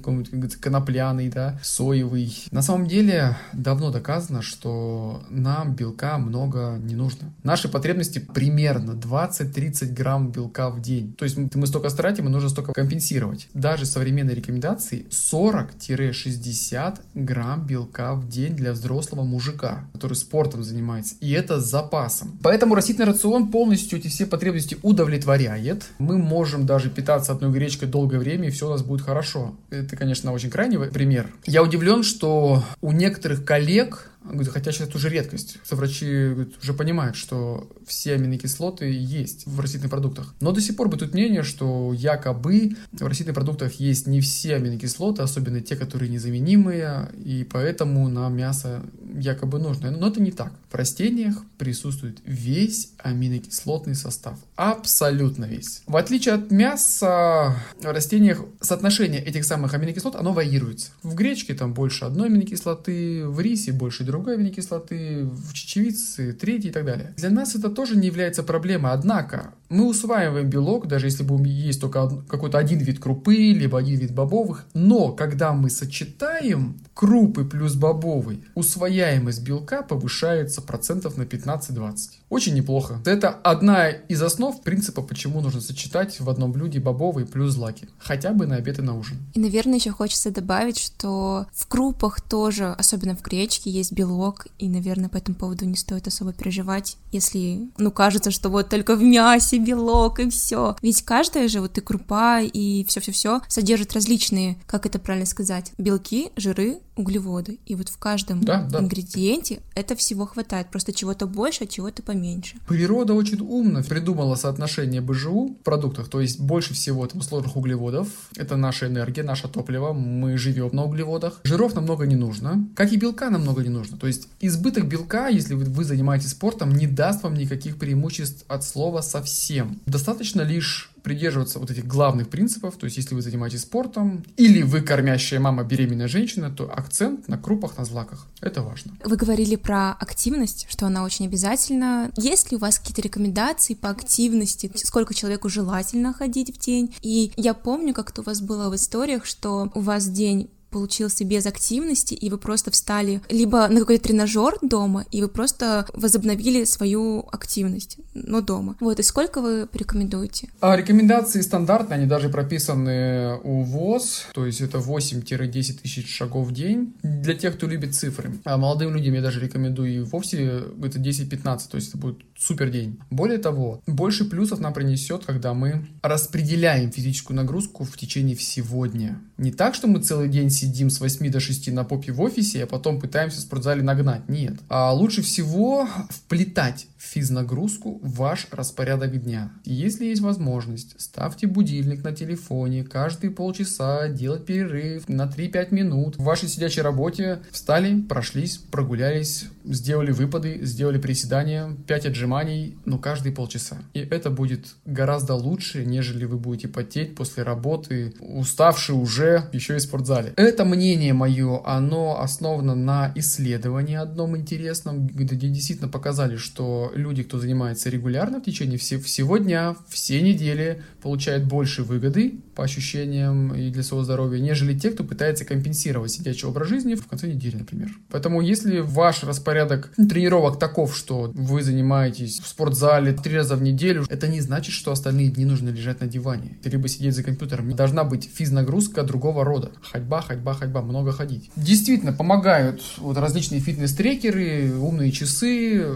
конопляный, 0.60 1.28
да, 1.28 1.58
соевый. 1.62 2.34
На 2.50 2.62
самом 2.62 2.88
деле 2.88 3.36
давно 3.52 3.90
доказано, 3.90 4.42
что 4.42 5.22
нам 5.30 5.74
белка 5.74 6.18
много 6.18 6.78
не 6.82 6.96
нужно. 6.96 7.32
Наши 7.44 7.68
потребности 7.68 8.18
примерно 8.18 8.92
20-30 8.92 9.92
грамм 9.92 10.32
белка 10.32 10.70
в 10.70 10.80
день. 10.80 11.14
То 11.14 11.24
есть 11.24 11.36
мы 11.58 11.66
столько 11.66 11.90
тратим, 11.90 12.26
и 12.26 12.30
нужно 12.30 12.48
столько 12.48 12.72
компенсировать 12.72 13.48
даже 13.54 13.86
современные 13.86 14.36
рекомендации 14.36 15.06
40-60 15.10 17.00
грамм 17.14 17.66
белка 17.66 18.14
в 18.14 18.28
день 18.28 18.54
для 18.54 18.72
взрослого 18.72 19.24
мужика, 19.24 19.84
который 19.92 20.14
спортом 20.14 20.62
занимается. 20.62 21.16
И 21.20 21.32
это 21.32 21.60
с 21.60 21.68
запасом. 21.68 22.38
Поэтому 22.42 22.74
растительный 22.74 23.06
рацион 23.06 23.50
полностью 23.50 23.98
эти 23.98 24.08
все 24.08 24.26
потребности 24.26 24.78
удовлетворяет. 24.82 25.86
Мы 25.98 26.18
можем 26.18 26.66
даже 26.66 26.90
питаться 26.90 27.32
одной 27.32 27.50
гречкой 27.52 27.88
долгое 27.88 28.18
время, 28.18 28.48
и 28.48 28.50
все 28.50 28.66
у 28.68 28.70
нас 28.70 28.82
будет 28.82 29.02
хорошо. 29.02 29.54
Это, 29.70 29.96
конечно, 29.96 30.32
очень 30.32 30.50
крайний 30.50 30.78
пример. 30.78 31.32
Я 31.46 31.62
удивлен, 31.62 32.02
что 32.02 32.62
у 32.80 32.92
некоторых 32.92 33.44
коллег 33.44 34.10
хотя 34.50 34.72
сейчас 34.72 34.88
это 34.88 34.96
уже 34.96 35.08
редкость. 35.08 35.58
Врачи 35.70 36.34
уже 36.62 36.74
понимают, 36.74 37.16
что 37.16 37.70
все 37.86 38.14
аминокислоты 38.14 38.90
есть 38.90 39.46
в 39.46 39.58
растительных 39.60 39.90
продуктах. 39.90 40.34
Но 40.40 40.52
до 40.52 40.60
сих 40.60 40.76
пор 40.76 40.88
бытует 40.88 41.14
мнение, 41.14 41.42
что 41.42 41.92
якобы 41.92 42.72
в 42.92 43.06
растительных 43.06 43.34
продуктах 43.34 43.74
есть 43.74 44.06
не 44.06 44.20
все 44.20 44.56
аминокислоты, 44.56 45.22
особенно 45.22 45.60
те, 45.60 45.76
которые 45.76 46.10
незаменимые, 46.10 47.10
и 47.14 47.46
поэтому 47.50 48.08
нам 48.08 48.36
мясо 48.36 48.82
якобы 49.18 49.58
нужно. 49.58 49.90
Но 49.90 50.08
это 50.08 50.20
не 50.20 50.30
так. 50.30 50.52
В 50.70 50.74
растениях 50.74 51.42
присутствует 51.58 52.18
весь 52.24 52.92
аминокислотный 52.98 53.94
состав. 53.94 54.38
Абсолютно 54.56 55.44
весь. 55.44 55.82
В 55.86 55.96
отличие 55.96 56.34
от 56.34 56.50
мяса, 56.50 57.56
в 57.80 57.84
растениях 57.84 58.42
соотношение 58.60 59.22
этих 59.22 59.44
самых 59.44 59.74
аминокислот, 59.74 60.16
оно 60.16 60.32
варьируется. 60.32 60.90
В 61.02 61.14
гречке 61.14 61.54
там 61.54 61.74
больше 61.74 62.04
одной 62.04 62.28
аминокислоты, 62.28 63.26
в 63.26 63.40
рисе 63.40 63.72
больше 63.72 64.04
другой 64.04 64.34
аминокислоты, 64.34 65.24
в 65.24 65.52
чечевице 65.52 66.32
третьей 66.32 66.70
и 66.70 66.72
так 66.72 66.84
далее. 66.84 67.14
Для 67.16 67.30
нас 67.30 67.54
это 67.54 67.70
тоже 67.70 67.96
не 67.96 68.06
является 68.06 68.42
проблемой, 68.42 68.92
однако 68.92 69.54
мы 69.68 69.86
усваиваем 69.86 70.48
белок, 70.48 70.86
даже 70.86 71.06
если 71.06 71.22
бы 71.22 71.46
есть 71.46 71.80
только 71.80 72.08
какой-то 72.28 72.58
один 72.58 72.78
вид 72.78 72.98
крупы, 72.98 73.52
либо 73.52 73.78
один 73.78 73.98
вид 73.98 74.14
бобовых, 74.14 74.66
но 74.74 75.12
когда 75.12 75.52
мы 75.52 75.70
сочетаем 75.70 76.78
крупы 76.94 77.44
плюс 77.44 77.74
бобовый, 77.74 78.42
усвояем 78.54 79.18
распределяемость 79.18 79.42
белка 79.42 79.82
повышается 79.82 80.62
процентов 80.62 81.16
на 81.16 81.22
15-20. 81.22 82.17
Очень 82.30 82.54
неплохо. 82.54 83.00
Это 83.06 83.30
одна 83.30 83.88
из 83.88 84.22
основ 84.22 84.60
принципа, 84.62 85.02
почему 85.02 85.40
нужно 85.40 85.60
сочетать 85.60 86.20
в 86.20 86.28
одном 86.28 86.52
блюде 86.52 86.78
бобовые 86.78 87.26
плюс 87.26 87.52
злаки. 87.52 87.88
Хотя 87.98 88.32
бы 88.32 88.46
на 88.46 88.56
обед 88.56 88.78
и 88.78 88.82
на 88.82 88.96
ужин. 88.98 89.18
И, 89.34 89.40
наверное, 89.40 89.78
еще 89.78 89.90
хочется 89.90 90.30
добавить, 90.30 90.78
что 90.78 91.46
в 91.52 91.66
крупах 91.66 92.20
тоже, 92.20 92.74
особенно 92.78 93.16
в 93.16 93.22
гречке, 93.22 93.70
есть 93.70 93.92
белок, 93.92 94.46
и, 94.58 94.68
наверное, 94.68 95.08
по 95.08 95.16
этому 95.16 95.36
поводу 95.36 95.64
не 95.64 95.76
стоит 95.76 96.06
особо 96.06 96.32
переживать, 96.32 96.96
если, 97.12 97.70
ну, 97.78 97.90
кажется, 97.90 98.30
что 98.30 98.50
вот 98.50 98.68
только 98.68 98.94
в 98.94 99.02
мясе 99.02 99.58
белок 99.58 100.20
и 100.20 100.28
все. 100.28 100.76
Ведь 100.82 101.02
каждая 101.02 101.48
же 101.48 101.60
вот 101.60 101.78
и 101.78 101.80
крупа, 101.80 102.40
и 102.40 102.84
все-все-все 102.84 103.40
содержит 103.48 103.94
различные, 103.94 104.58
как 104.66 104.84
это 104.84 104.98
правильно 104.98 105.26
сказать, 105.26 105.72
белки, 105.78 106.30
жиры, 106.36 106.78
углеводы. 106.98 107.58
И 107.66 107.74
вот 107.74 107.88
в 107.88 107.98
каждом 107.98 108.42
да, 108.42 108.62
да. 108.70 108.80
ингредиенте 108.80 109.60
это 109.74 109.96
всего 109.96 110.26
хватает. 110.26 110.70
Просто 110.70 110.92
чего-то 110.92 111.26
больше, 111.26 111.64
а 111.64 111.66
чего-то 111.66 112.02
поменьше. 112.02 112.56
Природа 112.66 113.14
очень 113.14 113.40
умно 113.40 113.82
придумала 113.82 114.34
соотношение 114.34 115.00
БЖУ 115.00 115.56
в 115.60 115.64
продуктах. 115.64 116.08
То 116.08 116.20
есть 116.20 116.40
больше 116.40 116.74
всего 116.74 117.06
там 117.06 117.22
сложных 117.22 117.56
углеводов. 117.56 118.08
Это 118.36 118.56
наша 118.56 118.86
энергия, 118.86 119.22
наше 119.22 119.48
топливо. 119.48 119.92
Мы 119.92 120.36
живем 120.36 120.70
на 120.72 120.84
углеводах. 120.84 121.40
Жиров 121.44 121.74
намного 121.74 122.06
не 122.06 122.16
нужно. 122.16 122.68
Как 122.74 122.92
и 122.92 122.96
белка 122.96 123.30
намного 123.30 123.62
не 123.62 123.68
нужно. 123.68 123.96
То 123.96 124.06
есть 124.06 124.28
избыток 124.40 124.86
белка, 124.86 125.28
если 125.28 125.54
вы 125.54 125.84
занимаетесь 125.84 126.30
спортом, 126.30 126.72
не 126.72 126.86
даст 126.86 127.22
вам 127.22 127.34
никаких 127.34 127.78
преимуществ 127.78 128.44
от 128.48 128.64
слова 128.64 129.00
совсем. 129.00 129.80
Достаточно 129.86 130.42
лишь 130.42 130.90
придерживаться 131.02 131.58
вот 131.58 131.70
этих 131.70 131.86
главных 131.86 132.28
принципов, 132.28 132.76
то 132.76 132.84
есть 132.84 132.96
если 132.96 133.14
вы 133.14 133.22
занимаетесь 133.22 133.62
спортом, 133.62 134.24
или 134.36 134.62
вы 134.62 134.80
кормящая 134.80 135.40
мама, 135.40 135.64
беременная 135.64 136.08
женщина, 136.08 136.50
то 136.50 136.70
акцент 136.72 137.28
на 137.28 137.38
крупах, 137.38 137.78
на 137.78 137.84
злаках. 137.84 138.26
Это 138.40 138.62
важно. 138.62 138.92
Вы 139.04 139.16
говорили 139.16 139.56
про 139.56 139.92
активность, 139.92 140.66
что 140.70 140.86
она 140.86 141.04
очень 141.04 141.26
обязательна. 141.26 142.10
Есть 142.16 142.50
ли 142.50 142.56
у 142.56 142.60
вас 142.60 142.78
какие-то 142.78 143.02
рекомендации 143.02 143.74
по 143.74 143.90
активности? 143.90 144.70
Сколько 144.74 145.14
человеку 145.14 145.48
желательно 145.48 146.12
ходить 146.12 146.54
в 146.54 146.58
день? 146.58 146.94
И 147.02 147.32
я 147.36 147.54
помню, 147.54 147.94
как-то 147.94 148.20
у 148.20 148.24
вас 148.24 148.40
было 148.40 148.70
в 148.70 148.76
историях, 148.76 149.24
что 149.26 149.70
у 149.74 149.80
вас 149.80 150.08
день 150.08 150.50
получился 150.70 151.24
без 151.24 151.46
активности, 151.46 152.14
и 152.14 152.30
вы 152.30 152.38
просто 152.38 152.70
встали 152.70 153.20
либо 153.28 153.68
на 153.68 153.80
какой-то 153.80 154.04
тренажер 154.04 154.56
дома, 154.62 155.04
и 155.10 155.22
вы 155.22 155.28
просто 155.28 155.86
возобновили 155.94 156.64
свою 156.64 157.26
активность, 157.30 157.98
но 158.14 158.40
дома. 158.40 158.76
Вот, 158.80 158.98
и 159.00 159.02
сколько 159.02 159.40
вы 159.40 159.66
порекомендуете? 159.66 160.48
А 160.60 160.76
рекомендации 160.76 161.40
стандартные, 161.40 161.98
они 161.98 162.06
даже 162.06 162.28
прописаны 162.28 163.38
у 163.42 163.62
ВОЗ, 163.62 164.26
то 164.34 164.46
есть 164.46 164.60
это 164.60 164.78
8-10 164.78 165.80
тысяч 165.82 166.14
шагов 166.14 166.48
в 166.48 166.52
день. 166.52 166.94
Для 167.02 167.34
тех, 167.34 167.56
кто 167.56 167.66
любит 167.66 167.94
цифры. 167.94 168.32
А 168.44 168.56
молодым 168.56 168.94
людям 168.94 169.14
я 169.14 169.22
даже 169.22 169.40
рекомендую 169.40 169.94
и 169.94 170.00
вовсе 170.00 170.64
это 170.82 170.98
10-15, 170.98 171.60
то 171.70 171.76
есть 171.76 171.88
это 171.90 171.98
будет 171.98 172.18
супер 172.36 172.70
день. 172.70 172.98
Более 173.10 173.38
того, 173.38 173.80
больше 173.86 174.24
плюсов 174.24 174.60
нам 174.60 174.72
принесет, 174.72 175.24
когда 175.24 175.54
мы 175.54 175.86
распределяем 176.02 176.90
физическую 176.92 177.36
нагрузку 177.36 177.84
в 177.84 177.96
течение 177.96 178.36
всего 178.36 178.86
дня. 178.86 179.20
Не 179.38 179.52
так, 179.52 179.76
что 179.76 179.86
мы 179.86 180.00
целый 180.00 180.28
день 180.28 180.50
сидим 180.50 180.90
с 180.90 181.00
8 181.00 181.30
до 181.30 181.38
6 181.38 181.72
на 181.72 181.84
попе 181.84 182.10
в 182.10 182.20
офисе, 182.20 182.64
а 182.64 182.66
потом 182.66 183.00
пытаемся 183.00 183.38
в 183.38 183.42
спортзале 183.42 183.82
нагнать. 183.82 184.28
Нет. 184.28 184.54
А 184.68 184.92
лучше 184.92 185.22
всего 185.22 185.88
вплетать 186.10 186.88
физнагрузку 186.98 188.00
в 188.02 188.16
ваш 188.16 188.48
распорядок 188.50 189.22
дня. 189.22 189.52
Если 189.64 190.06
есть 190.06 190.20
возможность, 190.20 191.00
ставьте 191.00 191.46
будильник 191.46 192.02
на 192.04 192.12
телефоне, 192.12 192.84
каждые 192.84 193.30
полчаса 193.30 194.08
делать 194.08 194.44
перерыв 194.44 195.08
на 195.08 195.26
3-5 195.26 195.74
минут. 195.74 196.16
В 196.16 196.24
вашей 196.24 196.48
сидячей 196.48 196.82
работе 196.82 197.40
встали, 197.50 198.00
прошлись, 198.02 198.58
прогулялись, 198.58 199.46
сделали 199.64 200.10
выпады, 200.10 200.58
сделали 200.62 200.98
приседания, 200.98 201.76
5 201.86 202.06
отжиманий, 202.06 202.76
но 202.84 202.98
каждые 202.98 203.32
полчаса. 203.32 203.78
И 203.94 204.00
это 204.00 204.30
будет 204.30 204.74
гораздо 204.84 205.34
лучше, 205.34 205.84
нежели 205.84 206.24
вы 206.24 206.38
будете 206.38 206.68
потеть 206.68 207.14
после 207.14 207.44
работы, 207.44 208.14
уставший 208.20 208.96
уже 208.96 209.48
еще 209.52 209.76
и 209.76 209.78
в 209.78 209.82
спортзале. 209.82 210.32
Это 210.36 210.64
мнение 210.64 211.12
мое, 211.12 211.62
оно 211.64 212.20
основано 212.20 212.74
на 212.74 213.12
исследовании 213.14 213.96
одном 213.96 214.36
интересном, 214.36 215.06
где 215.06 215.48
действительно 215.48 215.88
показали, 215.88 216.36
что 216.36 216.87
люди, 216.94 217.22
кто 217.22 217.38
занимается 217.38 217.90
регулярно 217.90 218.40
в 218.40 218.44
течение 218.44 218.78
все, 218.78 218.98
всего 218.98 219.38
дня, 219.38 219.76
все 219.88 220.20
недели, 220.22 220.82
получают 221.02 221.44
больше 221.44 221.82
выгоды 221.82 222.34
по 222.54 222.64
ощущениям 222.64 223.54
и 223.54 223.70
для 223.70 223.82
своего 223.82 224.04
здоровья, 224.04 224.40
нежели 224.40 224.78
те, 224.78 224.90
кто 224.90 225.04
пытается 225.04 225.44
компенсировать 225.44 226.10
сидячий 226.10 226.48
образ 226.48 226.68
жизни 226.68 226.94
в 226.94 227.06
конце 227.06 227.28
недели, 227.28 227.56
например. 227.56 227.90
Поэтому 228.10 228.40
если 228.40 228.80
ваш 228.80 229.22
распорядок 229.22 229.92
тренировок 229.96 230.58
таков, 230.58 230.96
что 230.96 231.30
вы 231.34 231.62
занимаетесь 231.62 232.40
в 232.40 232.46
спортзале 232.46 233.12
три 233.12 233.36
раза 233.36 233.56
в 233.56 233.62
неделю, 233.62 234.04
это 234.08 234.28
не 234.28 234.40
значит, 234.40 234.74
что 234.74 234.92
остальные 234.92 235.30
дни 235.30 235.44
нужно 235.44 235.68
лежать 235.68 236.00
на 236.00 236.06
диване, 236.06 236.58
либо 236.64 236.88
сидеть 236.88 237.14
за 237.14 237.22
компьютером. 237.22 237.70
Должна 237.72 238.04
быть 238.04 238.28
физнагрузка 238.32 239.02
другого 239.02 239.44
рода. 239.44 239.70
Ходьба, 239.82 240.20
ходьба, 240.20 240.54
ходьба, 240.54 240.82
много 240.82 241.12
ходить. 241.12 241.50
Действительно, 241.56 242.12
помогают 242.12 242.82
вот 242.98 243.16
различные 243.16 243.60
фитнес-трекеры, 243.60 244.74
умные 244.78 245.12
часы, 245.12 245.86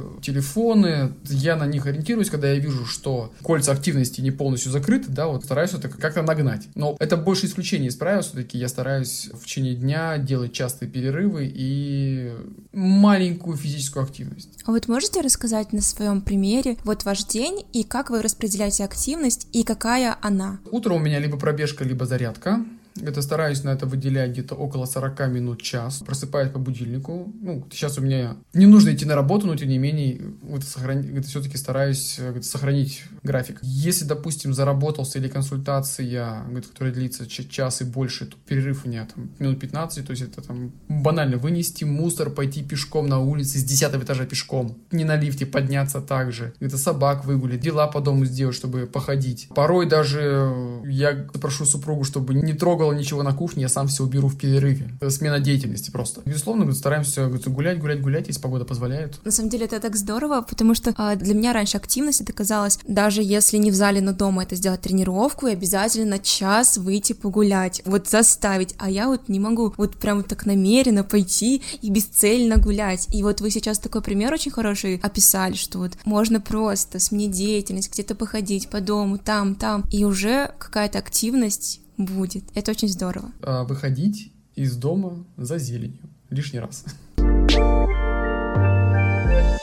телефоны. 0.83 1.15
Я 1.25 1.57
на 1.57 1.67
них 1.67 1.87
ориентируюсь, 1.87 2.31
когда 2.31 2.53
я 2.53 2.59
вижу, 2.59 2.87
что 2.87 3.33
кольца 3.43 3.73
активности 3.73 4.21
не 4.21 4.31
полностью 4.31 4.73
закрыты, 4.73 5.11
да, 5.11 5.27
вот 5.27 5.45
стараюсь 5.45 5.73
это 5.73 5.89
как-то 5.89 6.23
нагнать. 6.23 6.69
Но 6.75 6.97
это 6.99 7.17
больше 7.17 7.47
исключение 7.47 7.89
из 7.89 7.97
правил. 7.97 8.23
Все-таки 8.23 8.59
я 8.59 8.69
стараюсь 8.69 9.29
в 9.33 9.45
течение 9.45 9.75
дня 9.75 10.19
делать 10.19 10.53
частые 10.53 10.91
перерывы 10.91 11.51
и 11.53 12.33
маленькую 12.73 13.57
физическую 13.57 14.05
активность. 14.05 14.51
А 14.65 14.71
вот 14.71 14.89
можете 14.89 15.21
рассказать 15.21 15.73
на 15.73 15.81
своем 15.81 16.21
примере 16.21 16.77
вот 16.85 17.05
ваш 17.05 17.25
день 17.25 17.65
и 17.73 17.85
как 17.85 18.11
вы 18.11 18.23
распределяете 18.23 18.85
активность 18.85 19.49
и 19.53 19.65
какая 19.65 20.17
она? 20.21 20.61
Утром 20.71 20.97
у 20.97 21.01
меня 21.01 21.19
либо 21.19 21.39
пробежка, 21.39 21.85
либо 21.85 22.07
зарядка. 22.07 22.65
Это 23.01 23.23
стараюсь 23.23 23.65
на 23.65 23.71
это 23.71 23.87
выделять 23.87 24.31
где-то 24.31 24.55
около 24.55 24.87
40 24.87 25.29
минут, 25.29 25.63
час. 25.63 26.03
Просыпаюсь 26.07 26.51
по 26.51 26.59
будильнику. 26.59 27.33
Ну, 27.41 27.67
сейчас 27.71 27.99
у 27.99 28.03
меня 28.03 28.37
не 28.53 28.67
нужно 28.67 28.93
идти 28.95 29.05
на 29.05 29.15
работу, 29.15 29.47
но 29.47 29.57
тем 29.57 29.69
не 29.69 29.79
менее, 29.79 30.21
вот, 30.43 30.65
сохрани... 30.65 31.21
все-таки 31.23 31.57
стараюсь 31.57 32.17
говорит, 32.19 32.45
сохранить 32.45 33.05
график. 33.23 33.59
Если, 33.63 34.05
допустим, 34.05 34.55
заработался 34.55 35.19
или 35.19 35.29
консультация, 35.29 36.45
которая 36.71 36.93
длится 36.93 37.27
час 37.27 37.81
и 37.81 37.85
больше, 37.85 38.27
то 38.27 38.37
перерыв 38.47 38.85
у 38.85 38.89
меня 38.89 39.07
там 39.13 39.31
минут 39.39 39.61
15, 39.61 40.07
то 40.07 40.11
есть 40.11 40.23
это 40.23 40.43
там 40.43 40.73
банально 40.89 41.37
вынести 41.37 41.85
мусор, 41.85 42.31
пойти 42.31 42.63
пешком 42.63 43.09
на 43.09 43.21
улице 43.21 43.59
с 43.59 43.65
10 43.65 43.95
этажа 44.03 44.27
пешком, 44.27 44.79
не 44.91 45.05
на 45.05 45.17
лифте 45.17 45.47
подняться 45.47 46.01
также, 46.01 46.55
это 46.61 46.79
собак 46.79 47.25
выгулить, 47.25 47.61
дела 47.61 47.87
по 47.87 48.01
дому 48.01 48.25
сделать, 48.25 48.57
чтобы 48.57 48.87
походить. 48.87 49.49
Порой 49.55 49.87
даже 49.87 50.53
я 50.87 51.29
прошу 51.41 51.65
супругу, 51.65 52.05
чтобы 52.05 52.35
не 52.35 52.55
трогал 52.55 52.82
трогала 52.83 52.99
ничего 52.99 53.23
на 53.23 53.33
кухне, 53.33 53.63
я 53.63 53.69
сам 53.69 53.87
все 53.87 54.03
уберу 54.03 54.29
в 54.29 54.37
перерыве. 54.37 54.91
Смена 55.09 55.39
деятельности 55.39 55.91
просто. 55.91 56.21
Безусловно, 56.25 56.73
стараемся 56.73 57.29
гулять, 57.29 57.79
гулять, 57.79 58.01
гулять, 58.01 58.27
если 58.27 58.41
погода 58.41 58.65
позволяет. 58.65 59.25
На 59.25 59.31
самом 59.31 59.51
деле 59.51 59.67
это 59.67 59.79
так 59.79 59.95
здорово, 59.97 60.43
потому 60.43 60.75
что 60.75 60.93
а, 60.97 61.15
для 61.15 61.35
меня 61.35 61.53
раньше 61.53 61.77
активность 61.77 62.21
это 62.21 62.33
казалось, 62.33 62.81
даже 62.89 63.23
если 63.23 63.59
не 63.59 63.71
в 63.71 63.75
зале, 63.75 64.01
но 64.01 64.13
дома 64.13 64.43
это 64.43 64.57
сделать 64.57 64.81
тренировку 64.81 65.47
и 65.47 65.53
обязательно 65.53 66.19
час 66.19 66.77
выйти 66.77 67.13
погулять, 67.13 67.83
вот 67.85 68.09
заставить. 68.09 68.75
А 68.79 68.91
я 68.91 69.07
вот 69.07 69.29
не 69.29 69.39
могу 69.39 69.75
вот 69.77 69.97
прям 69.97 70.25
так 70.25 70.47
намеренно 70.47 71.05
пойти 71.05 71.63
и 71.83 71.91
бесцельно 71.91 72.57
гулять. 72.57 73.07
И 73.15 73.23
вот 73.23 73.41
вы 73.41 73.51
сейчас 73.51 73.79
такой 73.79 74.03
пример 74.03 74.33
очень 74.33 74.51
хороший 74.51 74.97
описали, 74.97 75.55
что 75.55 75.79
вот 75.79 75.93
можно 76.05 76.41
просто 76.41 76.99
сменить 76.99 77.31
деятельность, 77.33 77.93
где-то 77.93 78.15
походить 78.15 78.69
по 78.69 78.81
дому, 78.81 79.19
там, 79.19 79.55
там, 79.55 79.85
и 79.93 80.05
уже 80.05 80.51
какая-то 80.59 80.99
активность 80.99 81.82
будет. 81.97 82.45
Это 82.55 82.71
очень 82.71 82.89
здорово. 82.89 83.31
А, 83.43 83.65
выходить 83.65 84.33
из 84.55 84.77
дома 84.77 85.25
за 85.37 85.59
зеленью 85.59 86.03
лишний 86.31 86.61
раз. 86.61 86.85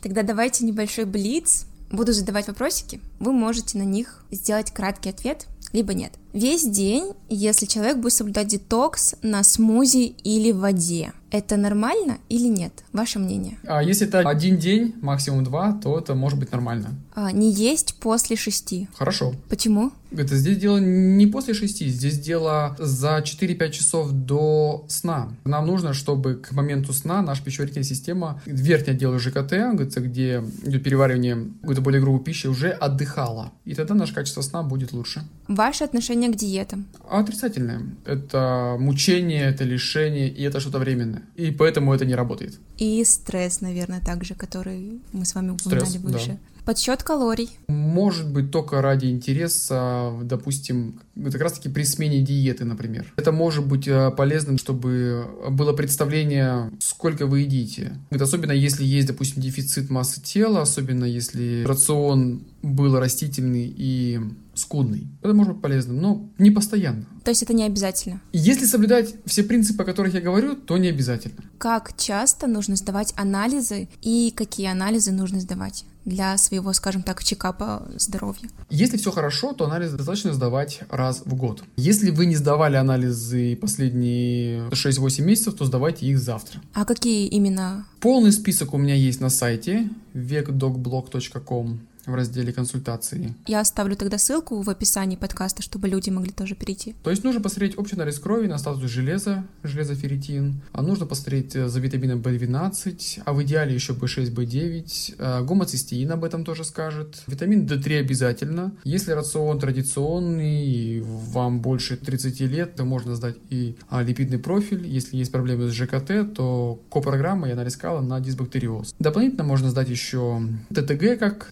Тогда 0.02 0.24
давайте 0.24 0.66
небольшой 0.66 1.06
блиц. 1.06 1.66
Буду 1.92 2.14
задавать 2.14 2.48
вопросики. 2.48 3.02
Вы 3.20 3.32
можете 3.32 3.78
на 3.78 3.84
них 3.84 4.24
сделать 4.32 4.72
краткий 4.72 5.10
ответ, 5.10 5.48
либо 5.74 5.94
нет. 5.94 6.14
Весь 6.34 6.64
день, 6.64 7.14
если 7.30 7.66
человек 7.66 7.98
будет 7.98 8.14
соблюдать 8.14 8.48
детокс 8.48 9.16
на 9.24 9.44
смузи 9.44 10.16
или 10.24 10.52
воде, 10.52 11.14
это 11.32 11.58
нормально 11.58 12.18
или 12.30 12.48
нет? 12.48 12.84
Ваше 12.92 13.20
мнение? 13.20 13.58
А 13.68 13.84
если 13.84 14.08
это 14.08 14.20
один 14.20 14.58
день, 14.58 14.96
максимум 15.02 15.44
два, 15.44 15.74
то 15.74 15.98
это 15.98 16.16
может 16.16 16.40
быть 16.40 16.52
нормально. 16.52 16.96
А, 17.14 17.32
не 17.32 17.52
есть 17.52 17.96
после 18.00 18.36
шести. 18.36 18.88
Хорошо. 18.96 19.34
Почему? 19.50 19.92
Это 20.12 20.36
здесь 20.36 20.58
дело 20.58 20.80
не 20.80 21.28
после 21.28 21.54
шести, 21.54 21.88
здесь 21.88 22.18
дело 22.18 22.76
за 22.80 23.20
4-5 23.20 23.70
часов 23.70 24.12
до 24.12 24.86
сна. 24.88 25.30
Нам 25.44 25.68
нужно, 25.68 25.94
чтобы 25.94 26.34
к 26.36 26.52
моменту 26.52 26.94
сна 26.94 27.22
наша 27.22 27.44
пищеварительная 27.44 27.84
система, 27.84 28.42
верхний 28.48 28.94
отдел 28.94 29.20
ЖКТ, 29.20 29.52
говорится, 29.52 30.00
где 30.00 30.44
идет 30.64 30.84
переваривание 30.84 31.52
какой-то 31.62 31.82
более 31.82 32.02
грубой 32.02 32.24
пищи, 32.24 32.48
уже 32.48 32.70
отдыхала. 32.72 33.52
И 33.66 33.76
тогда 33.76 33.94
наше 33.94 34.16
качество 34.16 34.42
сна 34.42 34.64
будет 34.64 34.94
лучше. 34.94 35.22
Ваше 35.48 35.84
отношение 35.84 36.19
отношение 36.20 36.30
к 36.30 36.36
диетам? 36.36 36.86
Отрицательное. 37.10 37.82
Это 38.06 38.76
мучение, 38.80 39.46
это 39.50 39.64
лишение, 39.64 40.30
и 40.30 40.44
это 40.44 40.60
что-то 40.60 40.80
временное. 40.80 41.24
И 41.36 41.52
поэтому 41.52 41.94
это 41.94 42.06
не 42.06 42.16
работает. 42.16 42.60
И 42.78 43.04
стресс, 43.06 43.62
наверное, 43.62 44.02
также, 44.02 44.36
который 44.36 45.02
мы 45.12 45.26
с 45.26 45.36
вами 45.36 45.52
упоминали 45.52 45.86
Стресс, 45.86 46.04
выше. 46.04 46.28
да. 46.28 46.38
Подсчет 46.66 47.02
калорий. 47.04 47.50
Может 47.68 48.32
быть, 48.32 48.52
только 48.52 48.82
ради 48.82 49.08
интереса, 49.08 50.12
допустим, 50.22 51.00
как 51.16 51.42
раз-таки 51.42 51.70
при 51.70 51.84
смене 51.84 52.22
диеты, 52.22 52.64
например. 52.64 53.12
Это 53.18 53.32
может 53.32 53.66
быть 53.66 53.88
э, 53.88 54.12
полезным, 54.12 54.60
чтобы 54.60 55.26
было 55.50 55.74
представление, 55.74 56.70
сколько 56.80 57.26
вы 57.26 57.40
едите. 57.40 57.94
Это 58.12 58.26
особенно 58.26 58.52
если 58.52 58.84
есть, 58.84 59.08
допустим, 59.08 59.42
дефицит 59.42 59.90
массы 59.90 60.22
тела, 60.22 60.62
особенно 60.62 61.06
если 61.06 61.64
рацион 61.66 62.44
был 62.62 63.00
растительный 63.00 63.74
и 63.76 64.20
скудный. 64.60 65.08
Это 65.22 65.34
может 65.34 65.54
быть 65.54 65.62
полезным, 65.62 66.02
но 66.02 66.30
не 66.38 66.52
постоянно. 66.52 67.06
То 67.24 67.32
есть 67.32 67.44
это 67.44 67.54
не 67.54 67.64
обязательно. 67.64 68.22
Если 68.34 68.66
соблюдать 68.66 69.16
все 69.26 69.44
принципы, 69.44 69.84
о 69.84 69.86
которых 69.86 70.14
я 70.14 70.22
говорю, 70.22 70.56
то 70.56 70.78
не 70.78 70.88
обязательно. 70.88 71.44
Как 71.58 71.96
часто 71.98 72.48
нужно 72.48 72.76
сдавать 72.76 73.14
анализы 73.18 73.88
и 74.02 74.34
какие 74.36 74.68
анализы 74.68 75.12
нужно 75.12 75.40
сдавать 75.40 75.86
для 76.06 76.38
своего, 76.38 76.74
скажем 76.74 77.04
так, 77.04 77.24
чекапа 77.24 77.88
здоровья? 77.98 78.50
Если 78.70 78.98
все 78.98 79.12
хорошо, 79.12 79.54
то 79.54 79.66
анализы 79.66 79.98
достаточно 79.98 80.34
сдавать 80.34 80.82
раз 80.90 81.22
в 81.26 81.36
год. 81.36 81.64
Если 81.78 82.10
вы 82.10 82.26
не 82.26 82.36
сдавали 82.36 82.78
анализы 82.78 83.56
последние 83.56 84.68
6-8 84.70 85.22
месяцев, 85.22 85.56
то 85.56 85.66
сдавайте 85.66 86.06
их 86.08 86.20
завтра. 86.20 86.62
А 86.74 86.86
какие 86.86 87.28
именно? 87.28 87.86
Полный 88.00 88.32
список 88.32 88.74
у 88.74 88.78
меня 88.78 88.96
есть 88.96 89.20
на 89.20 89.30
сайте 89.30 89.90
vecdocblog.com 90.14 91.80
в 92.10 92.16
разделе 92.16 92.54
консультации. 92.54 93.34
Я 93.48 93.62
оставлю 93.62 93.96
тогда 93.96 94.18
ссылку 94.18 94.62
в 94.62 94.70
описании 94.70 95.16
подкаста, 95.16 95.62
чтобы 95.62 95.88
люди 95.88 96.10
могли 96.10 96.32
тоже 96.32 96.56
перейти. 96.56 96.96
То 97.04 97.10
есть 97.10 97.24
нужно 97.24 97.42
посмотреть 97.42 97.78
общий 97.78 97.96
анализ 97.96 98.20
крови 98.20 98.48
на 98.48 98.58
статус 98.58 98.90
железа, 98.90 99.46
железоферритин, 99.64 100.62
а 100.72 100.82
нужно 100.82 101.06
посмотреть 101.06 101.56
э, 101.56 101.68
за 101.68 101.80
витамином 101.80 102.20
B12, 102.20 103.22
а 103.26 103.34
в 103.34 103.44
идеале 103.44 103.74
еще 103.74 103.94
B6, 103.94 104.34
B9, 104.34 105.16
э, 105.18 105.44
гомоцистеин 105.44 106.12
об 106.12 106.24
этом 106.24 106.44
тоже 106.44 106.64
скажет, 106.64 107.24
витамин 107.28 107.66
D3 107.66 108.00
обязательно. 108.00 108.74
Если 108.84 109.12
рацион 109.12 109.60
традиционный, 109.60 110.66
и 110.66 111.02
вам 111.02 111.62
больше 111.62 111.98
30 111.98 112.40
лет, 112.42 112.76
то 112.76 112.86
можно 112.86 113.16
сдать 113.16 113.36
и 113.50 113.76
а, 113.90 114.04
липидный 114.04 114.40
профиль. 114.40 114.88
Если 114.88 115.18
есть 115.18 115.32
проблемы 115.32 115.70
с 115.70 115.74
ЖКТ, 115.74 116.34
то 116.36 116.82
копрограмма 116.90 117.50
и 117.50 117.52
анализ 117.52 117.76
кала 117.76 118.02
на 118.02 118.20
дисбактериоз. 118.20 118.96
Дополнительно 119.00 119.44
можно 119.44 119.70
сдать 119.70 119.90
еще 119.90 120.42
ТТГ 120.74 121.20
как 121.20 121.50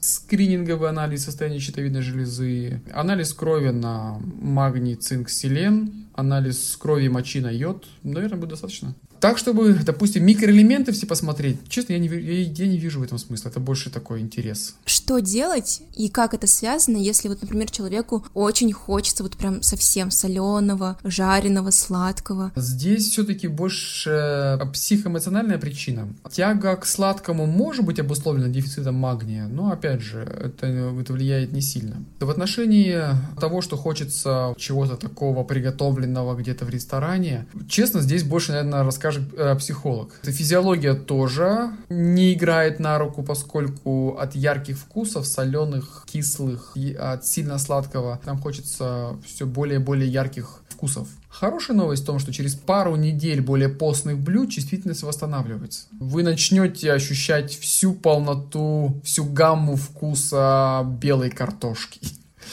скрининговый 0.48 0.90
анализ 0.90 1.26
состояния 1.26 1.60
щитовидной 1.60 2.02
железы, 2.02 2.82
анализ 2.94 3.34
крови 3.34 3.72
на 3.72 4.18
магний, 4.42 4.96
цинк, 4.96 5.30
селен, 5.30 6.08
анализ 6.14 6.78
крови, 6.78 7.10
мочи 7.10 7.42
на 7.42 7.52
йод, 7.52 7.86
наверное, 8.04 8.38
будет 8.38 8.52
достаточно. 8.52 8.96
Так, 9.20 9.38
чтобы, 9.38 9.74
допустим, 9.74 10.26
микроэлементы 10.26 10.92
все 10.92 11.06
посмотреть, 11.06 11.58
честно, 11.70 11.94
я 11.94 12.00
не, 12.00 12.08
я, 12.08 12.42
я 12.44 12.68
не 12.68 12.78
вижу 12.78 13.00
в 13.00 13.04
этом 13.04 13.18
смысла, 13.18 13.50
это 13.50 13.60
больше 13.60 13.90
такой 13.90 14.22
интерес. 14.22 14.76
Что 14.86 15.20
делать 15.20 15.82
и 15.96 16.10
как 16.10 16.34
это 16.34 16.48
связано, 16.48 16.98
если 16.98 17.28
вот, 17.28 17.42
например, 17.42 17.70
человеку 17.72 18.26
очень 18.34 18.72
хочется 18.72 19.24
вот 19.24 19.36
прям 19.38 19.62
совсем 19.62 20.12
соленого, 20.12 20.98
жареного, 21.04 21.72
сладкого? 21.72 22.52
Здесь 22.56 23.10
все-таки 23.10 23.48
больше 23.48 24.10
э, 24.10 24.66
психоэмоциональная 24.72 25.58
причина. 25.58 26.08
Тяга 26.32 26.76
к 26.76 26.86
сладкому 26.86 27.46
может 27.46 27.86
быть 27.86 28.00
обусловлена 28.00 28.50
дефицитом 28.50 28.96
магния, 28.96 29.48
но, 29.48 29.72
опять 29.72 30.02
же, 30.02 30.20
это, 30.20 30.68
это 30.68 31.14
влияет 31.14 31.52
не 31.52 31.62
сильно. 31.62 32.04
В 32.20 32.30
отношении 32.30 33.02
того, 33.40 33.62
что 33.62 33.78
хочется 33.78 34.54
чего-то 34.58 34.96
такого 34.98 35.44
приготовленного 35.44 36.36
где-то 36.36 36.66
в 36.66 36.70
ресторане, 36.70 37.48
честно, 37.68 38.02
здесь 38.02 38.24
больше, 38.24 38.52
наверное, 38.52 38.84
расскажет 38.84 39.07
э, 39.16 39.56
психолог. 39.56 40.14
Физиология 40.24 40.94
тоже 40.94 41.72
не 41.90 42.34
играет 42.34 42.80
на 42.80 42.98
руку, 42.98 43.24
поскольку 43.24 44.18
от 44.18 44.36
ярких 44.36 44.78
вкусов, 44.78 45.26
соленых, 45.26 46.06
кислых 46.08 46.76
от 47.00 47.26
сильно 47.26 47.58
сладкого, 47.58 48.20
нам 48.26 48.40
хочется 48.40 49.18
все 49.26 49.46
более 49.46 49.80
и 49.80 49.84
более 49.84 50.10
ярких 50.10 50.62
вкусов. 50.70 51.08
Хорошая 51.30 51.78
новость 51.78 52.04
в 52.04 52.06
том, 52.06 52.20
что 52.20 52.34
через 52.34 52.56
пару 52.56 52.96
недель 52.96 53.42
более 53.42 53.70
постных 53.70 54.18
блюд 54.18 54.50
чувствительность 54.50 55.04
восстанавливается. 55.04 55.88
Вы 56.00 56.24
начнете 56.24 56.92
ощущать 56.92 57.58
всю 57.58 57.94
полноту, 57.94 59.00
всю 59.04 59.24
гамму 59.26 59.76
вкуса 59.76 60.84
белой 61.00 61.30
картошки. 61.30 62.00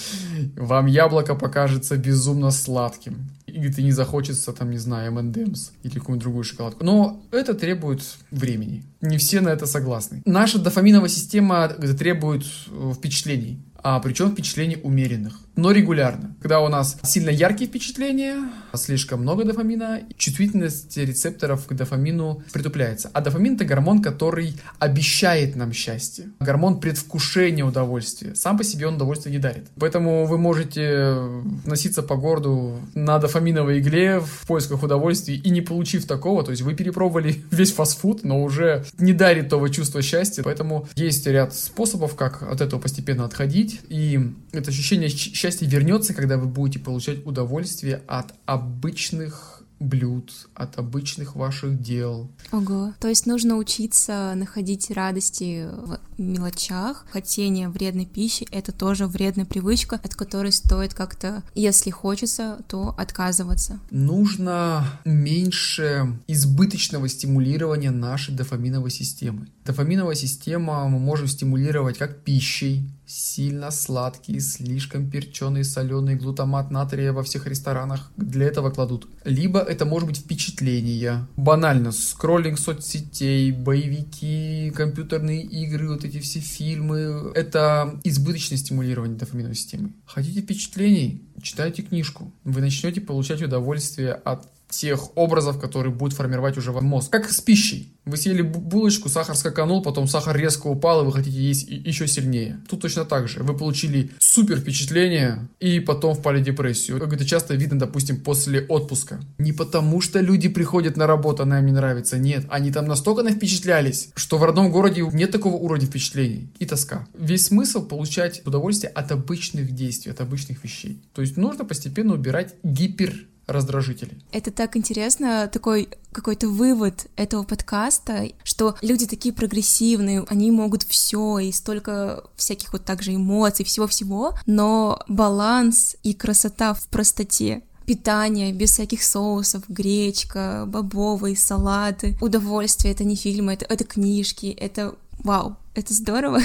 Вам 0.56 0.86
яблоко 0.86 1.34
покажется 1.34 1.96
безумно 1.96 2.50
сладким. 2.50 3.30
И 3.54 3.68
ты 3.70 3.82
не 3.84 3.92
захочется, 3.92 4.52
там, 4.52 4.70
не 4.70 4.78
знаю, 4.78 5.12
M&M's 5.12 5.70
или 5.84 5.94
какую-нибудь 5.94 6.22
другую 6.22 6.44
шоколадку. 6.44 6.84
Но 6.84 7.22
это 7.30 7.54
требует 7.54 8.02
времени. 8.32 8.84
Не 9.00 9.16
все 9.16 9.40
на 9.40 9.50
это 9.50 9.66
согласны. 9.66 10.22
Наша 10.24 10.58
дофаминовая 10.58 11.08
система 11.08 11.68
требует 11.68 12.44
э, 12.68 12.92
впечатлений. 12.96 13.62
А 13.86 14.00
причем 14.00 14.32
впечатлений 14.32 14.78
умеренных, 14.82 15.40
но 15.56 15.70
регулярно. 15.70 16.34
Когда 16.40 16.60
у 16.60 16.68
нас 16.68 16.96
сильно 17.02 17.28
яркие 17.28 17.68
впечатления, 17.68 18.50
слишком 18.74 19.20
много 19.20 19.44
дофамина, 19.44 20.00
чувствительность 20.16 20.96
рецепторов 20.96 21.66
к 21.66 21.74
дофамину 21.74 22.42
притупляется. 22.50 23.10
А 23.12 23.20
дофамин 23.20 23.56
это 23.56 23.66
гормон, 23.66 24.00
который 24.00 24.56
обещает 24.78 25.54
нам 25.54 25.72
счастье. 25.74 26.30
Гормон 26.40 26.80
предвкушения 26.80 27.62
удовольствия. 27.62 28.34
Сам 28.34 28.56
по 28.56 28.64
себе 28.64 28.88
он 28.88 28.94
удовольствие 28.94 29.32
не 29.32 29.38
дарит. 29.38 29.66
Поэтому 29.78 30.24
вы 30.24 30.38
можете 30.38 31.18
носиться 31.66 32.02
по 32.02 32.16
городу 32.16 32.80
на 32.94 33.18
дофаминовой 33.18 33.80
игле 33.80 34.20
в 34.20 34.46
поисках 34.46 34.82
удовольствия 34.82 35.36
и 35.36 35.50
не 35.50 35.60
получив 35.60 36.06
такого, 36.06 36.42
то 36.42 36.52
есть 36.52 36.62
вы 36.62 36.74
перепробовали 36.74 37.44
весь 37.50 37.72
фастфуд, 37.72 38.24
но 38.24 38.42
уже 38.42 38.84
не 38.98 39.12
дарит 39.12 39.50
того 39.50 39.68
чувства 39.68 40.00
счастья. 40.00 40.42
Поэтому 40.42 40.88
есть 40.96 41.26
ряд 41.26 41.54
способов, 41.54 42.16
как 42.16 42.42
от 42.42 42.62
этого 42.62 42.80
постепенно 42.80 43.26
отходить. 43.26 43.73
И 43.88 44.32
это 44.52 44.70
ощущение 44.70 45.08
счастья 45.08 45.66
вернется, 45.66 46.14
когда 46.14 46.36
вы 46.36 46.46
будете 46.46 46.78
получать 46.78 47.24
удовольствие 47.26 48.02
от 48.06 48.34
обычных 48.46 49.64
блюд, 49.80 50.48
от 50.54 50.78
обычных 50.78 51.36
ваших 51.36 51.80
дел. 51.80 52.30
Ого. 52.52 52.94
То 53.00 53.08
есть 53.08 53.26
нужно 53.26 53.56
учиться 53.56 54.32
находить 54.34 54.90
радости 54.90 55.68
в 55.72 55.98
мелочах. 56.18 57.06
Хотение 57.10 57.68
вредной 57.68 58.06
пищи— 58.06 58.46
это 58.50 58.72
тоже 58.72 59.06
вредная 59.06 59.44
привычка, 59.44 60.00
от 60.02 60.14
которой 60.14 60.52
стоит 60.52 60.94
как-то, 60.94 61.42
если 61.54 61.90
хочется, 61.90 62.58
то 62.68 62.94
отказываться. 62.96 63.78
Нужно 63.90 64.86
меньше 65.04 66.18
избыточного 66.26 67.08
стимулирования 67.08 67.90
нашей 67.90 68.34
дофаминовой 68.34 68.90
системы. 68.90 69.48
Дофаминовая 69.64 70.14
система 70.14 70.88
мы 70.88 70.98
можем 70.98 71.26
стимулировать 71.26 71.98
как 71.98 72.20
пищей, 72.22 72.88
сильно 73.06 73.70
сладкий, 73.70 74.40
слишком 74.40 75.10
перченый, 75.10 75.64
соленый 75.64 76.16
глутамат 76.16 76.70
натрия 76.70 77.12
во 77.12 77.22
всех 77.22 77.46
ресторанах 77.46 78.10
для 78.16 78.46
этого 78.46 78.70
кладут. 78.70 79.08
Либо 79.24 79.60
это 79.60 79.84
может 79.84 80.08
быть 80.08 80.18
впечатление. 80.18 81.26
Банально, 81.36 81.92
скроллинг 81.92 82.58
соцсетей, 82.58 83.50
боевики, 83.52 84.72
компьютерные 84.74 85.42
игры, 85.42 85.90
вот 85.90 86.04
эти 86.04 86.18
все 86.18 86.40
фильмы. 86.40 87.32
Это 87.34 88.00
избыточное 88.04 88.58
стимулирование 88.58 89.18
дофаминовой 89.18 89.54
системы. 89.54 89.92
Хотите 90.06 90.40
впечатлений? 90.40 91.28
Читайте 91.42 91.82
книжку. 91.82 92.32
Вы 92.44 92.60
начнете 92.60 93.00
получать 93.00 93.42
удовольствие 93.42 94.12
от 94.12 94.53
тех 94.68 95.16
образов, 95.16 95.60
которые 95.60 95.92
будут 95.92 96.16
формировать 96.16 96.56
уже 96.58 96.72
ваш 96.72 96.82
мозг. 96.82 97.10
Как 97.10 97.30
с 97.30 97.40
пищей. 97.40 97.90
Вы 98.04 98.16
съели 98.16 98.42
бу- 98.42 98.58
булочку, 98.58 99.08
сахар 99.08 99.34
скаканул, 99.34 99.82
потом 99.82 100.06
сахар 100.06 100.36
резко 100.36 100.66
упал, 100.66 101.02
и 101.02 101.06
вы 101.06 101.12
хотите 101.12 101.40
есть 101.40 101.66
еще 101.68 102.06
сильнее. 102.06 102.60
Тут 102.68 102.82
точно 102.82 103.04
так 103.04 103.28
же. 103.28 103.42
Вы 103.42 103.56
получили 103.56 104.10
супер 104.18 104.58
впечатление, 104.58 105.48
и 105.58 105.80
потом 105.80 106.14
впали 106.14 106.40
в 106.40 106.44
депрессию. 106.44 106.98
Как 106.98 107.12
это 107.12 107.24
часто 107.24 107.54
видно, 107.54 107.78
допустим, 107.78 108.20
после 108.20 108.60
отпуска. 108.62 109.20
Не 109.38 109.52
потому, 109.52 110.00
что 110.00 110.20
люди 110.20 110.48
приходят 110.48 110.96
на 110.96 111.06
работу, 111.06 111.44
она 111.44 111.60
им 111.60 111.66
не 111.66 111.72
нравится. 111.72 112.18
Нет, 112.18 112.44
они 112.50 112.70
там 112.72 112.86
настолько 112.86 113.22
на 113.22 113.30
впечатлялись, 113.30 114.10
что 114.16 114.38
в 114.38 114.44
родном 114.44 114.70
городе 114.70 115.02
нет 115.12 115.30
такого 115.30 115.54
уровня 115.56 115.86
впечатлений 115.86 116.52
и 116.58 116.66
тоска. 116.66 117.06
Весь 117.14 117.46
смысл 117.46 117.86
получать 117.86 118.42
удовольствие 118.44 118.90
от 118.90 119.12
обычных 119.12 119.72
действий, 119.72 120.10
от 120.12 120.20
обычных 120.20 120.62
вещей. 120.62 121.02
То 121.14 121.22
есть 121.22 121.36
нужно 121.36 121.64
постепенно 121.64 122.14
убирать 122.14 122.54
гипер 122.62 123.14
раздражители. 123.46 124.16
Это 124.32 124.50
так 124.50 124.76
интересно, 124.76 125.48
такой 125.52 125.88
какой-то 126.12 126.48
вывод 126.48 127.06
этого 127.16 127.42
подкаста, 127.42 128.28
что 128.44 128.76
люди 128.80 129.06
такие 129.06 129.34
прогрессивные, 129.34 130.24
они 130.28 130.50
могут 130.50 130.84
все 130.84 131.38
и 131.40 131.50
столько 131.52 132.24
всяких 132.36 132.72
вот 132.72 132.84
также 132.84 133.14
эмоций, 133.14 133.64
всего-всего, 133.64 134.34
но 134.46 135.02
баланс 135.08 135.96
и 136.02 136.14
красота 136.14 136.74
в 136.74 136.86
простоте 136.88 137.62
питание 137.84 138.52
без 138.52 138.70
всяких 138.70 139.02
соусов, 139.02 139.64
гречка, 139.68 140.64
бобовые, 140.66 141.36
салаты, 141.36 142.16
удовольствие, 142.20 142.94
это 142.94 143.04
не 143.04 143.16
фильмы, 143.16 143.54
это, 143.54 143.66
это 143.66 143.84
книжки, 143.84 144.46
это 144.46 144.94
вау, 145.18 145.56
это 145.74 145.92
здорово. 145.92 146.40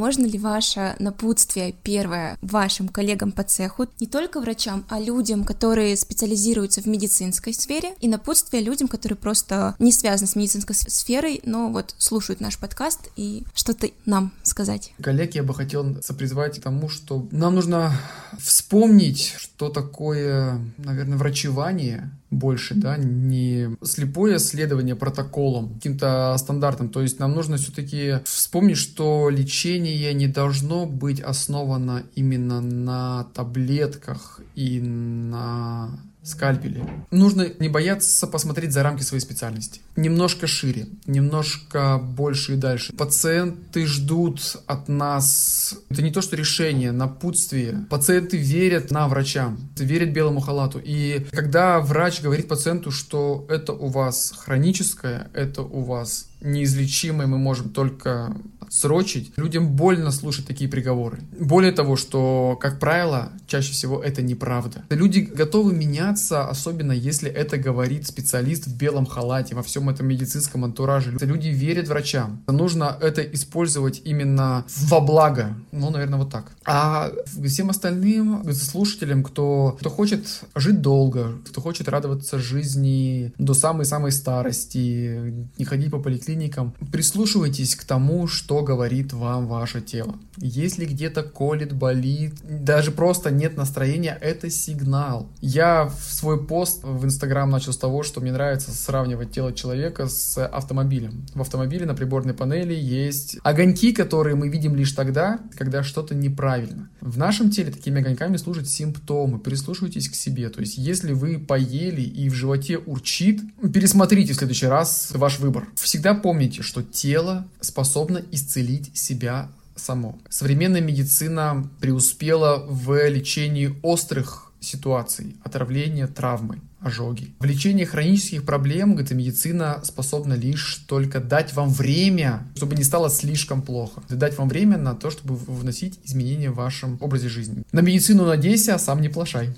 Можно 0.00 0.24
ли 0.24 0.38
ваше 0.38 0.96
напутствие 0.98 1.74
первое 1.82 2.38
вашим 2.40 2.88
коллегам 2.88 3.32
по 3.32 3.42
цеху, 3.42 3.86
не 4.00 4.06
только 4.06 4.40
врачам, 4.40 4.86
а 4.88 4.98
людям, 4.98 5.44
которые 5.44 5.94
специализируются 5.94 6.80
в 6.80 6.86
медицинской 6.86 7.52
сфере, 7.52 7.90
и 8.00 8.08
напутствие 8.08 8.62
людям, 8.62 8.88
которые 8.88 9.18
просто 9.18 9.76
не 9.78 9.92
связаны 9.92 10.26
с 10.26 10.36
медицинской 10.36 10.74
сферой, 10.74 11.42
но 11.44 11.70
вот 11.70 11.94
слушают 11.98 12.40
наш 12.40 12.56
подкаст 12.56 13.10
и 13.16 13.44
что-то 13.54 13.90
нам 14.06 14.32
сказать. 14.42 14.94
Коллег, 15.02 15.34
я 15.34 15.42
бы 15.42 15.52
хотел 15.52 16.02
сопризвать 16.02 16.58
к 16.58 16.62
тому, 16.62 16.88
что 16.88 17.28
нам 17.30 17.54
нужно 17.54 17.92
вспомнить, 18.38 19.34
что 19.36 19.68
такое, 19.68 20.58
наверное, 20.78 21.18
врачевание, 21.18 22.10
больше, 22.30 22.74
да, 22.74 22.96
не 22.96 23.76
слепое 23.82 24.38
следование 24.38 24.94
протоколам, 24.94 25.74
каким-то 25.74 26.36
стандартам. 26.38 26.88
То 26.88 27.02
есть 27.02 27.18
нам 27.18 27.34
нужно 27.34 27.56
все-таки 27.56 28.20
вспомнить, 28.24 28.76
что 28.76 29.28
лечение 29.30 29.89
не 30.12 30.26
должно 30.26 30.86
быть 30.86 31.20
основано 31.20 32.04
именно 32.14 32.60
на 32.60 33.24
таблетках 33.34 34.40
и 34.54 34.80
на 34.80 36.00
скальпели. 36.22 36.84
Нужно 37.10 37.48
не 37.58 37.68
бояться 37.68 38.26
посмотреть 38.26 38.72
за 38.72 38.82
рамки 38.82 39.02
своей 39.02 39.22
специальности. 39.22 39.80
Немножко 39.96 40.46
шире, 40.46 40.86
немножко 41.06 41.98
больше 41.98 42.54
и 42.54 42.56
дальше. 42.56 42.92
Пациенты 42.92 43.86
ждут 43.86 44.56
от 44.66 44.88
нас, 44.88 45.74
это 45.88 46.02
не 46.02 46.10
то 46.10 46.20
что 46.20 46.36
решение, 46.36 46.92
напутствие. 46.92 47.86
Пациенты 47.88 48.36
верят 48.36 48.90
на 48.90 49.08
врачам, 49.08 49.58
верят 49.76 50.10
белому 50.10 50.40
халату. 50.40 50.80
И 50.82 51.26
когда 51.30 51.80
врач 51.80 52.20
говорит 52.20 52.48
пациенту, 52.48 52.90
что 52.90 53.46
это 53.48 53.72
у 53.72 53.88
вас 53.88 54.34
хроническое, 54.36 55.30
это 55.32 55.62
у 55.62 55.82
вас 55.82 56.28
неизлечимое, 56.40 57.26
мы 57.26 57.38
можем 57.38 57.70
только 57.70 58.34
срочить. 58.70 59.32
Людям 59.36 59.74
больно 59.76 60.10
слушать 60.12 60.46
такие 60.46 60.70
приговоры. 60.70 61.18
Более 61.38 61.72
того, 61.72 61.96
что, 61.96 62.56
как 62.60 62.78
правило, 62.78 63.32
чаще 63.50 63.72
всего 63.72 64.02
это 64.02 64.22
неправда. 64.22 64.84
Люди 64.90 65.18
готовы 65.20 65.72
меняться, 65.74 66.48
особенно 66.48 66.92
если 66.92 67.28
это 67.28 67.58
говорит 67.58 68.06
специалист 68.06 68.66
в 68.66 68.76
белом 68.76 69.06
халате, 69.06 69.54
во 69.54 69.62
всем 69.62 69.88
этом 69.90 70.06
медицинском 70.06 70.64
антураже. 70.64 71.16
Люди 71.20 71.48
верят 71.48 71.88
врачам. 71.88 72.42
Нужно 72.46 72.96
это 73.00 73.22
использовать 73.22 74.02
именно 74.04 74.64
во 74.68 75.00
благо. 75.00 75.56
Ну, 75.72 75.90
наверное, 75.90 76.18
вот 76.18 76.30
так. 76.30 76.52
А 76.64 77.10
всем 77.44 77.70
остальным 77.70 78.44
слушателям, 78.52 79.24
кто, 79.24 79.76
кто 79.80 79.90
хочет 79.90 80.44
жить 80.54 80.80
долго, 80.80 81.32
кто 81.48 81.60
хочет 81.60 81.88
радоваться 81.88 82.38
жизни 82.38 83.32
до 83.38 83.54
самой-самой 83.54 84.12
старости, 84.12 85.48
не 85.58 85.64
ходить 85.64 85.90
по 85.90 85.98
поликлиникам, 85.98 86.74
прислушивайтесь 86.92 87.74
к 87.74 87.84
тому, 87.84 88.28
что 88.28 88.62
говорит 88.62 89.12
вам 89.12 89.48
ваше 89.48 89.80
тело. 89.80 90.14
Если 90.36 90.84
где-то 90.84 91.24
колет, 91.24 91.72
болит, 91.72 92.34
даже 92.44 92.92
просто 92.92 93.30
нет 93.40 93.56
настроения, 93.56 94.16
это 94.20 94.50
сигнал. 94.50 95.28
Я 95.40 95.86
в 95.86 96.12
свой 96.12 96.46
пост 96.46 96.84
в 96.84 97.04
Инстаграм 97.04 97.50
начал 97.50 97.72
с 97.72 97.78
того, 97.78 98.02
что 98.02 98.20
мне 98.20 98.32
нравится 98.32 98.70
сравнивать 98.70 99.32
тело 99.32 99.52
человека 99.52 100.08
с 100.08 100.44
автомобилем. 100.46 101.26
В 101.34 101.40
автомобиле 101.40 101.86
на 101.86 101.94
приборной 101.94 102.34
панели 102.34 102.74
есть 102.74 103.38
огоньки, 103.42 103.92
которые 103.92 104.36
мы 104.36 104.48
видим 104.48 104.76
лишь 104.76 104.92
тогда, 104.92 105.40
когда 105.56 105.82
что-то 105.82 106.14
неправильно. 106.14 106.88
В 107.00 107.18
нашем 107.18 107.50
теле 107.50 107.72
такими 107.72 108.00
огоньками 108.00 108.36
служат 108.36 108.68
симптомы. 108.68 109.38
Прислушивайтесь 109.38 110.08
к 110.08 110.14
себе. 110.14 110.50
То 110.50 110.60
есть, 110.60 110.76
если 110.76 111.12
вы 111.12 111.38
поели 111.38 112.02
и 112.02 112.28
в 112.28 112.34
животе 112.34 112.78
урчит, 112.78 113.40
пересмотрите 113.72 114.34
в 114.34 114.36
следующий 114.36 114.66
раз 114.66 115.10
ваш 115.12 115.38
выбор. 115.38 115.68
Всегда 115.74 116.14
помните, 116.14 116.62
что 116.62 116.82
тело 116.82 117.46
способно 117.60 118.22
исцелить 118.30 118.96
себя 118.96 119.48
само. 119.80 120.18
Современная 120.28 120.80
медицина 120.80 121.68
преуспела 121.80 122.64
в 122.68 123.08
лечении 123.08 123.74
острых 123.82 124.52
ситуаций, 124.60 125.36
отравления, 125.42 126.06
травмы, 126.06 126.60
ожоги. 126.80 127.34
В 127.38 127.44
лечении 127.44 127.84
хронических 127.84 128.44
проблем 128.44 128.98
эта 128.98 129.14
медицина 129.14 129.80
способна 129.82 130.34
лишь 130.34 130.84
только 130.86 131.20
дать 131.20 131.52
вам 131.54 131.70
время, 131.70 132.46
чтобы 132.56 132.76
не 132.76 132.84
стало 132.84 133.10
слишком 133.10 133.62
плохо. 133.62 134.02
Дать 134.08 134.38
вам 134.38 134.48
время 134.48 134.78
на 134.78 134.94
то, 134.94 135.10
чтобы 135.10 135.36
вносить 135.36 135.98
изменения 136.04 136.50
в 136.50 136.56
вашем 136.56 136.98
образе 137.00 137.28
жизни. 137.28 137.64
На 137.72 137.80
медицину 137.80 138.24
надейся, 138.26 138.74
а 138.74 138.78
сам 138.78 139.00
не 139.00 139.08
плашай. 139.08 139.54